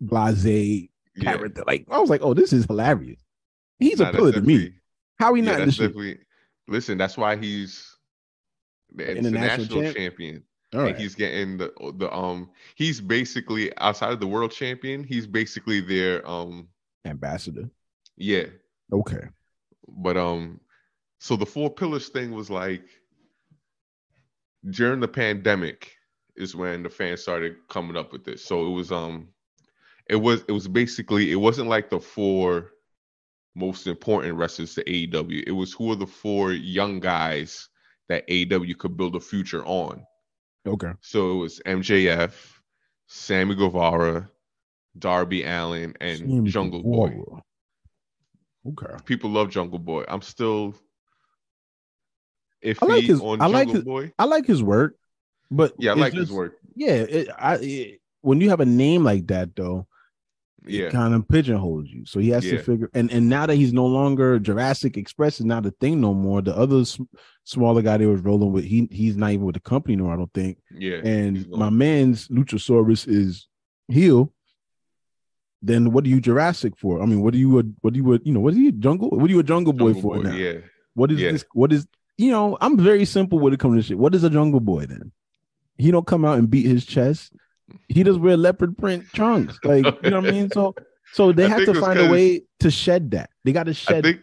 blase 0.00 0.88
Yeah. 1.16 1.32
character. 1.34 1.64
Like 1.66 1.86
I 1.90 1.98
was 1.98 2.10
like, 2.10 2.22
oh, 2.22 2.34
this 2.34 2.52
is 2.52 2.64
hilarious. 2.66 3.20
He's 3.78 4.00
Nah, 4.00 4.10
a 4.10 4.12
pillar 4.12 4.32
to 4.32 4.40
me. 4.40 4.72
How 5.18 5.34
he 5.34 5.42
Yeah, 5.42 5.52
not 5.52 5.60
in 5.60 5.66
the 5.66 5.72
that's 5.72 5.94
shit? 5.94 6.20
Listen, 6.66 6.98
that's 6.98 7.16
why 7.16 7.36
he's 7.36 7.96
the 8.94 9.10
International 9.10 9.64
international 9.64 9.82
champ? 9.82 9.96
champion. 9.96 10.42
All 10.72 10.80
and 10.80 10.88
right. 10.90 10.96
he's 10.96 11.14
getting 11.14 11.56
the 11.56 11.72
the 11.96 12.12
um 12.12 12.50
he's 12.74 13.00
basically 13.00 13.76
outside 13.78 14.12
of 14.12 14.18
the 14.20 14.26
world 14.26 14.50
champion 14.50 15.04
he's 15.04 15.24
basically 15.26 15.80
their 15.80 16.28
um 16.28 16.66
ambassador. 17.04 17.68
yeah 18.16 18.46
Okay. 18.92 19.28
but 19.86 20.16
um 20.16 20.60
so 21.20 21.36
the 21.36 21.46
four 21.46 21.70
pillars 21.72 22.08
thing 22.08 22.32
was 22.32 22.50
like 22.50 22.82
during 24.70 24.98
the 24.98 25.06
pandemic 25.08 25.92
is 26.36 26.56
when 26.56 26.82
the 26.82 26.90
fans 26.90 27.22
started 27.22 27.54
coming 27.68 27.96
up 27.96 28.12
with 28.12 28.24
this 28.24 28.44
so 28.44 28.66
it 28.66 28.70
was 28.70 28.90
um 28.90 29.28
it 30.08 30.16
was 30.16 30.44
it 30.48 30.52
was 30.52 30.68
basically 30.68 31.30
it 31.32 31.36
wasn't 31.36 31.68
like 31.68 31.90
the 31.90 32.00
four 32.00 32.70
most 33.54 33.86
important 33.86 34.34
wrestlers 34.34 34.74
to 34.74 34.84
AEW 34.84 35.44
it 35.46 35.52
was 35.52 35.72
who 35.72 35.90
are 35.92 35.96
the 35.96 36.06
four 36.06 36.52
young 36.52 37.00
guys 37.00 37.68
that 38.08 38.26
AEW 38.28 38.76
could 38.78 38.96
build 38.96 39.16
a 39.16 39.20
future 39.20 39.64
on 39.64 40.04
Okay. 40.66 40.92
so 41.00 41.32
it 41.32 41.36
was 41.36 41.60
MJF, 41.66 42.32
Sammy 43.06 43.54
Guevara, 43.54 44.30
Darby 44.98 45.44
Allin, 45.44 45.94
and 46.00 46.18
Sammy 46.18 46.50
Jungle 46.50 46.82
Boy. 46.82 47.18
Okay. 48.66 48.94
People 49.04 49.28
love 49.30 49.50
Jungle 49.50 49.78
Boy. 49.78 50.04
I'm 50.08 50.22
still 50.22 50.74
iffy 52.64 52.78
I 52.82 52.86
like 52.86 53.04
his- 53.04 53.20
on 53.20 53.40
I 53.42 53.46
like 53.46 53.66
Jungle 53.68 53.74
his- 53.74 53.84
Boy. 53.84 54.12
I 54.18 54.24
like 54.24 54.46
his 54.46 54.62
work, 54.62 54.96
but 55.50 55.74
Yeah, 55.78 55.92
I 55.92 55.94
like 55.94 56.14
his 56.14 56.32
work. 56.32 56.54
Yeah, 56.74 56.92
it, 56.94 57.28
I 57.38 57.54
it, 57.56 58.00
when 58.22 58.40
you 58.40 58.48
have 58.50 58.60
a 58.60 58.66
name 58.66 59.04
like 59.04 59.26
that 59.28 59.54
though, 59.54 59.86
Yeah, 60.66 60.90
kind 60.90 61.14
of 61.14 61.28
pigeonholes 61.28 61.88
you. 61.90 62.06
So 62.06 62.20
he 62.20 62.30
has 62.30 62.42
to 62.44 62.58
figure. 62.62 62.88
And 62.94 63.10
and 63.12 63.28
now 63.28 63.44
that 63.46 63.54
he's 63.56 63.72
no 63.72 63.86
longer 63.86 64.38
Jurassic 64.38 64.96
Express 64.96 65.38
is 65.40 65.44
not 65.46 65.66
a 65.66 65.70
thing 65.72 66.00
no 66.00 66.14
more. 66.14 66.40
The 66.42 66.56
other 66.56 66.84
sm- 66.84 67.02
smaller 67.44 67.82
guy 67.82 67.98
they 67.98 68.06
was 68.06 68.22
rolling 68.22 68.52
with, 68.52 68.64
he 68.64 68.88
he's 68.90 69.16
not 69.16 69.32
even 69.32 69.44
with 69.44 69.54
the 69.54 69.60
company 69.60 69.96
no. 69.96 70.10
I 70.10 70.16
don't 70.16 70.32
think. 70.32 70.58
yeah. 70.72 70.96
And 71.04 71.46
my 71.50 71.70
man's 71.70 72.28
Luchasaurus 72.28 73.06
is 73.06 73.46
heel. 73.88 74.32
Then 75.62 75.92
what 75.92 76.04
are 76.04 76.08
you 76.08 76.20
Jurassic 76.20 76.76
for? 76.76 77.02
I 77.02 77.06
mean, 77.06 77.22
what 77.22 77.34
are 77.34 77.38
you 77.38 77.58
a 77.58 77.62
what 77.80 77.94
do 77.94 77.98
you 77.98 78.14
a, 78.14 78.18
you 78.22 78.32
know 78.32 78.40
what 78.40 78.54
are 78.54 78.58
you 78.58 78.72
jungle? 78.72 79.10
What 79.10 79.24
are 79.30 79.32
you 79.32 79.40
a 79.40 79.42
jungle 79.44 79.72
boy 79.72 79.92
Jungle 79.92 80.02
for 80.02 80.16
Boy, 80.16 80.22
now? 80.28 80.34
Yeah, 80.36 80.58
What 80.94 81.10
is 81.10 81.20
Yeah. 81.20 81.32
this? 81.32 81.44
What 81.54 81.72
is 81.72 81.86
you 82.18 82.30
know? 82.30 82.56
I'm 82.60 82.78
very 82.78 83.04
simple 83.04 83.38
when 83.38 83.52
it 83.52 83.60
comes 83.60 83.76
to 83.76 83.82
shit. 83.88 83.98
What 83.98 84.14
is 84.14 84.24
a 84.24 84.30
jungle 84.30 84.60
boy 84.60 84.86
then? 84.86 85.12
He 85.78 85.90
don't 85.90 86.06
come 86.06 86.24
out 86.24 86.38
and 86.38 86.48
beat 86.50 86.66
his 86.66 86.84
chest. 86.86 87.32
He 87.88 88.04
just 88.04 88.20
wear 88.20 88.36
leopard 88.36 88.76
print 88.76 89.04
trunks, 89.14 89.58
like 89.64 89.84
you 90.02 90.10
know 90.10 90.20
what 90.20 90.28
I 90.28 90.32
mean. 90.32 90.50
So, 90.50 90.74
so 91.12 91.32
they 91.32 91.46
I 91.46 91.48
have 91.48 91.64
to 91.64 91.80
find 91.80 91.98
a 91.98 92.10
way 92.10 92.42
to 92.60 92.70
shed 92.70 93.10
that. 93.12 93.30
They 93.44 93.52
got 93.52 93.64
to 93.64 93.70
I 93.70 93.74
shed. 93.74 94.04
think. 94.04 94.20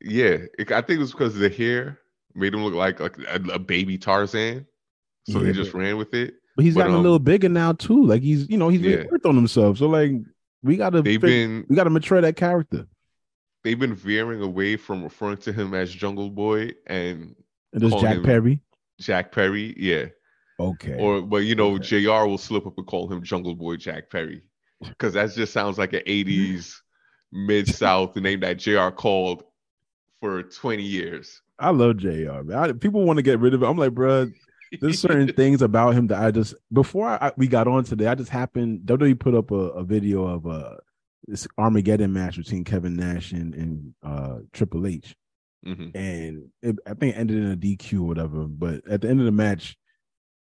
Yeah, 0.00 0.36
it, 0.58 0.70
I 0.70 0.82
think 0.82 0.98
it 0.98 0.98
was 0.98 1.12
because 1.12 1.34
the 1.36 1.48
hair 1.48 1.98
made 2.34 2.52
him 2.52 2.62
look 2.64 2.74
like 2.74 3.00
like 3.00 3.16
a, 3.18 3.40
a 3.52 3.58
baby 3.58 3.96
Tarzan. 3.96 4.66
So 5.30 5.38
Yeah, 5.38 5.44
they 5.46 5.52
just 5.52 5.72
ran 5.72 5.96
with 5.96 6.12
it. 6.12 6.34
but 6.56 6.64
he's 6.64 6.74
but, 6.74 6.80
gotten 6.80 6.94
a 6.94 6.98
um, 6.98 7.02
little 7.02 7.18
bigger 7.18 7.48
now 7.48 7.72
too. 7.72 8.04
Like 8.04 8.20
he's 8.20 8.48
you 8.50 8.58
know 8.58 8.68
he's 8.68 8.82
Yeah. 8.82 9.04
worked 9.10 9.24
on 9.24 9.34
himself. 9.34 9.78
So 9.78 9.86
like 9.88 10.12
we 10.62 10.76
got 10.76 10.90
to 10.90 11.00
They've 11.00 11.20
been 11.20 11.64
we 11.70 11.76
got 11.76 11.84
to 11.84 11.90
mature 11.90 12.20
that 12.20 12.36
character. 12.36 12.86
they've 13.62 13.78
been 13.78 13.94
veering 13.94 14.42
away 14.42 14.76
from 14.76 15.02
referring 15.02 15.38
to 15.38 15.52
him 15.54 15.72
as 15.72 15.90
Jungle 15.90 16.28
Boy 16.28 16.72
and 16.86 17.34
And 17.72 17.82
there's 17.82 17.94
Jack 18.02 18.22
Perry. 18.22 18.60
Jack 19.00 19.32
Perry. 19.32 19.74
Yeah. 19.78 20.06
Okay. 20.60 20.96
Or, 20.98 21.22
but 21.22 21.38
you 21.38 21.54
know, 21.54 21.74
Okay. 21.74 22.02
Jr. 22.02 22.26
will 22.26 22.38
slip 22.38 22.66
up 22.66 22.74
and 22.76 22.86
call 22.86 23.10
him 23.12 23.22
Jungle 23.22 23.54
Boy 23.54 23.76
Jack 23.76 24.10
Perry, 24.10 24.42
because 24.80 25.14
that 25.14 25.32
just 25.34 25.52
sounds 25.52 25.78
like 25.78 25.92
an 25.92 26.02
'80s 26.06 26.74
mid 27.32 27.68
South 27.68 28.14
name 28.16 28.40
that 28.40 28.58
Jr. 28.58 28.90
called 28.90 29.42
for 30.20 30.42
20 30.42 30.82
years. 30.82 31.42
I 31.58 31.70
love 31.70 31.96
Jr. 31.98 32.42
Man. 32.42 32.52
I, 32.56 32.72
people 32.72 33.04
want 33.04 33.16
to 33.18 33.22
get 33.22 33.40
rid 33.40 33.54
of 33.54 33.62
it. 33.62 33.66
I'm 33.66 33.76
like, 33.76 33.92
bro, 33.94 34.30
there's 34.80 35.00
certain 35.00 35.28
things 35.36 35.60
about 35.62 35.94
him 35.94 36.06
that 36.08 36.22
I 36.22 36.30
just 36.30 36.54
before 36.72 37.08
I, 37.08 37.32
we 37.36 37.46
got 37.48 37.68
on 37.68 37.84
today, 37.84 38.06
I 38.06 38.14
just 38.14 38.30
happened. 38.30 38.80
WWE 38.86 39.18
put 39.18 39.34
up 39.34 39.50
a, 39.50 39.54
a 39.54 39.84
video 39.84 40.24
of 40.26 40.46
uh 40.46 40.76
this 41.26 41.48
Armageddon 41.58 42.12
match 42.12 42.36
between 42.36 42.64
Kevin 42.64 42.96
Nash 42.96 43.32
and, 43.32 43.54
and 43.54 43.94
uh 44.02 44.38
Triple 44.52 44.86
H, 44.86 45.14
Mhm. 45.66 45.94
and 45.94 46.48
it, 46.62 46.76
I 46.86 46.94
think 46.94 47.14
it 47.16 47.18
ended 47.18 47.38
in 47.38 47.50
a 47.52 47.56
DQ 47.56 48.00
or 48.00 48.06
whatever. 48.06 48.44
But 48.46 48.86
at 48.88 49.00
the 49.00 49.08
end 49.08 49.20
of 49.20 49.26
the 49.26 49.32
match, 49.32 49.76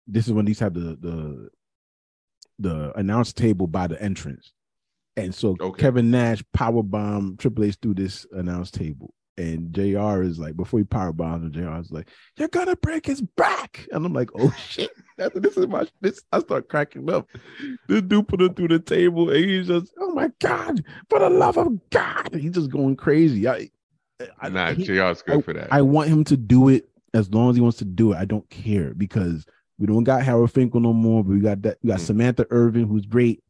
this 0.09 0.27
is 0.27 0.33
when 0.33 0.45
these 0.47 0.59
have 0.61 0.75
the 0.75 0.97
the 1.01 1.49
the 2.59 2.93
announce 2.99 3.33
table 3.33 3.67
by 3.67 3.87
the 3.87 4.01
entrance, 4.03 4.53
and 5.17 5.35
so 5.35 5.57
Okay. 5.61 5.81
Kevin 5.83 6.11
Nash 6.11 6.43
power 6.53 6.83
bomb 6.83 7.37
Triple 7.37 7.65
H 7.65 7.77
through 7.81 7.95
this 7.95 8.27
announce 8.33 8.71
table, 8.73 9.15
and 9.37 9.73
Jr. 9.73 10.23
is 10.23 10.39
like 10.41 10.57
before 10.57 10.81
he 10.81 10.85
power 10.85 11.13
bombs 11.13 11.45
him, 11.45 11.53
Jr. 11.53 11.79
is 11.81 11.93
like, 11.93 12.09
"You're 12.37 12.49
gonna 12.49 12.75
break 12.77 13.07
his 13.07 13.21
back," 13.21 13.87
and 13.93 14.05
I'm 14.05 14.13
like, 14.13 14.31
"Oh 14.35 14.51
shit!" 14.69 14.91
That's 15.17 15.39
this 15.39 15.57
is 15.57 15.67
my 15.69 15.87
this. 16.01 16.21
I 16.33 16.41
start 16.41 16.69
cracking 16.69 17.09
up. 17.11 17.29
This 17.89 18.03
dude 18.03 18.27
put 18.29 18.41
him 18.41 18.55
through 18.55 18.69
the 18.69 18.79
table, 18.81 19.31
and 19.31 19.45
he's 19.45 19.69
just, 19.69 19.93
"Oh 20.01 20.13
my 20.13 20.31
god!" 20.41 20.83
For 21.11 21.19
the 21.21 21.31
love 21.31 21.59
of 21.59 21.79
God, 21.91 22.35
he's 22.35 22.53
just 22.53 22.71
going 22.71 22.97
crazy. 22.97 23.47
I, 23.47 23.71
I 24.41 24.49
nah, 24.49 24.73
he- 24.73 24.85
JR's 24.85 25.23
good 25.23 25.45
for 25.45 25.53
that. 25.53 25.73
I 25.73 25.83
want 25.83 26.09
him 26.09 26.25
to 26.25 26.37
do 26.37 26.69
it 26.69 26.89
as 27.15 27.33
long 27.33 27.51
as 27.51 27.57
he 27.57 27.63
wants 27.63 27.79
to 27.79 27.85
do 27.85 28.13
it. 28.13 28.17
I 28.17 28.25
don't 28.25 28.49
care 28.51 28.95
because 28.95 29.47
we 29.79 29.87
don't 29.87 30.05
got 30.05 30.23
Howard 30.23 30.51
Finkel 30.51 30.81
no 30.81 30.93
more, 30.93 31.23
but 31.25 31.31
we 31.33 31.41
got 31.41 31.63
that 31.63 31.79
we 31.83 31.89
got 31.89 31.99
Mhm. 32.01 32.07
Samantha 32.07 32.47
Irvin, 32.51 32.87
who's 32.89 33.07
great. 33.07 33.43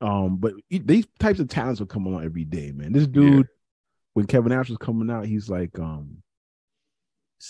Um, 0.00 0.36
but 0.36 0.54
he- 0.68 0.78
these 0.78 1.06
types 1.18 1.40
of 1.40 1.48
talents 1.48 1.80
will 1.80 1.86
come 1.86 2.06
along 2.06 2.24
every 2.24 2.44
day, 2.44 2.72
man. 2.72 2.92
This 2.92 3.06
dude, 3.06 3.48
when 4.12 4.26
Kevin 4.26 4.50
Nash 4.52 4.68
was 4.68 4.78
coming 4.78 5.10
out, 5.10 5.26
he's 5.26 5.48
like, 5.48 5.78
um, 5.78 6.18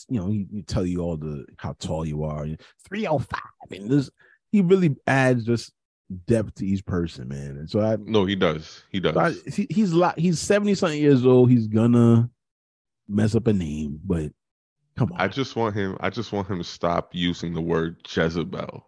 you 0.08 0.18
know, 0.20 0.28
he, 0.28 0.46
he 0.50 0.62
tell 0.62 0.84
you 0.86 1.00
all 1.00 1.16
the 1.16 1.44
how 1.58 1.74
tall 1.78 2.06
you 2.06 2.24
are, 2.24 2.46
three 2.86 3.06
oh 3.06 3.18
five, 3.18 3.40
and 3.70 3.88
this 3.90 4.10
he 4.52 4.60
really 4.60 4.94
adds 5.06 5.44
just 5.44 5.72
depth 6.26 6.54
to 6.56 6.66
each 6.66 6.84
person, 6.86 7.28
man. 7.28 7.56
And 7.56 7.68
so 7.68 7.80
I, 7.80 7.96
no, 7.96 8.24
he 8.24 8.36
does. 8.36 8.82
He 8.90 9.00
does. 9.00 9.14
so 9.14 9.20
I 9.20 9.32
he, 9.50 9.66
he's 9.70 9.92
lot, 9.92 10.18
he's 10.18 10.38
seventy 10.40 10.74
something 10.74 11.00
years 11.00 11.24
old. 11.26 11.50
He's 11.50 11.66
gonna 11.66 12.30
mess 13.08 13.34
up 13.34 13.46
a 13.46 13.52
name, 13.52 14.00
but 14.04 14.32
come 14.96 15.12
on. 15.12 15.20
I 15.20 15.28
just 15.28 15.56
want 15.56 15.74
him. 15.74 15.96
I 16.00 16.10
just 16.10 16.32
want 16.32 16.48
him 16.48 16.58
to 16.58 16.64
stop 16.64 17.10
using 17.12 17.54
the 17.54 17.60
word 17.60 17.96
Jezebel. 18.08 18.86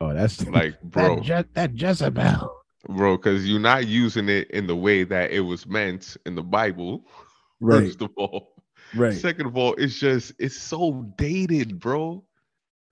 Oh, 0.00 0.14
that's 0.14 0.46
Like, 0.48 0.80
bro, 0.82 1.16
that, 1.16 1.22
Je- 1.24 1.48
that 1.54 1.74
Jezebel. 1.74 2.54
bro, 2.88 3.16
because 3.16 3.48
you're 3.48 3.60
not 3.60 3.86
using 3.86 4.28
it 4.28 4.50
in 4.50 4.66
the 4.66 4.76
way 4.76 5.04
that 5.04 5.30
it 5.30 5.40
was 5.40 5.66
meant 5.66 6.16
in 6.26 6.34
the 6.34 6.42
Bible. 6.42 7.04
Right, 7.60 7.84
First 7.86 8.02
of 8.02 8.10
all, 8.16 8.52
right. 8.94 9.14
second 9.14 9.46
of 9.46 9.56
all, 9.56 9.74
it's 9.74 9.98
just 9.98 10.32
it's 10.38 10.56
so 10.58 11.02
dated, 11.16 11.78
bro. 11.78 12.22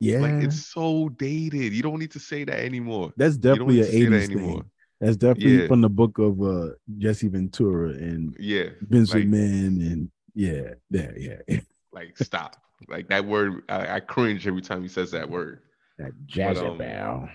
Yeah, 0.01 0.21
Like 0.21 0.45
it's 0.45 0.67
so 0.67 1.11
dated. 1.11 1.75
You 1.75 1.83
don't 1.83 1.99
need 1.99 2.13
to 2.13 2.21
say 2.21 2.45
that 2.45 2.59
anymore. 2.61 3.13
that's 3.17 3.37
definitely 3.37 3.81
an 3.81 3.87
to 3.87 3.93
say 3.93 4.05
that 4.05 4.15
eighties 4.17 4.31
anymore. 4.31 4.53
thing. 4.61 4.71
That's 5.01 5.17
definitely 5.17 5.63
Yeah. 5.63 5.67
from 5.67 5.81
the 5.83 5.91
book 5.91 6.17
of 6.19 6.41
uh 6.41 6.69
Jesse 6.97 7.29
Ventura 7.29 7.91
and 7.91 8.35
Yeah, 8.39 8.69
Vince 8.83 9.13
like- 9.13 9.25
McMahon 9.25 9.93
and 9.93 10.11
yeah, 10.35 10.75
yeah, 10.91 11.11
yeah. 11.19 11.61
Like 11.93 12.17
stop. 12.19 12.57
Like 12.89 13.09
that 13.09 13.25
word, 13.25 13.63
I, 13.69 13.97
I 13.97 14.01
cringe 14.01 14.47
every 14.47 14.63
time 14.63 14.83
he 14.83 14.89
says 14.89 15.13
that 15.13 15.29
word. 15.29 15.61
That 15.99 16.13
But, 16.35 16.57
um, 16.57 17.31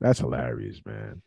That's 0.00 0.18
hilarious, 0.18 0.80
man. 0.84 1.22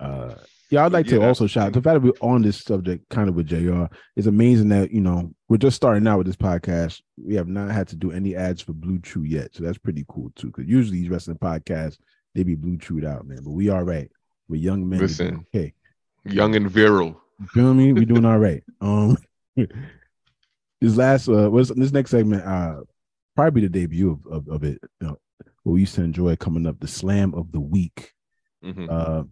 Uh 0.00 0.34
yeah, 0.70 0.84
I'd 0.84 0.92
like 0.92 1.06
Yeah, 1.06 1.18
to 1.18 1.26
also 1.26 1.46
shout 1.46 1.72
the 1.72 1.80
fact 1.80 1.94
that 1.94 2.02
we're 2.02 2.28
on 2.28 2.42
this 2.42 2.60
subject 2.60 3.08
kind 3.08 3.28
of 3.28 3.36
with 3.36 3.46
JR. 3.46 3.84
It's 4.16 4.26
amazing 4.26 4.70
that 4.70 4.90
you 4.90 5.00
know 5.00 5.32
we're 5.48 5.56
just 5.56 5.76
starting 5.76 6.06
out 6.08 6.18
with 6.18 6.26
this 6.26 6.36
podcast. 6.36 7.00
We 7.16 7.36
have 7.36 7.46
not 7.46 7.70
had 7.70 7.86
to 7.88 7.96
do 7.96 8.10
any 8.10 8.34
ads 8.34 8.60
for 8.60 8.72
Blue 8.72 8.98
Chew 9.00 9.22
yet. 9.22 9.54
So 9.54 9.62
that's 9.62 9.78
pretty 9.78 10.04
cool 10.08 10.32
too. 10.34 10.50
Cause 10.50 10.64
usually 10.66 10.98
these 10.98 11.10
wrestling 11.10 11.38
podcasts, 11.38 11.98
they 12.34 12.42
be 12.42 12.56
blue 12.56 12.76
chewed 12.78 13.04
out, 13.04 13.26
man. 13.26 13.40
But 13.44 13.52
we 13.52 13.68
all 13.68 13.84
right. 13.84 14.10
We're 14.48 14.60
young 14.60 14.88
men. 14.88 14.98
Listen. 14.98 15.46
Okay. 15.54 15.74
Young 16.24 16.56
and 16.56 16.68
virile. 16.68 17.20
You 17.38 17.46
feel 17.46 17.74
me? 17.74 17.92
We're 17.92 18.04
doing 18.04 18.24
all 18.24 18.38
right. 18.38 18.64
Um 18.80 19.16
this 20.84 20.96
last 20.96 21.28
uh 21.28 21.50
what's 21.50 21.70
this 21.70 21.92
next 21.92 22.10
segment 22.10 22.44
uh 22.44 22.80
probably 23.36 23.62
the 23.62 23.68
debut 23.68 24.12
of, 24.12 24.32
of, 24.32 24.48
of 24.48 24.64
it. 24.64 24.78
You 25.00 25.08
know, 25.08 25.18
what 25.62 25.72
we 25.72 25.80
used 25.80 25.94
to 25.96 26.02
enjoy 26.02 26.36
coming 26.36 26.66
up, 26.66 26.78
the 26.80 26.86
slam 26.88 27.34
of 27.34 27.50
the 27.52 27.60
week. 27.60 28.12
Mhm. 28.64 28.88
Uh 28.90 29.24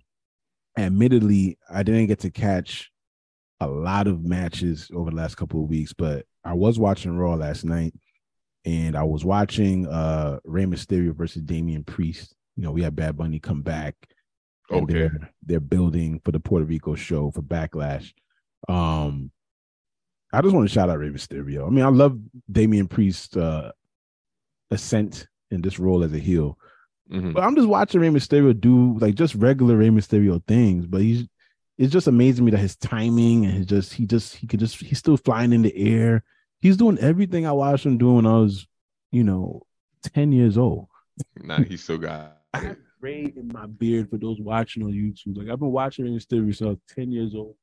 admittedly, 0.77 1.59
I 1.71 1.83
didn't 1.83 2.07
get 2.07 2.21
to 2.21 2.31
catch 2.31 2.91
a 3.61 3.67
lot 3.69 4.07
of 4.07 4.25
matches 4.25 4.91
over 4.95 5.11
the 5.11 5.17
last 5.17 5.37
couple 5.37 5.63
of 5.63 5.69
weeks, 5.69 5.93
but 5.93 6.27
I 6.45 6.55
was 6.55 6.79
watching 6.79 7.17
Raw 7.17 7.35
last 7.35 7.65
night 7.65 7.95
and 8.65 8.97
I 8.97 9.03
was 9.05 9.25
watching 9.25 9.87
uh 9.87 10.39
Rey 10.45 10.65
Mysterio 10.65 11.15
versus 11.15 11.43
Damian 11.43 11.85
Priest. 11.85 12.35
You 12.57 12.65
know, 12.65 12.73
we 12.73 12.83
had 12.83 12.97
Bad 12.97 13.17
Bunny 13.17 13.39
come 13.39 13.63
back. 13.63 13.95
Okay. 14.71 14.93
They're, 14.93 15.31
they're 15.45 15.61
building 15.61 16.21
for 16.25 16.33
the 16.33 16.41
Puerto 16.41 16.65
Rico 16.65 16.95
show 16.95 17.31
for 17.31 17.43
Backlash. 17.43 18.13
Um 18.69 19.31
I 20.33 20.41
just 20.41 20.55
want 20.55 20.69
to 20.69 20.73
shout 20.73 20.89
out 20.89 20.99
Rey 20.99 21.11
Mysterio. 21.11 21.67
I 21.67 21.71
mean, 21.71 21.85
I 21.85 21.89
love 21.89 22.19
Damian 22.51 22.89
Priest's 22.89 23.37
uh 23.37 23.73
ascent 24.71 25.27
in 25.51 25.61
this 25.61 25.79
role 25.79 26.03
as 26.03 26.13
a 26.13 26.19
heel. 26.19 26.59
Mhm. 27.11 27.35
But 27.35 27.43
I'm 27.45 27.55
just 27.55 27.69
watching 27.69 28.01
Rey 28.01 28.09
Mysterio 28.09 28.59
do 28.59 28.97
like 28.99 29.15
just 29.15 29.35
regular 29.35 29.77
Rey 29.77 29.91
Mysterio 29.91 30.43
things. 30.47 30.87
But 30.87 31.03
he's 31.03 31.27
it's 31.79 31.93
just 31.93 32.07
amazing 32.07 32.45
me 32.45 32.51
that 32.53 32.59
his 32.59 32.77
timing 32.77 33.45
and 33.45 33.55
his 33.55 33.67
just 33.67 33.93
he 33.93 34.07
just 34.07 34.37
he 34.37 34.47
could 34.47 34.61
just 34.61 34.77
he's 34.81 34.99
still 34.99 35.17
flying 35.17 35.53
in 35.53 35.63
the 35.63 35.77
air. 35.77 36.25
He's 36.61 36.77
doing 36.77 36.99
everything 36.99 37.45
I 37.45 37.53
watched 37.53 37.85
him 37.85 37.99
doing 37.99 38.17
when 38.17 38.27
I 38.27 38.39
was, 38.39 38.67
you 39.11 39.25
know, 39.25 39.63
10 40.15 40.31
years 40.33 40.57
old. 40.57 40.87
Nah, 41.43 41.61
he 41.63 41.77
still 41.77 41.99
got 41.99 42.39
it. 42.55 42.79
gray 43.01 43.33
in 43.37 43.51
my 43.53 43.67
beard 43.67 44.09
for 44.09 44.17
those 44.17 44.41
watching 44.41 44.85
on 44.85 44.93
YouTube. 44.93 45.37
Like 45.37 45.49
I've 45.49 45.59
been 45.59 45.73
watching 45.73 46.05
Rey 46.05 46.13
Mysterio 46.13 46.47
since 46.55 46.63
I 46.63 46.67
was 46.67 46.79
10 46.95 47.11
years 47.11 47.35
old. 47.35 47.57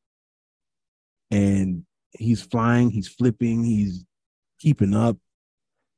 And 1.31 1.85
he's 2.11 2.41
flying, 2.41 2.89
he's 2.89 3.07
flipping, 3.07 3.63
he's 3.63 4.05
keeping 4.59 4.93
up. 4.93 5.17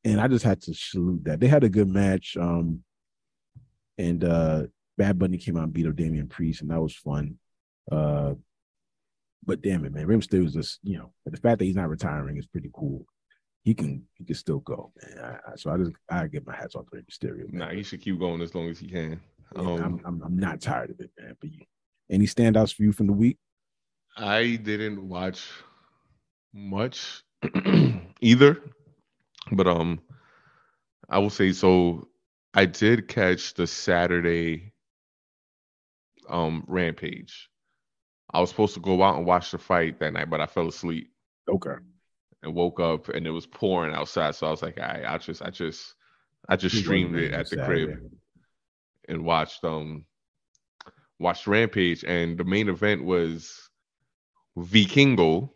And 0.03 0.19
I 0.19 0.27
just 0.27 0.43
had 0.43 0.61
to 0.63 0.73
salute 0.73 1.23
that. 1.25 1.39
They 1.39 1.47
had 1.47 1.63
a 1.63 1.69
good 1.69 1.87
match. 1.87 2.37
Um 2.37 2.83
and 3.97 4.23
uh 4.23 4.63
Bad 4.97 5.19
Bunny 5.19 5.37
came 5.37 5.57
out 5.57 5.63
and 5.63 5.73
beat 5.73 5.87
up 5.87 5.95
Damian 5.95 6.27
Priest, 6.27 6.61
and 6.61 6.69
that 6.71 6.81
was 6.81 6.95
fun. 6.95 7.37
Uh 7.91 8.35
but 9.43 9.61
damn 9.61 9.85
it, 9.85 9.93
man. 9.93 10.05
Rey 10.05 10.15
Mysterio 10.15 10.43
was 10.43 10.53
just, 10.53 10.79
you 10.83 10.97
know, 10.97 11.11
the 11.25 11.37
fact 11.37 11.59
that 11.59 11.65
he's 11.65 11.75
not 11.75 11.89
retiring 11.89 12.37
is 12.37 12.45
pretty 12.45 12.69
cool. 12.73 13.05
He 13.63 13.73
can 13.73 14.03
he 14.15 14.25
can 14.25 14.35
still 14.35 14.59
go, 14.59 14.91
man. 15.01 15.23
I, 15.23 15.51
I, 15.51 15.55
so 15.55 15.71
I 15.71 15.77
just 15.77 15.91
I 16.09 16.27
get 16.27 16.47
my 16.47 16.55
hats 16.55 16.75
off 16.75 16.85
to 16.89 16.97
Rey 16.97 17.03
Mysterio. 17.03 17.51
Man. 17.51 17.59
Nah, 17.59 17.69
he 17.69 17.83
should 17.83 18.01
keep 18.01 18.19
going 18.19 18.41
as 18.41 18.55
long 18.55 18.69
as 18.69 18.79
he 18.79 18.87
can. 18.87 19.19
Um, 19.55 19.67
I'm, 19.67 20.01
I'm 20.05 20.23
I'm 20.23 20.37
not 20.37 20.61
tired 20.61 20.91
of 20.91 20.99
it, 20.99 21.11
man. 21.19 21.35
But 21.39 21.51
you, 21.51 21.59
any 22.09 22.25
standouts 22.25 22.73
for 22.73 22.83
you 22.83 22.91
from 22.91 23.07
the 23.07 23.13
week? 23.13 23.37
I 24.17 24.55
didn't 24.55 25.07
watch 25.07 25.47
much 26.53 27.23
either, 28.21 28.61
but 29.51 29.67
um, 29.67 29.99
I 31.09 31.19
will 31.19 31.29
say 31.29 31.51
so. 31.51 32.07
I 32.53 32.65
did 32.65 33.07
catch 33.07 33.53
the 33.53 33.65
Saturday 33.67 34.73
um 36.29 36.63
Rampage. 36.67 37.49
I 38.33 38.39
was 38.39 38.49
supposed 38.49 38.73
to 38.75 38.79
go 38.79 39.01
out 39.03 39.17
and 39.17 39.25
watch 39.25 39.51
the 39.51 39.57
fight 39.57 39.99
that 39.99 40.13
night, 40.13 40.29
but 40.29 40.41
I 40.41 40.45
fell 40.45 40.67
asleep 40.67 41.11
Okay. 41.49 41.75
and 42.43 42.53
woke 42.55 42.79
up 42.79 43.09
and 43.09 43.27
it 43.27 43.31
was 43.31 43.45
pouring 43.45 43.93
outside. 43.93 44.35
So 44.35 44.47
I 44.47 44.51
was 44.51 44.61
like, 44.61 44.79
all 44.79 44.87
right, 44.87 45.05
I 45.05 45.17
just, 45.17 45.41
I 45.41 45.49
just, 45.49 45.95
I 46.47 46.55
just 46.55 46.77
streamed 46.77 47.17
it 47.17 47.33
at 47.33 47.49
the 47.49 47.57
crib 47.57 47.89
and 49.09 49.25
watched 49.25 49.63
um 49.63 50.05
watched 51.19 51.47
Rampage 51.47 52.03
and 52.03 52.37
the 52.37 52.43
main 52.43 52.69
event 52.69 53.03
was 53.03 53.69
Vikingo 54.57 55.51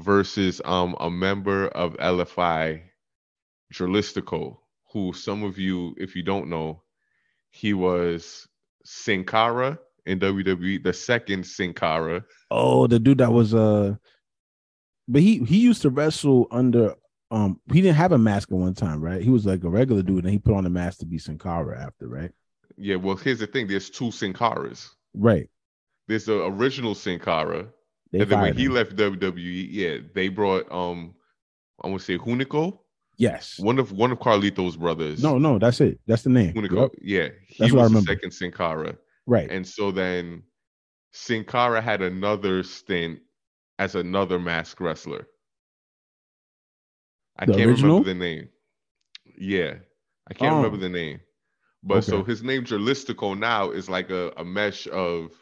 versus 0.00 0.60
um 0.64 0.96
a 1.00 1.10
member 1.10 1.68
of 1.68 1.96
LFI 1.98 2.82
Dralistico, 3.72 4.58
who 4.92 5.12
some 5.12 5.42
of 5.42 5.58
you, 5.58 5.94
if 5.98 6.16
you 6.16 6.22
don't 6.22 6.48
know, 6.48 6.82
he 7.50 7.74
was 7.74 8.48
Sin 8.84 9.24
Cara 9.24 9.78
in 10.06 10.18
WWE, 10.18 10.82
the 10.82 10.92
second 10.92 11.46
Sin 11.46 11.72
Cara. 11.72 12.24
Oh, 12.50 12.86
the 12.86 12.98
dude 12.98 13.18
that 13.18 13.32
was 13.32 13.54
uh, 13.54 13.94
but 15.10 15.22
he 15.22 15.38
he 15.44 15.58
used 15.58 15.82
to 15.82 15.90
wrestle 15.90 16.46
under 16.50 16.94
um 17.30 17.60
he 17.72 17.80
didn't 17.80 17.96
have 17.96 18.12
a 18.12 18.18
mask 18.18 18.50
at 18.50 18.58
one 18.58 18.74
time, 18.74 19.00
right? 19.00 19.22
He 19.22 19.30
was 19.30 19.44
like 19.44 19.64
a 19.64 19.68
regular 19.68 20.02
dude, 20.02 20.24
and 20.24 20.32
he 20.32 20.38
put 20.38 20.54
on 20.54 20.66
a 20.66 20.70
mask 20.70 21.00
to 21.00 21.06
be 21.06 21.18
Sin 21.18 21.38
Cara 21.38 21.78
after, 21.78 22.08
right? 22.08 22.30
Yeah, 22.76 22.96
well, 22.96 23.16
here's 23.16 23.40
the 23.40 23.46
thing: 23.46 23.66
there's 23.66 23.90
two 23.90 24.10
Sin 24.10 24.32
Caras. 24.32 24.90
Right. 25.14 25.48
There's 26.06 26.24
the 26.24 26.44
original 26.44 26.94
Sin 26.94 27.18
Cara, 27.18 27.68
They 28.12 28.20
and 28.20 28.30
then 28.30 28.40
when 28.40 28.46
fired 28.52 28.58
he 28.58 28.68
left 28.68 28.96
WWE, 28.96 29.68
yeah, 29.70 29.98
they 30.14 30.28
brought 30.28 30.70
um, 30.72 31.14
I 31.82 31.88
want 31.88 32.00
to 32.00 32.04
say 32.04 32.18
Hunico, 32.18 32.78
yes. 33.16 33.58
one 33.58 33.78
of 33.78 33.92
one 33.92 34.10
of 34.12 34.18
Carlito's 34.18 34.76
brothers. 34.76 35.22
No, 35.22 35.38
no, 35.38 35.58
that's 35.58 35.80
it. 35.80 36.00
That's 36.06 36.22
the 36.22 36.30
name. 36.30 36.52
Hunico, 36.54 36.82
Yep. 36.82 36.90
yeah, 37.02 37.28
he 37.46 37.56
That's 37.58 37.72
what 37.72 37.80
I 37.80 37.82
was 37.84 37.92
the 37.92 38.02
second 38.02 38.32
Sin 38.32 38.50
Cara, 38.52 38.96
Right. 39.26 39.50
and 39.50 39.66
so 39.66 39.90
then 39.92 40.42
Sin 41.12 41.44
Cara 41.44 41.80
had 41.80 42.02
another 42.02 42.62
stint 42.62 43.20
as 43.78 43.94
another 43.94 44.38
masked 44.38 44.80
wrestler. 44.80 45.26
I 47.38 47.46
The 47.46 47.52
can't 47.54 47.70
original? 47.70 48.00
remember 48.00 48.08
the 48.08 48.14
name. 48.18 48.48
Yeah, 49.38 49.74
I 50.28 50.34
can't 50.34 50.52
Oh. 50.52 50.56
remember 50.56 50.76
the 50.78 50.88
name. 50.88 51.20
But 51.82 52.04
so 52.04 52.22
his 52.22 52.42
name 52.42 52.64
Dralistico 52.64 53.38
now 53.38 53.70
is 53.70 53.88
like 53.88 54.10
a, 54.10 54.32
a 54.36 54.44
mesh 54.44 54.86
of 54.88 55.32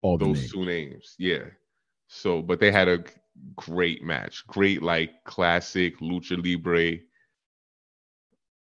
All 0.00 0.16
those 0.16 0.38
names. 0.38 0.52
two 0.52 0.64
names. 0.64 1.14
Yeah. 1.18 1.44
So, 2.14 2.42
but 2.42 2.60
they 2.60 2.70
had 2.70 2.88
a 2.88 3.02
great 3.56 4.04
match, 4.04 4.46
great 4.46 4.82
like 4.82 5.24
classic 5.24 5.98
lucha 6.00 6.36
libre. 6.36 7.00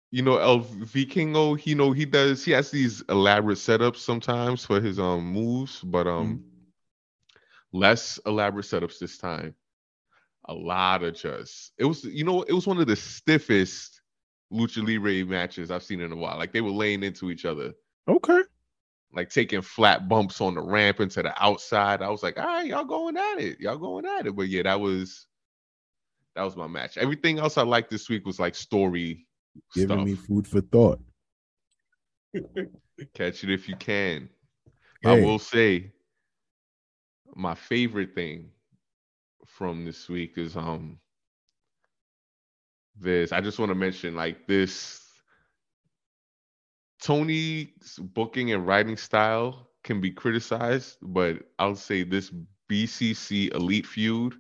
You 0.10 0.24
know, 0.24 0.38
El 0.38 0.62
Vikingo, 0.62 1.64
you 1.64 1.76
know, 1.76 1.92
he 1.92 2.04
does 2.04 2.44
he 2.44 2.52
has 2.52 2.72
these 2.72 3.02
elaborate 3.10 3.60
setups 3.60 3.98
sometimes 3.98 4.66
for 4.66 4.82
his 4.82 5.00
um 5.00 5.24
moves, 5.24 5.82
but 5.82 6.08
um 6.08 6.44
less 7.72 8.20
elaborate 8.26 8.66
setups 8.66 8.98
this 8.98 9.20
time. 9.20 9.54
A 10.46 10.54
lot 10.54 11.04
of 11.04 11.14
just 11.14 11.74
it 11.78 11.86
was 11.86 12.04
you 12.06 12.24
know, 12.24 12.42
it 12.42 12.54
was 12.54 12.66
one 12.66 12.80
of 12.80 12.88
the 12.88 12.96
stiffest 12.96 14.02
lucha 14.52 14.84
libre 14.84 15.24
matches 15.30 15.70
I've 15.70 15.84
seen 15.84 16.02
in 16.02 16.12
a 16.12 16.16
while. 16.16 16.38
Like 16.38 16.54
they 16.54 16.62
were 16.62 16.72
laying 16.72 17.04
into 17.04 17.30
each 17.30 17.46
other 17.46 17.74
Okay. 18.08 18.42
Like 19.18 19.32
taking 19.32 19.63
flat 19.63 20.07
bumps 20.07 20.41
on 20.41 20.53
the 20.53 20.61
ramp 20.61 20.99
into 20.99 21.24
the 21.24 21.34
outside. 21.43 22.03
I 22.03 22.09
was 22.09 22.22
like, 22.22 22.38
all 22.38 22.45
right, 22.45 22.68
y'all 22.68 22.86
going 22.86 23.18
at 23.18 23.39
it. 23.39 23.59
Y'all 23.59 23.80
going 23.80 24.05
at 24.05 24.28
it. 24.28 24.36
But 24.36 24.47
yeah, 24.47 24.61
that 24.61 24.80
was 24.80 25.26
that 26.36 26.43
was 26.43 26.55
my 26.55 26.68
match. 26.68 26.97
Everything 26.97 27.39
else 27.39 27.57
I 27.57 27.63
liked 27.63 27.89
this 27.89 28.09
week 28.09 28.28
was 28.28 28.39
like 28.39 28.53
story 28.53 29.26
Giving 29.74 29.97
stuff. 29.97 30.05
me 30.05 30.13
food 30.13 30.47
for 30.47 30.61
thought. 30.61 30.99
Catch 33.15 33.43
it 33.43 33.49
if 33.49 33.68
you 33.68 33.76
can. 33.76 34.30
I 35.03 35.20
will 35.20 35.39
say 35.39 35.93
my 37.36 37.55
favorite 37.55 38.13
thing 38.13 38.51
from 39.47 39.84
this 39.84 40.07
week 40.07 40.38
is 40.38 40.55
um 40.55 40.99
this. 42.95 43.32
I 43.32 43.41
just 43.41 43.57
want 43.57 43.70
to 43.70 43.76
mention 43.76 44.13
like 44.13 44.45
this 44.45 45.07
Tony's 47.02 48.00
booking 48.00 48.52
and 48.52 48.66
writing 48.66 48.98
style 48.98 49.70
can 49.84 50.02
be 50.02 50.12
criticized, 50.12 50.98
but 51.02 51.38
I'll 51.60 51.76
say 51.76 52.04
this 52.04 52.32
BCC 52.70 53.54
Elite 53.54 53.86
feud 53.86 54.36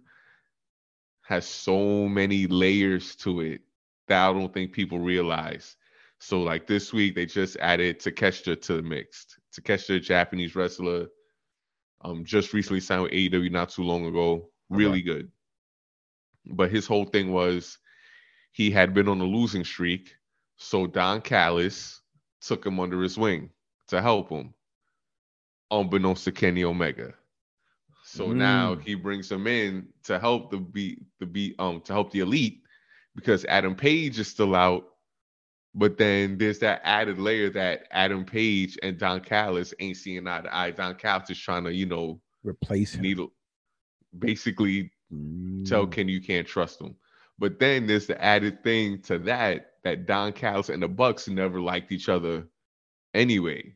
has 1.21 1.45
so 1.45 2.07
many 2.07 2.47
layers 2.47 3.15
to 3.17 3.41
it 3.41 3.61
that 4.07 4.29
I 4.29 4.33
don't 4.33 4.53
think 4.53 4.71
people 4.71 4.99
realize. 4.99 5.75
So 6.19 6.41
like 6.41 6.67
this 6.67 6.91
week 6.91 7.15
they 7.15 7.25
just 7.25 7.57
added 7.57 7.99
Takeshita 7.99 8.61
to 8.61 8.77
the 8.77 8.81
mix. 8.81 9.25
Takeshita, 9.53 10.01
Japanese 10.01 10.55
wrestler, 10.55 11.07
um, 12.01 12.25
just 12.25 12.53
recently 12.53 12.79
signed 12.79 13.03
with 13.03 13.11
AEW 13.11 13.51
not 13.51 13.69
too 13.69 13.83
long 13.83 14.05
ago. 14.05 14.49
Really 14.69 15.01
good. 15.01 15.31
But 16.45 16.71
his 16.71 16.87
whole 16.87 17.05
thing 17.05 17.31
was 17.31 17.77
he 18.51 18.71
had 18.71 18.93
been 18.93 19.07
on 19.07 19.21
a 19.21 19.25
losing 19.25 19.63
streak, 19.63 20.15
so 20.57 20.87
Don 20.87 21.21
Callis 21.21 22.01
took 22.41 22.65
him 22.65 22.79
under 22.79 23.01
his 23.01 23.17
wing 23.17 23.49
to 23.87 24.01
help 24.01 24.29
him, 24.29 24.53
unbeknownst 25.71 26.23
to 26.25 26.31
Kenny 26.31 26.63
Omega. 26.63 27.13
So 28.03 28.31
now 28.31 28.75
Mm. 28.75 28.81
he 28.83 28.95
brings 28.95 29.31
him 29.31 29.47
in 29.47 29.87
to 30.03 30.17
help 30.19 30.49
the 30.51 30.57
beat 30.57 31.03
the 31.19 31.25
beat 31.25 31.55
um 31.59 31.81
to 31.81 31.93
help 31.93 32.11
the 32.11 32.19
elite 32.21 32.61
because 33.15 33.43
Adam 33.45 33.75
Page 33.75 34.17
is 34.19 34.27
still 34.27 34.55
out. 34.55 34.85
But 35.75 35.97
then 35.97 36.37
there's 36.37 36.59
that 36.59 36.81
added 36.83 37.19
layer 37.19 37.49
that 37.51 37.87
Adam 37.91 38.23
Page 38.25 38.77
and 38.81 38.97
Don 38.97 39.19
Callis 39.19 39.73
ain't 39.79 39.97
seeing 39.97 40.25
eye 40.27 40.41
to 40.41 40.55
eye. 40.55 40.71
Don 40.71 40.95
Callis 40.95 41.29
is 41.29 41.37
trying 41.37 41.65
to, 41.65 41.73
you 41.73 41.85
know, 41.85 42.21
Replace 42.43 42.95
him. 42.95 43.01
needle 43.01 43.31
basically 44.17 44.91
tell 45.65 45.85
Mm. 45.85 45.91
Ken 45.91 46.07
you 46.09 46.21
can't 46.21 46.47
trust 46.47 46.81
him. 46.81 46.95
But 47.39 47.59
then 47.59 47.85
there's 47.87 48.07
the 48.07 48.21
added 48.23 48.63
thing 48.63 49.01
to 49.03 49.19
that 49.19 49.71
that 49.83 50.05
Don 50.05 50.33
Callis 50.33 50.69
and 50.69 50.81
the 50.81 50.87
Bucks 50.87 51.27
never 51.27 51.61
liked 51.61 51.91
each 51.91 52.09
other 52.09 52.47
anyway. 53.13 53.75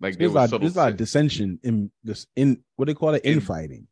Like 0.00 0.14
there 0.14 0.28
There's 0.28 0.30
a 0.30 0.34
was 0.34 0.34
lot, 0.34 0.50
subtle 0.50 0.58
there's 0.60 0.76
a 0.76 0.78
lot 0.78 0.88
of 0.90 0.96
dissension 0.96 1.58
in 1.62 1.90
this 2.02 2.26
in 2.36 2.62
what 2.76 2.86
they 2.86 2.94
call 2.94 3.14
it 3.14 3.24
In- 3.24 3.34
infighting. 3.34 3.86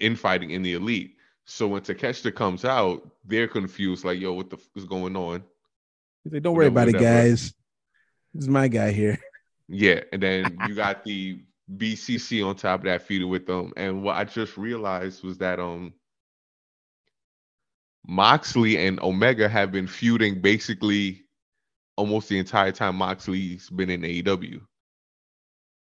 infighting 0.00 0.50
in 0.50 0.62
the 0.62 0.74
elite. 0.74 1.16
So 1.46 1.68
when 1.68 1.82
Takeshita 1.82 2.34
comes 2.34 2.64
out, 2.64 3.06
they're 3.24 3.48
confused, 3.48 4.04
like, 4.04 4.18
yo, 4.18 4.32
what 4.32 4.48
the 4.48 4.56
f- 4.56 4.68
is 4.76 4.84
going 4.86 5.14
on? 5.14 5.42
He's 6.22 6.32
like, 6.32 6.42
don't 6.42 6.54
worry 6.54 6.68
about 6.68 6.88
it, 6.88 6.94
guys. 6.98 7.52
This 8.32 8.44
is 8.44 8.48
my 8.48 8.68
guy 8.68 8.92
here. 8.92 9.18
Yeah, 9.66 10.00
and 10.12 10.22
then 10.22 10.58
you 10.68 10.74
got 10.74 11.04
the 11.04 11.40
BCC 11.74 12.46
on 12.46 12.54
top 12.54 12.80
of 12.80 12.84
that 12.84 13.00
feuding 13.00 13.30
with 13.30 13.46
them. 13.46 13.72
And 13.78 14.02
what 14.02 14.14
I 14.16 14.24
just 14.24 14.58
realized 14.58 15.24
was 15.24 15.38
that 15.38 15.58
um 15.58 15.94
Moxley 18.06 18.86
and 18.86 19.00
Omega 19.00 19.48
have 19.48 19.72
been 19.72 19.86
feuding 19.86 20.40
basically 20.40 21.24
almost 21.96 22.28
the 22.28 22.38
entire 22.38 22.72
time 22.72 22.96
Moxley's 22.96 23.70
been 23.70 23.90
in 23.90 24.02
AEW. 24.02 24.60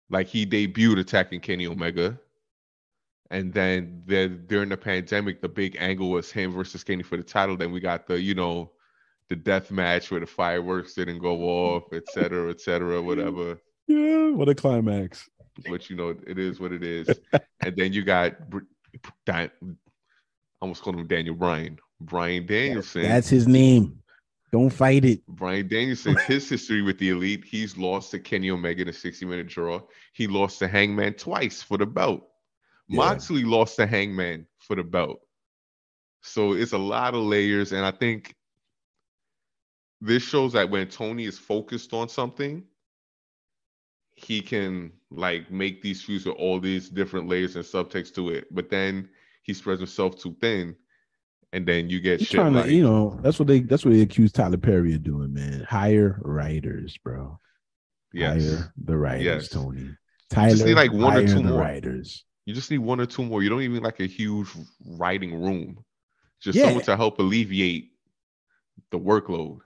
Like 0.09 0.27
he 0.27 0.45
debuted 0.45 0.99
attacking 0.99 1.41
Kenny 1.41 1.67
Omega. 1.67 2.17
And 3.29 3.53
then 3.53 4.03
then 4.05 4.45
during 4.47 4.69
the 4.69 4.77
pandemic, 4.77 5.41
the 5.41 5.49
big 5.49 5.75
angle 5.79 6.09
was 6.09 6.31
him 6.31 6.53
versus 6.53 6.83
Kenny 6.83 7.03
for 7.03 7.17
the 7.17 7.23
title. 7.23 7.57
Then 7.57 7.73
we 7.73 7.81
got 7.81 8.07
the, 8.07 8.19
you 8.19 8.33
know, 8.33 8.71
the 9.29 9.35
death 9.35 9.69
match 9.69 10.09
where 10.09 10.21
the 10.21 10.25
fireworks 10.25 10.93
didn't 10.93 11.19
go 11.19 11.41
off, 11.43 11.83
et 11.91 12.03
cetera, 12.13 12.49
et 12.49 12.61
cetera, 12.61 13.01
whatever. 13.01 13.59
Yeah, 13.87 14.29
what 14.29 14.47
a 14.47 14.55
climax. 14.55 15.29
But 15.69 15.89
you 15.89 15.97
know, 15.97 16.15
it 16.25 16.39
is 16.39 16.59
what 16.59 16.71
it 16.71 16.83
is. 16.83 17.09
and 17.61 17.75
then 17.75 17.91
you 17.91 18.03
got 18.03 18.35
Dan, 19.25 19.51
I 19.61 19.69
almost 20.61 20.81
called 20.81 20.95
him 20.95 21.07
Daniel 21.07 21.35
Bryan. 21.35 21.77
Brian 21.99 22.45
Danielson. 22.45 23.03
That's 23.03 23.29
his 23.29 23.47
name. 23.47 23.99
Don't 24.51 24.69
fight 24.69 25.03
it. 25.03 25.25
Brian 25.27 25.67
Danielson, 25.67 26.15
his 26.25 26.49
history 26.49 26.81
with 26.81 26.97
the 26.99 27.09
elite, 27.09 27.43
he's 27.43 27.77
lost 27.77 28.11
to 28.11 28.19
Kenny 28.19 28.49
Omega 28.49 28.83
in 28.83 28.87
a 28.87 28.93
60 28.93 29.25
minute 29.25 29.47
draw. 29.47 29.81
He 30.13 30.27
lost 30.27 30.59
to 30.59 30.67
Hangman 30.67 31.15
twice 31.15 31.61
for 31.61 31.77
the 31.77 31.85
belt. 31.85 32.27
Yeah. 32.87 32.97
Moxley 32.97 33.43
lost 33.43 33.75
to 33.75 33.85
Hangman 33.85 34.47
for 34.59 34.75
the 34.75 34.83
belt. 34.83 35.19
So 36.21 36.53
it's 36.53 36.71
a 36.71 36.77
lot 36.77 37.13
of 37.13 37.21
layers. 37.21 37.73
And 37.73 37.85
I 37.85 37.91
think 37.91 38.35
this 39.99 40.23
shows 40.23 40.53
that 40.53 40.69
when 40.69 40.87
Tony 40.87 41.25
is 41.25 41.37
focused 41.37 41.93
on 41.93 42.07
something, 42.07 42.63
he 44.15 44.41
can 44.41 44.91
like 45.11 45.51
make 45.51 45.81
these 45.81 46.01
feuds 46.01 46.25
with 46.25 46.35
all 46.37 46.59
these 46.59 46.89
different 46.89 47.27
layers 47.27 47.55
and 47.55 47.65
subtext 47.65 48.15
to 48.15 48.29
it. 48.29 48.47
But 48.51 48.69
then 48.69 49.09
he 49.43 49.53
spreads 49.53 49.81
himself 49.81 50.17
too 50.17 50.35
thin. 50.39 50.75
And 51.53 51.65
then 51.65 51.89
you 51.89 52.01
get 52.01 52.19
He's 52.19 52.27
shit 52.29 52.39
like 52.51 52.65
to, 52.65 52.73
you 52.73 52.83
know, 52.83 53.19
that's 53.23 53.39
what 53.39 53.47
they 53.47 53.61
that's 53.61 53.85
what 53.85 53.93
they 53.93 54.01
accuse 54.01 54.31
Tyler 54.31 54.57
Perry 54.57 54.93
of 54.95 55.03
doing, 55.03 55.33
man. 55.33 55.65
Hire 55.69 56.19
writers, 56.21 56.97
bro. 57.03 57.39
yes. 58.13 58.43
Hire 58.49 58.73
the 58.83 58.97
writers, 58.97 59.23
Yes. 59.23 59.49
Tony. 59.49 59.89
Tyler, 60.29 60.49
just 60.49 60.65
need, 60.65 60.73
like, 60.75 60.91
one 60.91 61.15
or 61.15 61.25
two 61.25 61.41
more. 61.41 61.59
writers. 61.61 62.25
You 62.45 62.53
just 62.53 62.69
need 62.69 62.79
one 62.79 62.99
or 62.99 63.05
two 63.05 63.23
more. 63.23 63.41
You 63.43 63.49
don't 63.49 63.61
even 63.61 63.81
like 63.81 64.01
a 64.01 64.05
huge 64.05 64.49
writing 64.85 65.41
room. 65.41 65.83
Just 66.41 66.57
Yeah. 66.57 66.65
someone 66.65 66.83
to 66.83 66.97
help 66.97 67.17
alleviate 67.19 67.91
the 68.91 68.99
workload. 68.99 69.59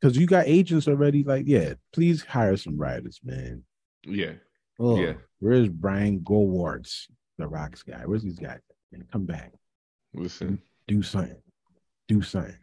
Because 0.00 0.16
you 0.16 0.26
got 0.26 0.46
agents 0.46 0.88
already. 0.88 1.22
Like, 1.22 1.46
yeah, 1.46 1.74
please 1.92 2.22
hire 2.24 2.56
some 2.56 2.76
writers, 2.78 3.20
man. 3.22 3.62
Yeah. 4.04 4.32
Oh, 4.78 4.98
Yeah. 4.98 5.14
Where's 5.38 5.68
Brian 5.68 6.20
Gewirtz, 6.20 7.10
the 7.38 7.46
Rocks 7.46 7.82
guy? 7.82 8.02
Where's 8.06 8.22
these 8.22 8.38
guys? 8.38 8.60
Man, 8.90 9.06
come 9.12 9.26
back. 9.26 9.52
Listen. 10.14 10.60
Do 10.88 11.02
something. 11.02 11.40
Do 12.08 12.22
something. 12.22 12.56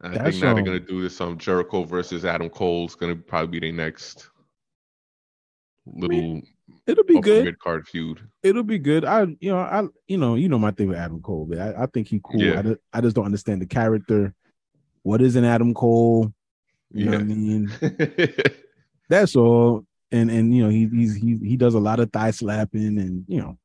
I 0.00 0.08
That's, 0.08 0.30
think 0.30 0.42
now 0.42 0.54
they're 0.54 0.58
um, 0.58 0.64
gonna 0.64 0.80
do 0.80 1.02
this. 1.02 1.20
Um, 1.20 1.38
Jericho 1.38 1.84
versus 1.84 2.24
Adam 2.24 2.48
Cole 2.48 2.80
Cole's 2.80 2.94
gonna 2.94 3.16
probably 3.16 3.58
be 3.58 3.66
their 3.66 3.76
next 3.76 4.30
little 5.86 6.42
It'll 6.86 7.04
be 7.04 7.20
good. 7.20 7.44
mid 7.44 7.58
card 7.58 7.86
feud. 7.86 8.20
It'll 8.42 8.62
be 8.62 8.78
good. 8.78 9.04
I, 9.04 9.22
you 9.40 9.50
know, 9.50 9.58
I, 9.58 9.84
you 10.06 10.18
know, 10.18 10.34
you 10.34 10.48
know 10.48 10.58
my 10.58 10.70
thing 10.70 10.88
with 10.88 10.98
Adam 10.98 11.20
Cole, 11.20 11.46
but 11.48 11.58
I, 11.58 11.82
I 11.82 11.86
think 11.86 12.08
he 12.08 12.20
cool. 12.22 12.40
Yeah. 12.40 12.58
I, 12.58 12.62
just, 12.62 12.80
I 12.92 13.00
just 13.00 13.16
don't 13.16 13.24
understand 13.24 13.62
the 13.62 13.66
character. 13.66 14.34
What 15.02 15.20
is 15.20 15.36
an 15.36 15.44
Adam 15.44 15.74
Cole? 15.74 16.32
You 16.92 17.06
know 17.06 17.12
what 17.12 17.20
I 17.20 17.24
mean? 17.24 17.72
That's 19.08 19.36
all. 19.36 19.84
And 20.12 20.30
and 20.30 20.54
you 20.54 20.62
know 20.62 20.70
he 20.70 20.86
he's 20.86 21.16
he 21.16 21.36
he 21.42 21.56
does 21.56 21.74
a 21.74 21.80
lot 21.80 21.98
of 21.98 22.12
thigh 22.12 22.30
slapping 22.30 22.98
and 22.98 23.24
you 23.26 23.40
know, 23.40 23.58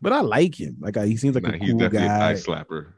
but 0.00 0.12
I 0.12 0.20
like 0.20 0.58
him. 0.58 0.76
Like 0.80 0.96
I, 0.96 1.06
he 1.06 1.16
seems 1.16 1.34
like 1.34 1.44
Nah, 1.44 1.50
a 1.50 1.56
he's 1.58 1.74
definitely 1.74 2.08
guy. 2.08 2.34
thigh 2.34 2.40
slapper. 2.40 2.92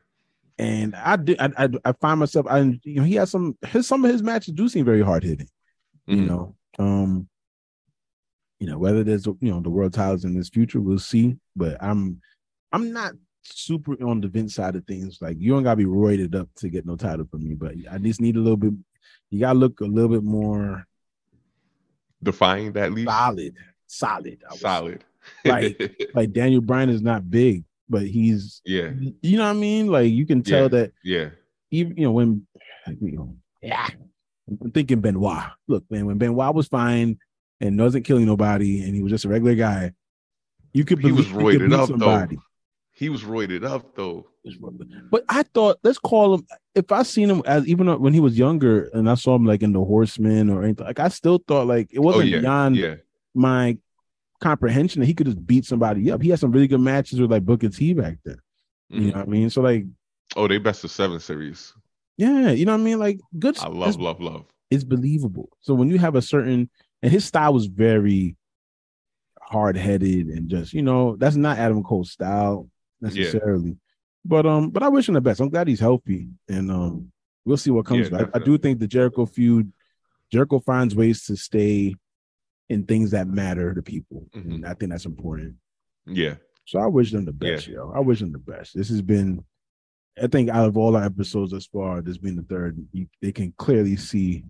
And 0.58 0.94
I 0.94 1.16
do 1.16 1.34
I, 1.38 1.50
I 1.64 1.68
I 1.84 1.92
find 1.92 2.20
myself 2.20 2.46
I 2.48 2.60
you 2.60 2.96
know 2.96 3.02
he 3.04 3.14
has 3.16 3.30
some 3.30 3.56
his 3.66 3.86
some 3.86 4.04
of 4.04 4.10
his 4.10 4.22
matches 4.22 4.54
do 4.54 4.68
seem 4.68 4.84
very 4.84 5.02
hard 5.02 5.24
hitting. 5.24 5.48
You 6.06 6.16
Mhm. 6.22 6.26
know, 6.26 6.56
um, 6.78 7.28
you 8.60 8.66
know 8.66 8.78
whether 8.78 9.02
there's 9.02 9.26
you 9.26 9.36
know 9.40 9.60
the 9.60 9.70
world 9.70 9.92
titles 9.94 10.24
in 10.24 10.34
this 10.34 10.48
future 10.50 10.80
we'll 10.80 10.98
see. 10.98 11.36
But 11.56 11.82
I'm 11.82 12.20
I'm 12.70 12.92
not 12.92 13.14
super 13.42 14.00
on 14.06 14.20
the 14.20 14.28
Vince 14.28 14.54
side 14.54 14.76
of 14.76 14.84
things. 14.86 15.18
Like 15.20 15.36
you 15.40 15.50
don't 15.52 15.62
gotta 15.64 15.76
be 15.76 15.84
roided 15.84 16.34
up 16.34 16.48
to 16.56 16.68
get 16.68 16.86
no 16.86 16.96
title 16.96 17.26
from 17.30 17.48
me, 17.48 17.54
but 17.54 17.74
I 17.90 17.98
just 17.98 18.20
need 18.20 18.36
a 18.36 18.40
little 18.40 18.56
bit. 18.56 18.74
You 19.30 19.40
gotta 19.40 19.58
look 19.58 19.80
a 19.80 19.84
little 19.84 20.10
bit 20.10 20.22
more 20.22 20.86
Defying 22.22 22.72
that 22.74 22.92
lead. 22.92 23.08
solid, 23.08 23.56
solid, 23.88 24.38
would 24.50 24.60
say. 24.60 24.98
Like- 25.44 26.10
like 26.14 26.32
Daniel 26.32 26.60
Bryan 26.60 26.88
is 26.90 27.02
not 27.02 27.30
big, 27.30 27.64
but 27.88 28.02
he's 28.06 28.60
yeah, 28.64 28.90
you 29.20 29.36
know 29.36 29.44
what 29.44 29.50
I 29.50 29.54
mean? 29.54 29.86
Like 29.88 30.10
you 30.12 30.26
can 30.26 30.42
tell 30.42 30.62
Yeah. 30.62 30.68
that 30.68 30.92
yeah, 31.04 31.28
even 31.70 31.96
you 31.96 32.04
know 32.04 32.12
when 32.12 32.46
you 33.00 33.12
know, 33.12 33.36
yeah. 33.62 33.88
I'm 34.60 34.70
thinking 34.72 35.00
Benoit. 35.00 35.44
Look, 35.68 35.84
man, 35.90 36.04
when 36.06 36.18
Benoit 36.18 36.54
was 36.54 36.66
fine 36.68 37.18
and 37.60 37.78
wasn't 37.80 38.04
killing 38.04 38.26
nobody 38.26 38.82
and 38.82 38.94
he 38.94 39.02
was 39.02 39.10
just 39.12 39.24
a 39.24 39.28
regular 39.28 39.54
guy, 39.54 39.92
you 40.72 40.84
could 40.84 40.98
He 40.98 41.12
was 41.12 41.26
believe 41.28 41.52
he 41.54 41.58
could 41.58 41.70
roided 41.70 41.78
up, 41.78 41.88
somebody. 41.88 42.38
he 42.90 43.08
was 43.08 43.22
roided 43.22 43.64
up 43.64 43.94
though. 43.94 44.26
But 45.10 45.24
I 45.28 45.44
thought, 45.44 45.78
let's 45.84 45.98
call 45.98 46.34
him. 46.34 46.46
If 46.74 46.90
I 46.90 47.04
seen 47.04 47.30
him 47.30 47.42
as 47.46 47.66
even 47.68 47.86
when 48.00 48.12
he 48.12 48.18
was 48.20 48.36
younger, 48.36 48.90
and 48.92 49.08
I 49.08 49.14
saw 49.14 49.36
him 49.36 49.46
like 49.46 49.62
in 49.62 49.72
the 49.72 49.84
Horseman 49.84 50.50
or 50.50 50.64
anything, 50.64 50.84
like 50.86 50.98
I 50.98 51.08
still 51.08 51.38
thought 51.46 51.68
like 51.68 51.88
it 51.92 51.98
Oh 52.00 52.02
wasn't 52.02 52.28
yeah, 52.30 52.40
beyond 52.40 52.76
yeah, 52.76 52.94
my 53.34 53.78
comprehension 54.42 55.00
that 55.00 55.06
he 55.06 55.14
could 55.14 55.26
just 55.26 55.46
beat 55.46 55.64
somebody 55.64 56.10
up. 56.10 56.20
He 56.20 56.28
had 56.30 56.38
some 56.40 56.52
really 56.52 56.66
good 56.68 56.80
matches 56.80 57.20
with 57.20 57.30
like 57.30 57.44
Booker 57.44 57.68
T 57.70 57.94
back 57.94 58.18
then. 58.24 58.36
You 58.90 59.00
Mhm. 59.00 59.06
know 59.12 59.18
what 59.20 59.28
I 59.28 59.30
mean? 59.30 59.50
So 59.50 59.62
like, 59.62 59.86
Oh, 60.36 60.48
they 60.48 60.58
best 60.58 60.84
of 60.84 60.90
seven 60.90 61.20
series. 61.20 61.72
yeah, 62.16 62.50
you 62.50 62.64
know 62.66 62.72
what 62.72 62.80
I 62.80 62.84
mean? 62.84 62.98
Like, 62.98 63.20
good. 63.38 63.58
I 63.58 63.68
love, 63.68 64.00
love, 64.00 64.20
love. 64.20 64.44
it's 64.70 64.84
believable. 64.84 65.48
So 65.60 65.74
when 65.74 65.88
you 65.88 65.98
have 65.98 66.14
a 66.16 66.22
certain, 66.22 66.68
and 67.02 67.12
his 67.12 67.24
style 67.24 67.52
was 67.54 67.66
very 67.66 68.36
hard 69.40 69.76
headed 69.76 70.28
and 70.28 70.48
just 70.48 70.72
you 70.72 70.80
know 70.82 71.16
that's 71.16 71.36
not 71.36 71.58
Adam 71.58 71.82
Cole's 71.82 72.10
style 72.12 72.68
necessarily. 73.00 73.76
But 74.24 74.46
um, 74.46 74.70
but 74.70 74.82
I 74.82 74.88
wish 74.88 75.08
him 75.08 75.14
the 75.14 75.20
best. 75.20 75.40
I'm 75.40 75.50
glad 75.50 75.68
he's 75.68 75.80
healthy, 75.80 76.28
and 76.48 76.70
um, 76.70 77.12
we'll 77.44 77.56
see 77.56 77.70
what 77.70 77.86
comes. 77.86 78.08
Yeah, 78.10 78.26
I, 78.34 78.38
I 78.38 78.38
do 78.38 78.56
think 78.56 78.78
the 78.78 78.86
Jericho 78.86 79.26
feud, 79.26 79.72
Jericho 80.30 80.60
finds 80.60 80.94
ways 80.94 81.24
to 81.26 81.36
stay 81.36 81.94
in 82.72 82.84
things 82.84 83.10
that 83.12 83.28
matter 83.28 83.74
to 83.74 83.82
people, 83.82 84.26
Mhm. 84.34 84.54
and 84.54 84.66
I 84.66 84.74
think 84.74 84.90
that's 84.90 85.04
important. 85.06 85.54
Yeah, 86.06 86.36
So 86.64 86.78
I 86.78 86.86
wish 86.86 87.12
them 87.12 87.24
the 87.24 87.32
best, 87.32 87.66
yo. 87.68 87.92
I 87.94 88.00
wish 88.00 88.20
them 88.20 88.32
the 88.32 88.38
best. 88.38 88.74
This 88.76 88.88
has 88.88 89.02
been, 89.02 89.44
I 90.22 90.26
think, 90.26 90.48
out 90.50 90.66
of 90.68 90.76
all 90.76 90.96
our 90.96 91.04
episodes 91.04 91.52
thus 91.52 91.66
far, 91.66 91.98
as 91.98 92.04
this 92.04 92.18
being 92.18 92.36
the 92.36 92.42
third, 92.42 92.78
you, 92.92 93.06
they 93.20 93.30
can 93.32 93.52
clearly 93.58 93.96
see 93.96 94.44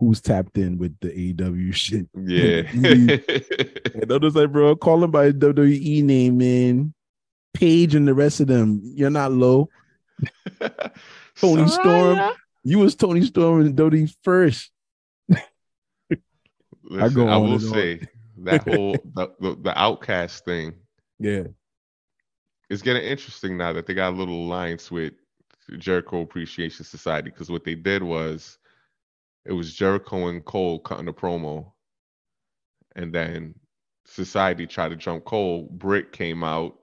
who's 0.00 0.20
tapped 0.20 0.58
in 0.58 0.78
with 0.78 0.98
the 1.00 1.10
AEW 1.10 1.72
shit. 1.84 2.08
yeah. 2.16 2.62
And 3.94 4.10
others 4.10 4.34
like, 4.34 4.50
bro, 4.50 4.74
call 4.76 5.04
him 5.04 5.10
by 5.10 5.30
WWE 5.32 6.02
name, 6.02 6.38
man. 6.38 6.94
Page 7.54 7.94
and 7.94 8.08
the 8.08 8.14
rest 8.14 8.40
of 8.40 8.46
them, 8.48 8.80
you're 8.82 9.10
not 9.10 9.30
low. 9.32 9.68
Toni 11.36 11.68
Storm. 11.68 12.18
You 12.64 12.78
was 12.78 12.94
Toni 12.94 13.22
Storm 13.22 13.60
and 13.66 13.76
WWE 13.76 14.14
first. 14.22 14.70
Listen, 16.84 17.14
go 17.14 17.28
I 17.28 17.36
will 17.36 17.52
on. 17.54 17.60
say 17.60 18.00
that 18.38 18.62
whole 18.64 18.96
the, 19.14 19.32
the, 19.40 19.56
the 19.62 19.78
outcast 19.80 20.44
thing 20.44 20.74
Yeah. 21.18 21.44
it's 22.70 22.82
getting 22.82 23.02
interesting 23.02 23.56
now 23.56 23.72
that 23.72 23.86
they 23.86 23.94
got 23.94 24.12
a 24.12 24.16
little 24.16 24.34
alliance 24.46 24.90
with 24.90 25.12
Jericho 25.78 26.22
Appreciation 26.22 26.84
Society 26.84 27.30
because 27.30 27.50
what 27.50 27.64
they 27.64 27.74
did 27.76 28.02
was 28.02 28.58
it 29.44 29.52
was 29.52 29.74
Jericho 29.74 30.26
and 30.28 30.44
Cole 30.44 30.78
cutting 30.80 31.08
a 31.08 31.12
promo, 31.12 31.72
and 32.96 33.12
then 33.12 33.54
Society 34.04 34.66
tried 34.66 34.88
to 34.90 34.96
jump 34.96 35.24
Cole. 35.24 35.68
Britt 35.70 36.12
came 36.12 36.42
out, 36.44 36.78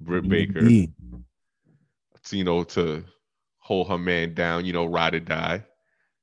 Britt 0.00 0.28
Baker, 0.28 0.64
Yeah. 0.68 0.86
to, 2.24 2.36
you 2.36 2.44
know, 2.44 2.64
to 2.64 3.04
hold 3.58 3.88
her 3.88 3.98
man 3.98 4.34
down, 4.34 4.64
you 4.64 4.72
know, 4.72 4.86
ride 4.86 5.14
or 5.14 5.20
die. 5.20 5.64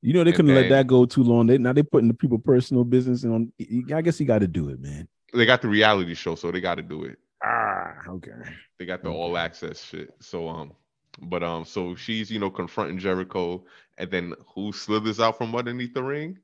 You 0.01 0.13
know 0.13 0.23
they 0.23 0.31
couldn't 0.31 0.55
let 0.55 0.69
that 0.69 0.87
go 0.87 1.05
too 1.05 1.23
long. 1.23 1.47
They 1.47 1.57
now 1.57 1.73
they're 1.73 1.83
putting 1.83 2.07
the 2.07 2.13
people 2.13 2.39
personal 2.39 2.83
business 2.83 3.25
on. 3.25 3.51
I 3.93 4.01
guess 4.01 4.19
you 4.19 4.25
got 4.25 4.39
to 4.39 4.47
do 4.47 4.69
it, 4.69 4.79
man. 4.79 5.07
They 5.33 5.45
got 5.45 5.61
the 5.61 5.67
reality 5.67 6.15
show, 6.15 6.35
so 6.35 6.51
they 6.51 6.61
got 6.61 6.75
to 6.75 6.81
do 6.81 7.03
it. 7.03 7.17
Ah, 7.43 7.93
okay. 8.07 8.31
They 8.77 8.85
got 8.85 9.03
the 9.03 9.09
Okay. 9.09 9.17
all 9.17 9.37
access 9.37 9.83
shit. 9.83 10.13
So 10.21 10.47
um, 10.47 10.73
but 11.21 11.43
um, 11.43 11.65
so 11.65 11.95
she's 11.95 12.31
you 12.31 12.39
know 12.39 12.49
confronting 12.49 12.97
Jericho, 12.97 13.65
and 13.97 14.09
then 14.09 14.33
who 14.55 14.71
slithers 14.71 15.19
out 15.19 15.37
from 15.37 15.53
underneath 15.55 15.93
the 15.93 16.03
ring? 16.03 16.39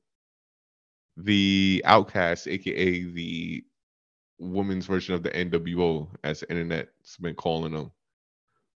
The 1.18 1.82
Outcast, 1.86 2.48
aka 2.48 3.04
the 3.04 3.64
women's 4.38 4.86
version 4.86 5.16
of 5.16 5.24
the 5.24 5.30
NWO, 5.32 6.10
as 6.26 6.42
the 6.42 6.52
internet's 6.52 7.16
been 7.18 7.36
calling 7.36 7.72
them, 7.72 7.90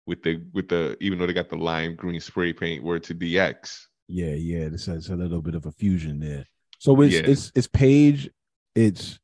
with 0.06 0.24
the 0.24 0.42
with 0.54 0.70
the 0.70 0.96
even 1.02 1.20
though 1.20 1.28
they 1.28 1.34
got 1.34 1.50
the 1.50 1.58
lime 1.58 1.96
green 1.96 2.22
spray 2.22 2.54
paint, 2.54 2.82
word 2.82 3.04
to 3.04 3.14
DX. 3.14 3.88
Yeah, 4.12 4.34
yeah. 4.34 4.70
This 4.70 4.88
has 4.88 5.10
a 5.10 5.16
little 5.16 5.42
bit 5.42 5.54
of 5.56 5.66
a 5.68 5.72
fusion 5.72 6.20
there. 6.20 6.46
So 6.80 7.00
it's 7.02 7.14
Yeah. 7.16 7.22
it's 7.26 7.52
it's 7.56 7.68
Paige. 7.68 8.30
It's 8.76 9.20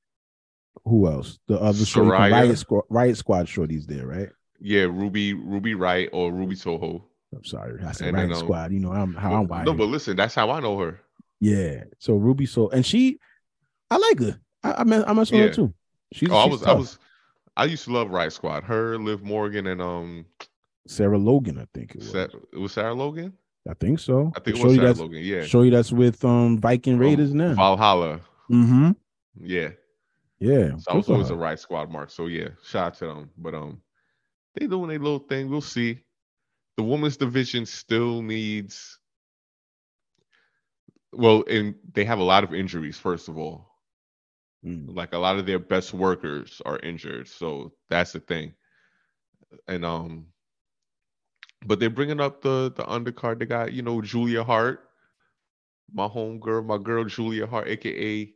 who 0.85 1.07
else? 1.07 1.39
The 1.47 1.59
other 1.59 1.79
Saraya. 1.79 2.31
Riot 2.31 2.57
Squad. 2.59 2.83
Riot 2.89 3.17
Squad 3.17 3.47
shorties 3.47 3.85
there, 3.87 4.05
right? 4.05 4.29
Yeah, 4.59 4.83
Ruby 4.83 5.33
Ruby 5.33 5.73
Riott 5.73 6.09
or 6.13 6.31
Ruby 6.31 6.55
Soho. 6.55 7.03
I'm 7.33 7.43
sorry, 7.43 7.81
I 7.83 7.91
said 7.91 8.09
And 8.09 8.17
Riot 8.17 8.29
then, 8.29 8.37
um, 8.37 8.43
Squad. 8.43 8.71
You 8.71 8.79
know 8.79 8.91
I'm 8.91 9.13
how 9.15 9.33
I'm 9.51 9.65
no, 9.65 9.73
but 9.73 9.85
listen, 9.87 10.15
that's 10.15 10.35
how 10.35 10.49
I 10.51 10.59
know 10.59 10.77
her. 10.79 11.01
yeah. 11.41 11.83
So 11.99 12.15
Ruby, 12.15 12.45
so 12.45 12.69
and 12.69 12.85
she, 12.85 13.19
I 13.89 13.97
like 13.97 14.19
her. 14.19 14.39
I 14.63 14.73
I 14.73 14.83
mean 14.83 15.03
I 15.07 15.13
mess 15.13 15.31
with 15.31 15.41
Yeah. 15.41 15.47
her 15.47 15.53
too. 15.53 15.73
She's, 16.13 16.29
Oh, 16.29 16.37
I 16.37 16.43
she's 16.43 16.51
was 16.51 16.63
I 16.63 16.73
was 16.73 16.99
I 17.57 17.65
used 17.65 17.85
to 17.85 17.91
love 17.91 18.09
Riot 18.11 18.33
Squad. 18.33 18.63
Her, 18.63 18.97
Liv 18.99 19.23
Morgan, 19.23 19.65
and 19.67 19.81
um 19.81 20.25
Sarah 20.87 21.17
Logan. 21.17 21.57
I 21.57 21.65
think 21.73 21.95
it 21.95 22.01
was. 22.01 22.13
It 22.13 22.57
was 22.59 22.73
Sarah 22.73 22.93
Logan. 22.93 23.33
I 23.69 23.73
think 23.73 23.99
so. 23.99 24.31
I 24.35 24.39
think 24.39 24.57
it 24.57 24.59
Show 24.59 24.65
was 24.67 24.75
you 24.75 24.81
that's 24.81 24.99
Logan. 24.99 25.23
Yeah. 25.23 25.43
show 25.43 25.61
you 25.63 25.71
that's 25.71 25.91
with 25.91 26.23
um 26.23 26.59
Viking 26.59 26.97
Raiders 26.97 27.31
Um, 27.31 27.37
now. 27.37 27.53
Valhalla. 27.55 28.21
mm-hmm. 28.51 28.91
Yeah. 29.39 29.69
Yeah. 30.39 30.77
So 30.77 30.91
I 30.91 30.95
was 30.95 31.09
always 31.09 31.29
a 31.31 31.35
Riot 31.35 31.59
Squad 31.59 31.89
mark. 31.91 32.09
So 32.11 32.27
yeah, 32.27 32.49
shout 32.63 32.87
out 32.87 32.93
to 32.95 33.05
them. 33.07 33.29
But 33.37 33.55
um 33.55 33.81
they 34.53 34.67
doing 34.67 34.91
a 34.91 34.99
little 35.01 35.19
thing. 35.19 35.49
We'll 35.49 35.61
see. 35.61 35.99
The 36.77 36.83
women's 36.83 37.17
division 37.17 37.65
still 37.65 38.21
needs 38.21 38.99
well, 41.11 41.43
and 41.49 41.75
they 41.93 42.03
have 42.03 42.19
a 42.19 42.23
lot 42.23 42.43
of 42.43 42.53
injuries, 42.53 42.97
first 42.99 43.29
of 43.29 43.37
all. 43.37 43.71
Mm. 44.65 44.93
Like 44.95 45.13
a 45.13 45.17
lot 45.17 45.37
of 45.37 45.45
their 45.45 45.59
best 45.59 45.93
workers 45.93 46.61
are 46.65 46.79
injured. 46.79 47.27
So 47.27 47.71
that's 47.89 48.11
the 48.11 48.19
thing. 48.19 48.53
And 49.67 49.85
um 49.85 50.27
but 51.65 51.79
they're 51.79 51.89
bringing 51.89 52.19
up 52.19 52.41
the 52.41 52.71
the 52.75 52.83
undercard. 52.83 53.39
They 53.39 53.45
got, 53.45 53.73
you 53.73 53.81
know, 53.81 54.01
Julia 54.01 54.43
Hart, 54.43 54.89
my 55.93 56.07
home 56.07 56.39
girl, 56.39 56.63
my 56.63 56.77
girl 56.77 57.03
Julia 57.05 57.47
Hart, 57.47 57.67
aka 57.67 58.33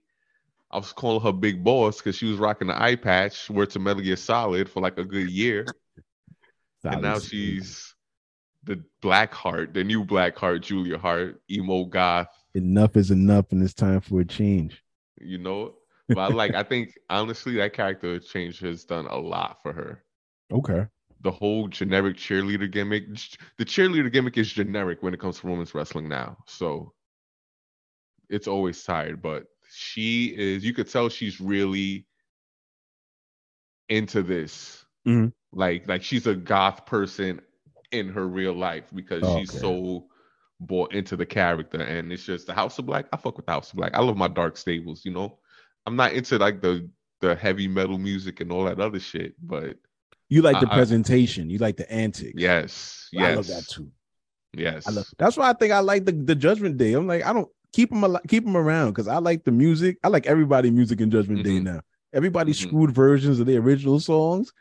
I 0.71 0.77
was 0.77 0.93
calling 0.93 1.21
her 1.21 1.31
Big 1.31 1.63
Boss 1.63 1.97
because 1.97 2.15
she 2.15 2.27
was 2.27 2.37
rocking 2.37 2.67
the 2.67 2.81
eye 2.81 2.95
patch, 2.95 3.49
where 3.49 3.65
to 3.65 3.79
Metal 3.79 4.03
Gear 4.03 4.15
Solid 4.15 4.69
for 4.69 4.81
like 4.81 4.97
a 4.99 5.03
good 5.03 5.29
year, 5.29 5.75
and 6.83 7.01
now 7.01 7.17
she's 7.19 7.95
the 8.63 8.83
Black 9.01 9.33
Heart, 9.33 9.73
the 9.73 9.83
new 9.83 10.03
Black 10.03 10.37
Heart, 10.37 10.61
Julia 10.61 10.97
Hart, 10.97 11.41
emo 11.49 11.85
goth. 11.85 12.27
enough 12.53 12.95
is 12.97 13.09
enough, 13.09 13.51
and 13.51 13.63
it's 13.63 13.73
time 13.73 13.99
for 13.99 14.19
a 14.19 14.25
change. 14.25 14.83
You 15.19 15.39
know, 15.39 15.73
but 16.07 16.19
I 16.19 16.27
like. 16.27 16.53
I 16.53 16.63
think 16.63 16.97
honestly, 17.09 17.55
that 17.55 17.73
character 17.73 18.19
change 18.19 18.59
has 18.59 18.83
done 18.83 19.07
a 19.07 19.17
lot 19.17 19.61
for 19.63 19.73
her. 19.73 20.03
Okay. 20.51 20.87
The 21.21 21.31
whole 21.31 21.67
generic 21.67 22.15
cheerleader 22.15 22.71
gimmick. 22.71 23.07
The 23.57 23.65
cheerleader 23.65 24.11
gimmick 24.11 24.37
is 24.37 24.51
generic 24.51 25.03
when 25.03 25.13
it 25.13 25.19
comes 25.19 25.39
to 25.39 25.47
women's 25.47 25.73
wrestling 25.73 26.07
now. 26.07 26.37
So 26.47 26.93
it's 28.29 28.47
always 28.47 28.83
tired, 28.83 29.21
but 29.21 29.45
she 29.71 30.27
is. 30.27 30.63
You 30.63 30.73
could 30.73 30.89
tell 30.89 31.09
she's 31.09 31.41
really 31.41 32.05
into 33.89 34.23
this. 34.23 34.85
Mhm. 35.05 35.33
Like, 35.51 35.87
like 35.87 36.03
she's 36.03 36.27
a 36.27 36.35
goth 36.35 36.85
person 36.85 37.41
in 37.91 38.09
her 38.09 38.27
real 38.27 38.53
life 38.53 38.85
because 38.93 39.23
she's 39.33 39.59
so 39.59 40.07
bought 40.59 40.93
into 40.93 41.15
the 41.15 41.25
character. 41.25 41.81
And 41.81 42.13
it's 42.13 42.25
just 42.25 42.47
the 42.47 42.53
House 42.53 42.77
of 42.79 42.85
Black. 42.85 43.07
I 43.11 43.17
fuck 43.17 43.35
with 43.37 43.45
the 43.45 43.51
House 43.51 43.71
of 43.71 43.77
Black. 43.77 43.93
I 43.95 44.01
love 44.01 44.15
my 44.15 44.27
dark 44.27 44.57
stables. 44.57 45.03
You 45.03 45.11
know, 45.11 45.39
I'm 45.85 45.95
not 45.95 46.13
into 46.13 46.37
like 46.37 46.61
the 46.61 46.89
the 47.19 47.35
heavy 47.35 47.67
metal 47.67 47.97
music 47.97 48.39
and 48.39 48.51
all 48.51 48.63
that 48.65 48.79
other 48.79 48.99
shit, 48.99 49.35
but 49.45 49.77
You 50.29 50.41
like 50.41 50.59
the 50.61 50.67
I- 50.67 50.73
I- 50.73 50.75
presentation. 50.75 51.49
You 51.49 51.57
like 51.57 51.77
the 51.77 51.91
antics. 51.91 52.33
yes, 52.39 53.09
I 53.17 53.21
yes, 53.21 53.35
love 53.37 53.47
that 53.47 53.67
too. 53.67 53.91
yes. 54.55 54.87
I 54.87 54.91
love. 54.91 55.07
That's 55.17 55.35
why 55.37 55.49
I 55.49 55.53
think 55.53 55.71
I 55.73 55.79
like 55.79 56.05
the, 56.05 56.11
the 56.11 56.35
Judgment 56.35 56.77
Day. 56.77 56.93
I'm 56.93 57.07
like, 57.07 57.25
I 57.25 57.33
don't 57.33 57.49
keep 57.73 57.89
them 57.89 58.03
al- 58.03 58.21
keep 58.27 58.45
them 58.45 58.55
around 58.57 58.91
because 58.91 59.07
I 59.07 59.17
like 59.17 59.43
the 59.43 59.51
music. 59.51 59.97
I 60.03 60.07
like 60.07 60.27
everybody 60.27 60.69
music 60.71 61.01
in 61.01 61.09
Judgment 61.11 61.43
Day 61.43 61.57
Mhm. 61.59 61.63
now. 61.63 61.81
Everybody 62.13 62.51
Mhm. 62.53 62.55
screwed 62.67 62.91
versions 62.91 63.39
of 63.39 63.47
the 63.47 63.57
original 63.57 63.99
songs. 63.99 64.51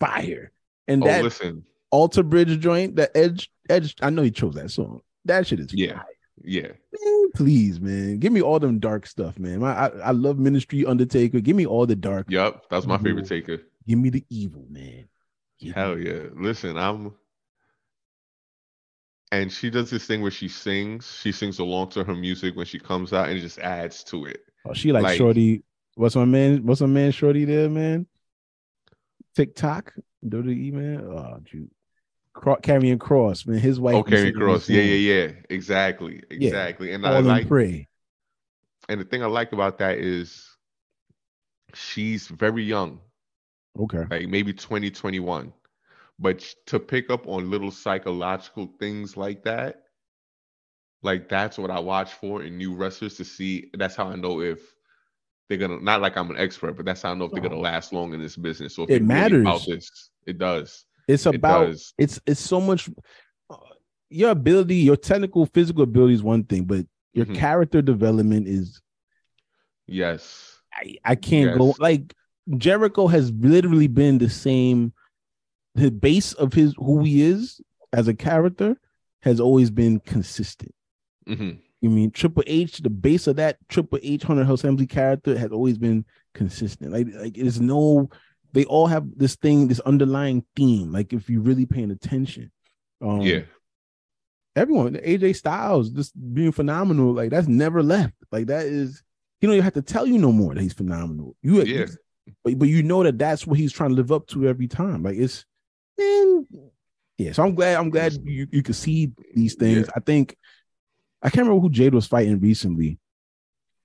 Fire. 0.00 0.52
And 0.86 1.02
oh, 1.02 1.06
that 1.06 1.22
listen, 1.24 1.64
Alter 1.90 2.22
Bridge 2.22 2.58
joint, 2.60 2.96
that 2.96 3.10
Edge 3.14 3.50
Edge. 3.68 3.94
I 4.00 4.10
know 4.10 4.22
he 4.22 4.30
chose 4.30 4.54
that 4.54 4.70
song. 4.70 5.00
That 5.24 5.46
shit 5.46 5.60
is 5.60 5.72
Yeah. 5.74 5.94
fire. 5.94 6.04
yeah, 6.44 6.68
Man, 7.04 7.30
please, 7.34 7.80
man, 7.80 8.18
give 8.18 8.32
me 8.32 8.40
all 8.40 8.58
them 8.60 8.78
dark 8.78 9.06
stuff, 9.06 9.38
man. 9.38 9.58
My, 9.60 9.72
I, 9.72 9.86
I 9.98 10.10
love 10.12 10.38
Ministry, 10.38 10.86
Undertaker. 10.86 11.40
Give 11.40 11.56
me 11.56 11.66
all 11.66 11.84
the 11.84 11.96
dark. 11.96 12.30
yep. 12.30 12.62
That's 12.70 12.86
my 12.86 12.96
favorite 12.96 13.26
taker. 13.26 13.58
Give 13.88 13.98
me 13.98 14.10
the 14.10 14.24
evil, 14.28 14.66
man. 14.70 15.08
Give 15.58 15.74
Hell 15.74 15.96
me- 15.96 16.06
yeah. 16.06 16.22
Listen, 16.34 16.76
I'm 16.76 17.14
and 19.32 19.50
she 19.52 19.70
does 19.70 19.90
this 19.90 20.06
thing 20.06 20.22
where 20.22 20.30
she 20.30 20.48
sings. 20.48 21.18
She 21.20 21.32
sings 21.32 21.58
along 21.58 21.90
to 21.90 22.04
her 22.04 22.14
music 22.14 22.54
when 22.54 22.66
she 22.66 22.78
comes 22.78 23.12
out 23.12 23.28
and 23.28 23.40
just 23.40 23.58
adds 23.58 24.04
to 24.04 24.26
it. 24.26 24.40
Oh, 24.66 24.74
she 24.74 24.92
like, 24.92 25.02
Like- 25.02 25.18
Shorty 25.18 25.64
What's 25.98 26.14
my 26.14 26.26
man? 26.26 26.64
What's 26.64 26.80
my 26.80 26.86
man? 26.86 27.10
Shorty 27.10 27.44
there, 27.44 27.68
man. 27.68 28.06
TikTok, 29.34 29.94
WWE 30.24 30.72
man. 30.72 31.00
Oh, 31.00 31.40
dude. 31.50 31.70
Cro- 32.32 32.58
Karrion 32.58 32.98
Kross, 32.98 33.44
man. 33.48 33.58
His 33.58 33.80
wife. 33.80 33.96
Oh, 33.96 34.04
be 34.04 34.12
Carrie 34.12 34.26
sitting 34.28 34.42
on 34.42 34.48
Cross. 34.48 34.68
Yeah, 34.68 34.82
yeah, 34.82 35.14
yeah. 35.14 35.32
Exactly. 35.50 36.22
Exactly. 36.30 36.92
And 36.92 37.04
I 37.04 37.18
like 37.18 37.48
pray. 37.48 37.88
and 38.88 39.00
the 39.00 39.04
thing 39.04 39.24
I 39.24 39.26
like 39.26 39.52
about 39.52 39.78
that 39.78 39.98
is 39.98 40.48
she's 41.74 42.28
very 42.28 42.62
young, 42.62 43.00
Okay. 43.78 44.04
like 44.10 44.28
maybe 44.28 44.52
2021. 44.52 45.52
But 46.18 46.40
to 46.66 46.80
pick 46.80 47.10
up 47.10 47.28
on 47.28 47.50
little 47.50 47.70
psychological 47.70 48.72
things 48.80 49.16
like 49.16 49.44
that, 49.44 49.84
like 51.02 51.28
that's 51.28 51.58
what 51.58 51.70
I 51.70 51.78
watch 51.78 52.12
for 52.14 52.42
in 52.42 52.58
new 52.58 52.74
wrestlers 52.74 53.16
to 53.18 53.24
see. 53.24 53.70
That's 53.74 53.94
how 53.94 54.08
I 54.08 54.16
know 54.16 54.40
if 54.40 54.60
they're 55.48 55.58
gonna 55.58 55.80
not 55.80 56.00
like 56.02 56.16
I'm 56.16 56.30
an 56.30 56.36
expert, 56.36 56.72
but 56.76 56.84
that's 56.84 57.02
how 57.02 57.12
I 57.12 57.14
know 57.14 57.26
if 57.26 57.32
they're 57.32 57.40
gonna 57.42 57.56
last 57.58 57.92
long 57.92 58.12
in 58.14 58.20
this 58.20 58.36
business. 58.36 58.74
So 58.74 58.82
if 58.82 58.88
It 58.90 59.06
they're 59.06 59.16
really 59.16 59.40
about 59.42 59.60
matters. 59.60 59.66
this, 59.66 60.10
it 60.26 60.38
does. 60.38 60.84
It's 61.06 61.24
It 61.26 61.36
about 61.36 61.68
does. 61.68 61.94
it's 61.98 62.20
it's 62.26 62.40
so 62.40 62.60
much 62.60 62.90
uh, 63.48 63.56
your 64.10 64.30
ability, 64.30 64.74
your 64.76 64.96
technical 64.96 65.46
physical 65.46 65.84
ability 65.84 66.14
is 66.14 66.22
one 66.22 66.42
thing, 66.44 66.64
but 66.64 66.84
your 67.12 67.26
Mhm. 67.26 67.34
character 67.36 67.80
development 67.80 68.48
is 68.48 68.82
Yes. 69.86 70.60
I, 70.74 70.96
I 71.04 71.14
can't 71.14 71.56
go 71.56 71.74
like 71.78 72.14
Jericho 72.56 73.06
has 73.08 73.30
literally 73.32 73.88
been 73.88 74.18
the 74.18 74.30
same 74.30 74.92
the 75.74 75.90
base 75.90 76.32
of 76.32 76.52
his 76.52 76.74
who 76.78 77.02
he 77.04 77.22
is 77.22 77.60
as 77.92 78.08
a 78.08 78.14
character 78.14 78.76
has 79.22 79.40
always 79.40 79.70
been 79.70 80.00
consistent. 80.00 80.74
hmm 81.26 81.50
You 81.80 81.90
mean 81.90 82.10
Triple 82.10 82.44
H, 82.46 82.78
the 82.78 82.90
base 82.90 83.26
of 83.26 83.36
that 83.36 83.58
Triple 83.68 83.98
H 84.02 84.22
Hunter 84.22 84.44
Hearst 84.44 84.62
Helmsley 84.62 84.86
character 84.86 85.38
has 85.38 85.50
always 85.52 85.78
been 85.78 86.04
consistent. 86.34 86.92
Like 86.92 87.06
like 87.14 87.34
there's 87.34 87.60
no 87.60 88.08
they 88.52 88.64
all 88.64 88.86
have 88.86 89.06
this 89.16 89.36
thing, 89.36 89.68
this 89.68 89.80
underlying 89.80 90.44
theme. 90.56 90.90
Like 90.90 91.12
if 91.12 91.28
you're 91.28 91.42
really 91.42 91.66
paying 91.66 91.90
attention. 91.90 92.50
Um 93.00 93.20
yeah. 93.20 93.42
everyone, 94.56 94.94
AJ 94.94 95.36
Styles 95.36 95.90
just 95.90 96.12
being 96.34 96.52
phenomenal, 96.52 97.12
like 97.12 97.30
that's 97.30 97.46
never 97.48 97.82
left. 97.82 98.14
Like 98.32 98.46
that 98.46 98.66
is 98.66 99.02
he 99.40 99.46
don't 99.46 99.54
even 99.54 99.64
have 99.64 99.74
to 99.74 99.82
tell 99.82 100.06
you 100.06 100.18
no 100.18 100.32
more 100.32 100.54
that 100.54 100.60
he's 100.60 100.72
phenomenal. 100.72 101.36
You, 101.42 101.62
Yeah. 101.62 101.86
But 102.44 102.58
but 102.58 102.68
you 102.68 102.82
know 102.82 103.02
that 103.02 103.18
that's 103.18 103.46
what 103.46 103.58
he's 103.58 103.72
trying 103.72 103.90
to 103.90 103.96
live 103.96 104.12
up 104.12 104.26
to 104.28 104.46
every 104.48 104.68
time. 104.68 105.02
Like 105.02 105.16
it's 105.16 105.44
man, 105.98 106.46
yeah. 107.18 107.32
So 107.32 107.42
I'm 107.42 107.54
glad 107.54 107.76
I'm 107.76 107.90
glad 107.90 108.14
you 108.24 108.46
you 108.50 108.62
could 108.62 108.76
see 108.76 109.12
these 109.34 109.54
things. 109.54 109.86
Yeah. 109.86 109.92
I 109.96 110.00
think 110.00 110.36
I 111.22 111.30
can't 111.30 111.46
remember 111.46 111.62
who 111.62 111.70
Jade 111.70 111.94
was 111.94 112.06
fighting 112.06 112.38
recently, 112.40 112.98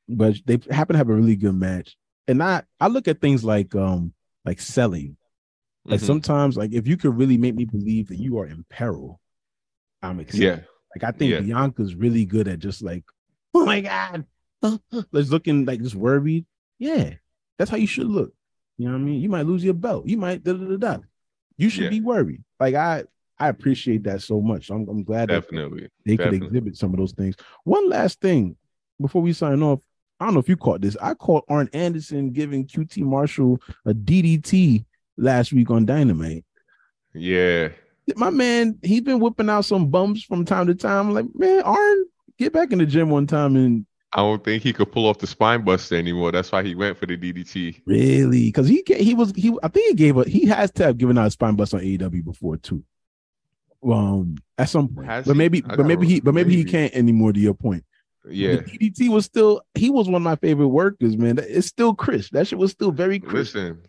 but 0.07 0.35
they 0.45 0.59
happen 0.69 0.93
to 0.93 0.97
have 0.97 1.09
a 1.09 1.13
really 1.15 1.35
good 1.35 1.55
match. 1.55 1.95
And 2.27 2.41
I 2.43 2.63
I 2.79 2.87
look 2.87 3.07
at 3.07 3.21
things 3.21 3.43
like 3.43 3.73
um 3.75 4.13
like 4.45 4.59
selling. 4.59 5.17
Like 5.85 5.99
Mhm. 5.99 6.05
sometimes 6.05 6.55
like 6.55 6.71
if 6.73 6.87
you 6.87 6.95
could 6.95 7.17
really 7.17 7.37
make 7.37 7.55
me 7.55 7.65
believe 7.65 8.07
that 8.07 8.17
you 8.19 8.37
are 8.39 8.45
in 8.45 8.65
peril, 8.69 9.19
I'm 10.01 10.19
excited. 10.19 10.43
Yeah. 10.43 10.59
Like 10.95 11.03
I 11.03 11.11
think 11.17 11.31
Yeah. 11.31 11.41
Bianca's 11.41 11.95
really 11.95 12.25
good 12.25 12.47
at 12.47 12.59
just 12.59 12.81
like, 12.81 13.03
oh 13.53 13.65
my 13.65 13.81
god, 13.81 14.25
just 15.13 15.31
looking 15.31 15.65
like 15.65 15.81
just 15.81 15.95
worried. 15.95 16.45
Yeah, 16.79 17.15
that's 17.57 17.69
how 17.71 17.77
you 17.77 17.87
should 17.87 18.07
look. 18.07 18.33
You 18.77 18.87
know 18.87 18.93
what 18.93 18.99
I 19.01 19.03
mean? 19.03 19.21
You 19.21 19.29
might 19.29 19.45
lose 19.45 19.63
your 19.63 19.73
belt. 19.75 20.07
You 20.07 20.17
might 20.17 20.43
da 20.43 20.53
da 20.53 20.65
da 20.65 20.77
da. 20.77 20.97
You 21.57 21.69
should 21.69 21.83
Yeah. 21.85 21.89
be 21.89 22.01
worried. 22.01 22.43
Like 22.59 22.75
I, 22.75 23.03
I 23.39 23.49
appreciate 23.49 24.03
that 24.03 24.21
so 24.21 24.41
much. 24.41 24.69
I'm, 24.69 24.87
I'm 24.89 25.03
glad 25.03 25.29
that 25.29 25.41
Definitely. 25.43 25.89
they 26.05 26.17
could 26.17 26.33
exhibit 26.33 26.75
some 26.77 26.91
of 26.93 26.97
those 26.97 27.11
things. 27.13 27.35
One 27.63 27.89
last 27.89 28.19
thing 28.21 28.55
before 29.01 29.21
we 29.21 29.33
sign 29.33 29.61
off. 29.61 29.81
I 30.19 30.25
don't 30.25 30.35
know 30.35 30.39
if 30.39 30.47
you 30.47 30.55
caught 30.55 30.81
this. 30.81 30.95
I 31.01 31.13
caught 31.15 31.43
Arn 31.49 31.69
Anderson 31.73 32.31
giving 32.31 32.65
QT 32.65 32.97
Marshall 33.03 33.59
a 33.85 33.93
DDT 33.93 34.85
last 35.17 35.51
week 35.51 35.69
on 35.69 35.85
Dynamite 35.85 36.45
Yeah. 37.13 37.69
my 38.15 38.29
man, 38.29 38.77
he's 38.83 39.01
been 39.01 39.19
whipping 39.19 39.49
out 39.49 39.65
some 39.65 39.89
bumps 39.89 40.23
from 40.23 40.45
time 40.45 40.67
to 40.67 40.75
time. 40.75 41.07
I'm 41.09 41.13
like, 41.13 41.25
man, 41.35 41.61
Arn, 41.63 42.05
get 42.37 42.53
back 42.53 42.71
in 42.71 42.79
the 42.79 42.85
gym 42.85 43.09
one 43.09 43.27
time 43.27 43.55
and 43.55 43.85
I 44.15 44.19
don't 44.21 44.43
think 44.43 44.61
he 44.63 44.73
could 44.73 44.91
pull 44.91 45.07
off 45.07 45.17
the 45.17 45.27
spine 45.27 45.63
buster 45.63 45.95
anymore. 45.95 46.31
That's 46.31 46.51
why 46.51 46.63
he 46.63 46.75
went 46.75 46.97
for 46.97 47.05
the 47.07 47.17
DDT. 47.17 47.81
really, 47.85 48.45
because 48.45 48.67
he 48.67 48.83
he 48.87 49.13
was 49.15 49.33
he. 49.35 49.51
I 49.63 49.67
think 49.69 49.89
he 49.89 49.95
gave 49.95 50.17
a 50.17 50.23
he 50.29 50.45
has 50.45 50.69
to 50.73 50.83
have 50.83 50.97
given 50.97 51.17
out 51.17 51.27
a 51.27 51.31
spine 51.31 51.55
bust 51.55 51.73
on 51.73 51.79
AEW 51.81 52.23
before 52.23 52.57
too. 52.57 52.83
Um, 53.83 54.35
at 54.57 54.69
some 54.69 54.87
point, 54.87 55.07
Has 55.07 55.25
but 55.25 55.35
maybe, 55.35 55.61
but 55.61 55.85
maybe 55.85 56.07
he, 56.07 56.21
but 56.21 56.33
maybe, 56.33 56.55
he 56.55 56.63
can't 56.63 56.93
anymore. 56.93 57.33
To 57.33 57.39
your 57.39 57.53
point, 57.53 57.83
Yeah. 58.29 58.57
The 58.57 58.61
DDT 58.91 59.09
was 59.09 59.25
still 59.25 59.61
he 59.75 59.89
was 59.89 60.07
one 60.07 60.15
of 60.15 60.21
my 60.21 60.35
favorite 60.37 60.69
workers, 60.69 61.17
man. 61.17 61.37
It's 61.39 61.67
still 61.67 61.93
crisp. 61.93 62.31
That 62.31 62.47
shit 62.47 62.57
was 62.59 62.71
still 62.71 62.91
very 62.91 63.19
crisp. 63.19 63.55
Listen, 63.55 63.79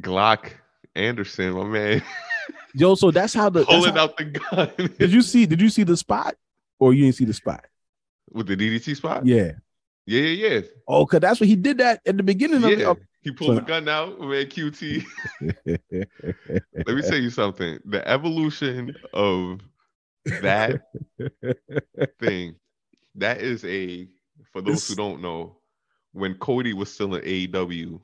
Glock 0.00 0.50
Anderson, 0.94 1.54
my 1.54 1.64
man, 1.64 2.02
Yo, 2.74 2.94
so 2.94 3.10
that's 3.10 3.34
how 3.34 3.50
the 3.50 3.64
pulling 3.68 3.94
how- 3.94 4.04
out 4.04 4.16
the 4.16 4.24
gun 4.26 4.70
did 4.98 5.10
you 5.12 5.22
see? 5.22 5.44
Did 5.46 5.60
you 5.60 5.70
see 5.70 5.82
the 5.82 5.96
spot, 5.96 6.36
or 6.78 6.94
you 6.94 7.02
didn't 7.04 7.16
see 7.16 7.24
the 7.24 7.32
spot? 7.34 7.64
With 8.30 8.46
the 8.46 8.56
DDT 8.56 8.96
spot. 8.96 9.24
Yeah. 9.26 9.52
yeah, 10.06 10.20
yeah, 10.20 10.48
yeah. 10.48 10.60
Oh, 10.88 11.06
cause 11.06 11.20
that's 11.20 11.40
what 11.40 11.48
he 11.48 11.56
did 11.56 11.78
that 11.78 12.00
at 12.06 12.16
the 12.16 12.22
beginning 12.22 12.62
of, 12.64 12.78
yeah. 12.78 12.88
of 12.90 12.98
He 13.22 13.32
pulled 13.32 13.50
So- 13.50 13.54
the 13.56 13.60
gun 13.62 13.88
out, 13.88 14.20
man. 14.20 14.46
QT. 14.46 15.04
Let 15.66 16.86
me 16.96 17.02
tell 17.02 17.18
you 17.18 17.30
something. 17.30 17.78
The 17.84 18.06
evolution 18.08 18.94
of 19.12 19.60
that 20.24 20.82
thing, 22.20 22.56
that 23.16 23.40
is 23.40 23.64
a 23.64 24.08
for 24.52 24.60
those 24.62 24.86
who 24.88 24.94
don't 24.94 25.20
know, 25.20 25.58
when 26.12 26.34
Cody 26.34 26.72
was 26.72 26.92
still 26.92 27.14
in 27.14 27.22
AEW, 27.22 28.00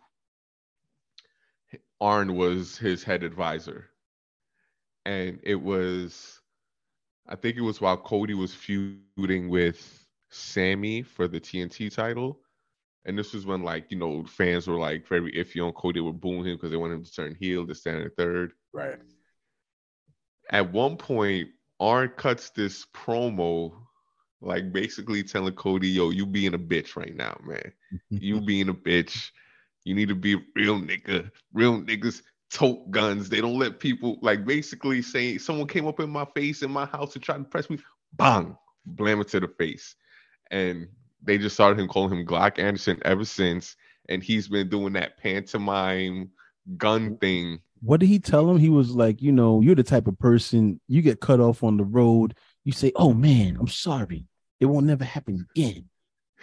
Arn 2.00 2.34
was 2.34 2.76
his 2.76 3.02
head 3.02 3.22
advisor. 3.22 3.88
And 5.04 5.40
it 5.42 5.56
was 5.56 6.40
I 7.28 7.36
think 7.36 7.56
it 7.56 7.60
was 7.62 7.80
while 7.80 7.96
Cody 7.96 8.34
was 8.34 8.52
feuding 8.54 9.48
with 9.48 10.01
Sammy 10.32 11.02
for 11.02 11.28
the 11.28 11.40
TNT 11.40 11.94
title. 11.94 12.40
And 13.04 13.18
this 13.18 13.32
was 13.32 13.44
when 13.46 13.62
like, 13.62 13.90
you 13.90 13.98
know, 13.98 14.24
fans 14.24 14.66
were 14.66 14.76
like 14.76 15.06
very 15.06 15.32
iffy 15.32 15.64
on 15.64 15.72
Cody, 15.72 16.00
were 16.00 16.12
booing 16.12 16.44
him 16.44 16.56
because 16.56 16.70
they 16.70 16.76
wanted 16.76 16.94
him 16.94 17.04
to 17.04 17.12
turn 17.12 17.36
heel 17.38 17.66
to 17.66 17.74
stand 17.74 18.02
in 18.02 18.10
third. 18.16 18.52
right. 18.72 18.98
At 20.50 20.72
one 20.72 20.96
point, 20.96 21.48
Arn 21.80 22.10
cuts 22.16 22.50
this 22.50 22.86
promo, 22.94 23.72
like 24.40 24.72
basically 24.72 25.22
telling 25.22 25.54
Cody, 25.54 25.88
yo, 25.88 26.10
you 26.10 26.26
being 26.26 26.54
a 26.54 26.58
bitch 26.58 26.96
right 26.96 27.14
now, 27.14 27.38
man. 27.44 27.72
You 28.10 28.40
being 28.40 28.68
a 28.68 28.74
bitch. 28.74 29.30
You 29.84 29.94
need 29.94 30.08
to 30.08 30.14
be 30.14 30.36
real 30.54 30.78
nigga. 30.78 31.30
Real 31.52 31.80
niggas 31.80 32.22
tote 32.52 32.90
guns. 32.90 33.28
They 33.28 33.40
don't 33.40 33.58
let 33.58 33.80
people 33.80 34.18
like 34.22 34.44
basically 34.44 35.02
saying 35.02 35.40
someone 35.40 35.66
came 35.66 35.86
up 35.86 36.00
in 36.00 36.10
my 36.10 36.26
face 36.36 36.62
in 36.62 36.70
my 36.70 36.86
house 36.86 37.14
and 37.14 37.22
tried 37.22 37.38
to 37.38 37.44
press 37.44 37.68
me. 37.68 37.78
Bang, 38.14 38.56
blam 38.86 39.20
it 39.20 39.28
to 39.28 39.40
the 39.40 39.48
face. 39.48 39.94
And 40.52 40.86
they 41.22 41.38
just 41.38 41.54
started 41.54 41.80
him 41.80 41.88
calling 41.88 42.16
him 42.16 42.26
Glock 42.26 42.58
Anderson 42.58 43.00
ever 43.04 43.24
since. 43.24 43.74
And 44.08 44.22
he's 44.22 44.48
been 44.48 44.68
doing 44.68 44.92
that 44.92 45.18
pantomime 45.18 46.30
gun 46.76 47.16
thing. 47.16 47.60
What 47.80 47.98
did 47.98 48.06
he 48.06 48.20
tell 48.20 48.48
him? 48.48 48.58
He 48.58 48.68
was 48.68 48.90
like, 48.90 49.20
you 49.20 49.32
know, 49.32 49.60
you're 49.60 49.74
the 49.74 49.82
type 49.82 50.06
of 50.06 50.18
person 50.18 50.80
you 50.86 51.02
get 51.02 51.20
cut 51.20 51.40
off 51.40 51.64
on 51.64 51.76
the 51.76 51.84
road. 51.84 52.36
You 52.64 52.72
say, 52.72 52.92
oh 52.94 53.12
man, 53.12 53.56
I'm 53.58 53.68
sorry. 53.68 54.26
It 54.60 54.66
won't 54.66 54.86
never 54.86 55.04
happen 55.04 55.48
again. 55.50 55.88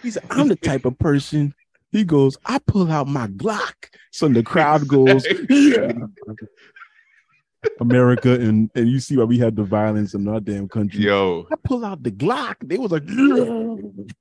He 0.02 0.12
said, 0.12 0.24
I'm 0.30 0.50
the 0.50 0.58
type 0.58 0.84
of 0.84 0.98
person. 1.00 1.54
He 1.92 2.04
goes, 2.04 2.38
I 2.46 2.60
pull 2.60 2.92
out 2.92 3.08
my 3.08 3.28
Glock. 3.28 3.74
So 4.12 4.28
the 4.28 4.44
crowd 4.44 4.88
goes, 4.88 5.26
yeah. 5.50 5.94
America, 7.80 8.34
and, 8.34 8.70
and 8.76 8.88
you 8.88 9.00
see 9.00 9.18
why 9.18 9.24
we 9.24 9.38
had 9.38 9.56
the 9.56 9.64
violence 9.64 10.14
in 10.14 10.28
our 10.28 10.40
damn 10.40 10.68
country. 10.68 11.02
Yo. 11.02 11.48
I 11.52 11.56
pull 11.64 11.86
out 11.86 12.04
the 12.04 12.12
Glock. 12.12 12.56
They 12.64 12.78
was 12.78 12.92
like. 12.92 13.06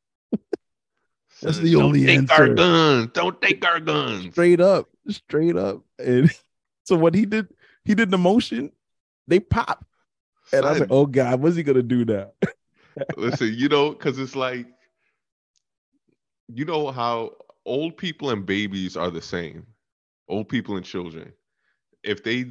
That's 1.40 1.58
the 1.58 1.72
don't 1.72 1.84
only 1.84 2.04
take 2.04 2.32
our 2.32 2.48
guns. 2.48 3.10
Don't 3.12 3.40
take 3.40 3.64
our 3.64 3.78
guns. 3.78 4.32
straight 4.32 4.60
up, 4.60 4.88
straight 5.08 5.56
up. 5.56 5.82
And 5.98 6.30
so 6.84 6.96
what 6.96 7.14
he 7.14 7.26
did, 7.26 7.48
he 7.84 7.94
did 7.94 8.10
the 8.10 8.18
motion, 8.18 8.72
they 9.26 9.40
pop. 9.40 9.84
And 10.52 10.64
I 10.64 10.70
was 10.70 10.80
like, 10.80 10.90
oh 10.90 11.06
God, 11.06 11.40
what's 11.40 11.56
he 11.56 11.62
gonna 11.62 11.82
do 11.82 12.04
now? 12.04 12.32
Listen, 13.16 13.54
you 13.54 13.68
know, 13.68 13.90
because 13.90 14.18
it's 14.18 14.34
like, 14.34 14.66
you 16.48 16.64
know 16.64 16.90
how 16.90 17.36
old 17.66 17.96
people 17.96 18.30
and 18.30 18.44
babies 18.44 18.96
are 18.96 19.10
the 19.10 19.22
same. 19.22 19.66
Old 20.28 20.48
people 20.48 20.76
and 20.76 20.84
children. 20.84 21.32
If 22.02 22.24
they 22.24 22.46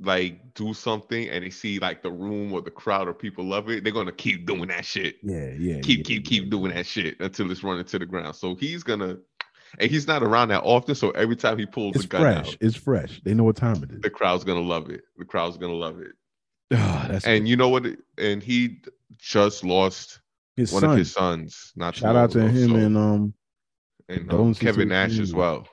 like 0.00 0.54
do 0.54 0.74
something 0.74 1.28
and 1.28 1.42
they 1.44 1.50
see 1.50 1.78
like 1.78 2.02
the 2.02 2.10
room 2.10 2.52
or 2.52 2.60
the 2.60 2.70
crowd 2.70 3.08
or 3.08 3.14
people 3.14 3.44
love 3.44 3.70
it, 3.70 3.82
they're 3.84 3.92
gonna 3.92 4.12
keep 4.12 4.46
doing 4.46 4.68
that 4.68 4.84
shit. 4.84 5.16
Yeah, 5.22 5.50
yeah. 5.58 5.80
Keep, 5.80 5.98
yeah, 5.98 6.04
keep, 6.04 6.08
yeah. 6.24 6.28
keep 6.28 6.50
doing 6.50 6.72
that 6.74 6.86
shit 6.86 7.18
until 7.20 7.50
it's 7.50 7.62
running 7.62 7.84
to 7.86 7.98
the 7.98 8.06
ground. 8.06 8.36
So 8.36 8.54
he's 8.56 8.82
gonna, 8.82 9.16
and 9.78 9.90
he's 9.90 10.06
not 10.06 10.22
around 10.22 10.48
that 10.48 10.62
often. 10.64 10.94
So 10.94 11.10
every 11.12 11.36
time 11.36 11.58
he 11.58 11.64
pulls 11.66 11.94
It's 11.96 12.04
the 12.04 12.08
gun 12.08 12.20
fresh. 12.20 12.48
out, 12.48 12.56
It's 12.60 12.76
fresh. 12.76 13.20
They 13.24 13.32
know 13.34 13.44
what 13.44 13.56
time 13.56 13.82
it 13.82 13.90
is. 13.92 14.00
the 14.02 14.10
crowd's 14.10 14.44
gonna 14.44 14.60
love 14.60 14.90
it. 14.90 15.02
The 15.16 15.24
crowd's 15.24 15.56
gonna 15.56 15.72
love 15.72 16.00
it. 16.00 16.12
That's 16.70 17.24
And 17.24 17.48
you 17.48 17.56
know 17.56 17.68
what? 17.68 17.86
And 18.18 18.42
he 18.42 18.80
just 19.18 19.64
lost 19.64 20.20
his 20.56 20.72
one 20.72 20.80
son. 20.82 20.90
of 20.90 20.98
his 20.98 21.12
sons. 21.12 21.72
Not 21.76 21.94
Shout 21.96 22.16
out 22.16 22.32
to 22.32 22.40
ago, 22.40 22.48
him 22.48 22.68
so- 22.70 22.76
and 22.76 22.96
um 22.98 23.34
and 24.08 24.32
um, 24.32 24.54
Kevin 24.54 24.88
Nash 24.88 25.18
as 25.18 25.32
well. 25.34 25.66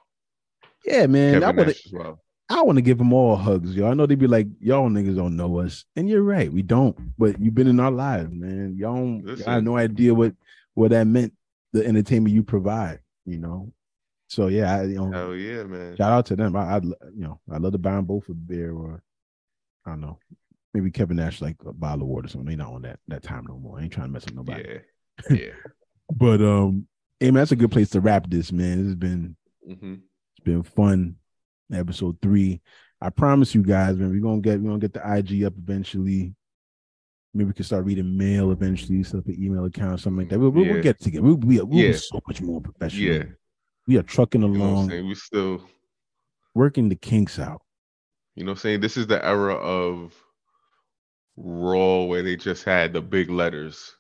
Yeah, 0.85 1.05
man. 1.07 1.39
Kevin 1.41 1.65
to 1.65 1.69
as 1.71 1.91
well. 1.91 2.19
I 2.53 2.61
want 2.61 2.77
to 2.77 2.81
give 2.83 2.99
them 2.99 3.13
all 3.13 3.35
hugs, 3.35 3.75
yo. 3.75 3.87
I 3.87 3.95
know 3.95 4.05
they'd 4.05 4.19
be 4.19 4.27
like, 4.27 4.47
y'all 4.59 4.87
niggas 4.87 5.15
don't 5.15 5.35
know 5.35 5.59
us, 5.59 5.85
and 5.95 6.07
you're 6.07 6.21
right, 6.21 6.53
we 6.53 6.61
don't. 6.61 6.95
But 7.17 7.39
you've 7.41 7.55
been 7.55 7.67
in 7.67 7.79
our 7.79 7.91
lives, 7.91 8.29
man. 8.31 8.75
Y'all, 8.77 8.95
don't, 8.95 9.37
y'all 9.37 9.49
have 9.49 9.63
no 9.63 9.75
idea 9.75 10.13
what 10.13 10.33
what 10.75 10.91
that 10.91 11.07
meant. 11.07 11.33
The 11.71 11.83
entertainment 11.83 12.35
you 12.35 12.43
provide, 12.43 12.99
you 13.25 13.39
know. 13.39 13.73
So 14.27 14.47
yeah, 14.47 14.75
I, 14.75 14.83
you 14.83 14.95
know, 14.95 15.11
Hell 15.11 15.35
yeah, 15.35 15.63
man. 15.63 15.97
shout 15.97 16.11
out 16.11 16.25
to 16.27 16.35
them. 16.35 16.55
I, 16.55 16.75
I, 16.75 16.77
you 16.77 17.23
know, 17.23 17.39
I 17.51 17.57
love 17.57 17.71
to 17.71 17.79
buy 17.79 17.95
them 17.95 18.05
both 18.05 18.29
a 18.29 18.33
beer 18.33 18.71
or 18.71 19.01
I 19.85 19.91
don't 19.91 20.01
know, 20.01 20.19
maybe 20.75 20.91
Kevin 20.91 21.17
Nash 21.17 21.41
like 21.41 21.57
a 21.65 21.73
bottle 21.73 22.03
of 22.03 22.07
water 22.09 22.25
or 22.25 22.29
something. 22.29 22.49
They 22.49 22.55
not 22.55 22.71
on 22.73 22.83
that 22.83 22.99
that 23.07 23.23
time 23.23 23.45
no 23.47 23.57
more. 23.57 23.79
I 23.79 23.83
ain't 23.83 23.91
trying 23.91 24.07
to 24.07 24.13
mess 24.13 24.25
with 24.25 24.35
nobody. 24.35 24.63
Yeah, 25.29 25.35
yeah. 25.35 25.51
But 26.15 26.41
um, 26.41 26.87
hey 27.19 27.31
man, 27.31 27.41
that's 27.41 27.51
a 27.51 27.55
good 27.55 27.71
place 27.71 27.89
to 27.91 28.01
wrap 28.01 28.29
this, 28.29 28.51
man. 28.51 28.77
This 28.77 28.87
has 28.87 28.95
been 28.95 29.35
hmm 29.65 29.93
it's 29.93 30.43
been 30.43 30.63
fun. 30.63 31.15
Episode 31.75 32.17
three. 32.21 32.61
I 33.01 33.09
promise 33.09 33.53
you 33.53 33.63
guys, 33.63 33.97
man, 33.97 34.11
we're 34.11 34.21
gonna 34.21 34.41
get 34.41 34.59
we're 34.61 34.69
gonna 34.69 34.79
get 34.79 34.93
the 34.93 35.01
IG 35.17 35.43
up 35.43 35.53
eventually. 35.57 36.33
Maybe 37.33 37.47
we 37.47 37.53
can 37.53 37.65
start 37.65 37.85
reading 37.85 38.15
mail 38.15 38.51
eventually, 38.51 39.01
set 39.03 39.17
up 39.19 39.25
an 39.25 39.43
email 39.43 39.65
account, 39.65 39.99
something 39.99 40.19
like 40.19 40.29
that. 40.29 40.39
We'll, 40.39 40.51
we'll, 40.51 40.65
we'll 40.71 40.83
get 40.83 40.99
together. 41.01 41.23
We'll, 41.25 41.35
we'll, 41.37 41.65
we'll 41.65 41.79
Yeah. 41.79 41.91
be 41.91 41.97
so 41.97 42.21
much 42.27 42.41
more 42.41 42.61
professional. 42.61 43.01
Yeah. 43.15 43.23
We 43.87 43.97
are 43.97 44.03
trucking 44.03 44.41
You 44.43 44.49
know 44.49 44.63
along? 44.65 44.89
We 44.89 45.15
still, 45.15 45.67
working 46.53 46.89
the 46.89 46.95
kinks 46.95 47.39
out. 47.39 47.63
you 48.35 48.43
know 48.43 48.51
what 48.51 48.57
I'm 48.57 48.61
saying? 48.61 48.81
This 48.81 48.97
is 48.97 49.07
the 49.07 49.23
era 49.25 49.55
of 49.55 50.13
Raw 51.35 52.03
where 52.03 52.21
they 52.21 52.35
just 52.35 52.63
had 52.63 52.93
the 52.93 53.01
big 53.01 53.29
letters. 53.31 53.95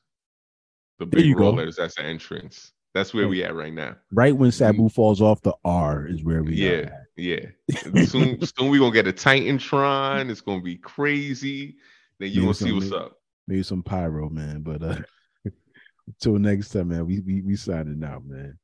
The 0.99 1.07
big 1.07 1.35
Raw 1.35 1.49
go. 1.51 1.57
letters, 1.57 1.77
that's 1.77 1.95
the 1.95 2.03
entrance. 2.03 2.71
That's 2.93 3.13
where 3.15 3.23
Yeah. 3.23 3.29
we 3.29 3.43
at 3.43 3.55
right 3.55 3.73
now. 3.73 3.95
Right 4.11 4.35
when 4.37 4.51
Sabu 4.51 4.89
falls 4.89 5.21
off 5.21 5.41
the 5.41 5.55
R 5.65 6.05
is 6.05 6.23
where 6.23 6.43
we 6.43 6.53
Yeah, 6.55 6.69
are. 6.71 7.02
Yeah. 7.15 7.45
soon 8.05 8.41
soon 8.45 8.69
we're 8.69 8.79
gonna 8.79 8.91
get 8.93 9.07
a 9.07 9.13
Titantron. 9.13 10.29
It's 10.29 10.41
gonna 10.41 10.61
be 10.61 10.77
crazy. 10.77 11.75
Then 12.19 12.29
you 12.29 12.35
Maybe 12.35 12.45
gonna 12.45 12.53
see 12.53 12.71
what's 12.71 12.85
maybe- 12.89 12.95
up. 13.03 13.17
Maybe 13.47 13.63
some 13.63 13.83
pyro, 13.83 14.29
man. 14.29 14.61
But 14.61 14.83
uh 14.83 14.97
until 16.07 16.39
next 16.39 16.69
time, 16.69 16.89
man. 16.89 17.05
We 17.05 17.19
we 17.19 17.41
we 17.41 17.55
signing 17.55 18.03
out, 18.03 18.25
man. 18.25 18.57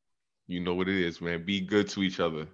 You 0.48 0.62
know 0.62 0.74
what 0.74 0.88
it 0.90 0.96
is, 0.96 1.22
man. 1.22 1.46
Be 1.46 1.60
good 1.62 1.90
to 1.90 2.04
each 2.04 2.20
other. 2.20 2.48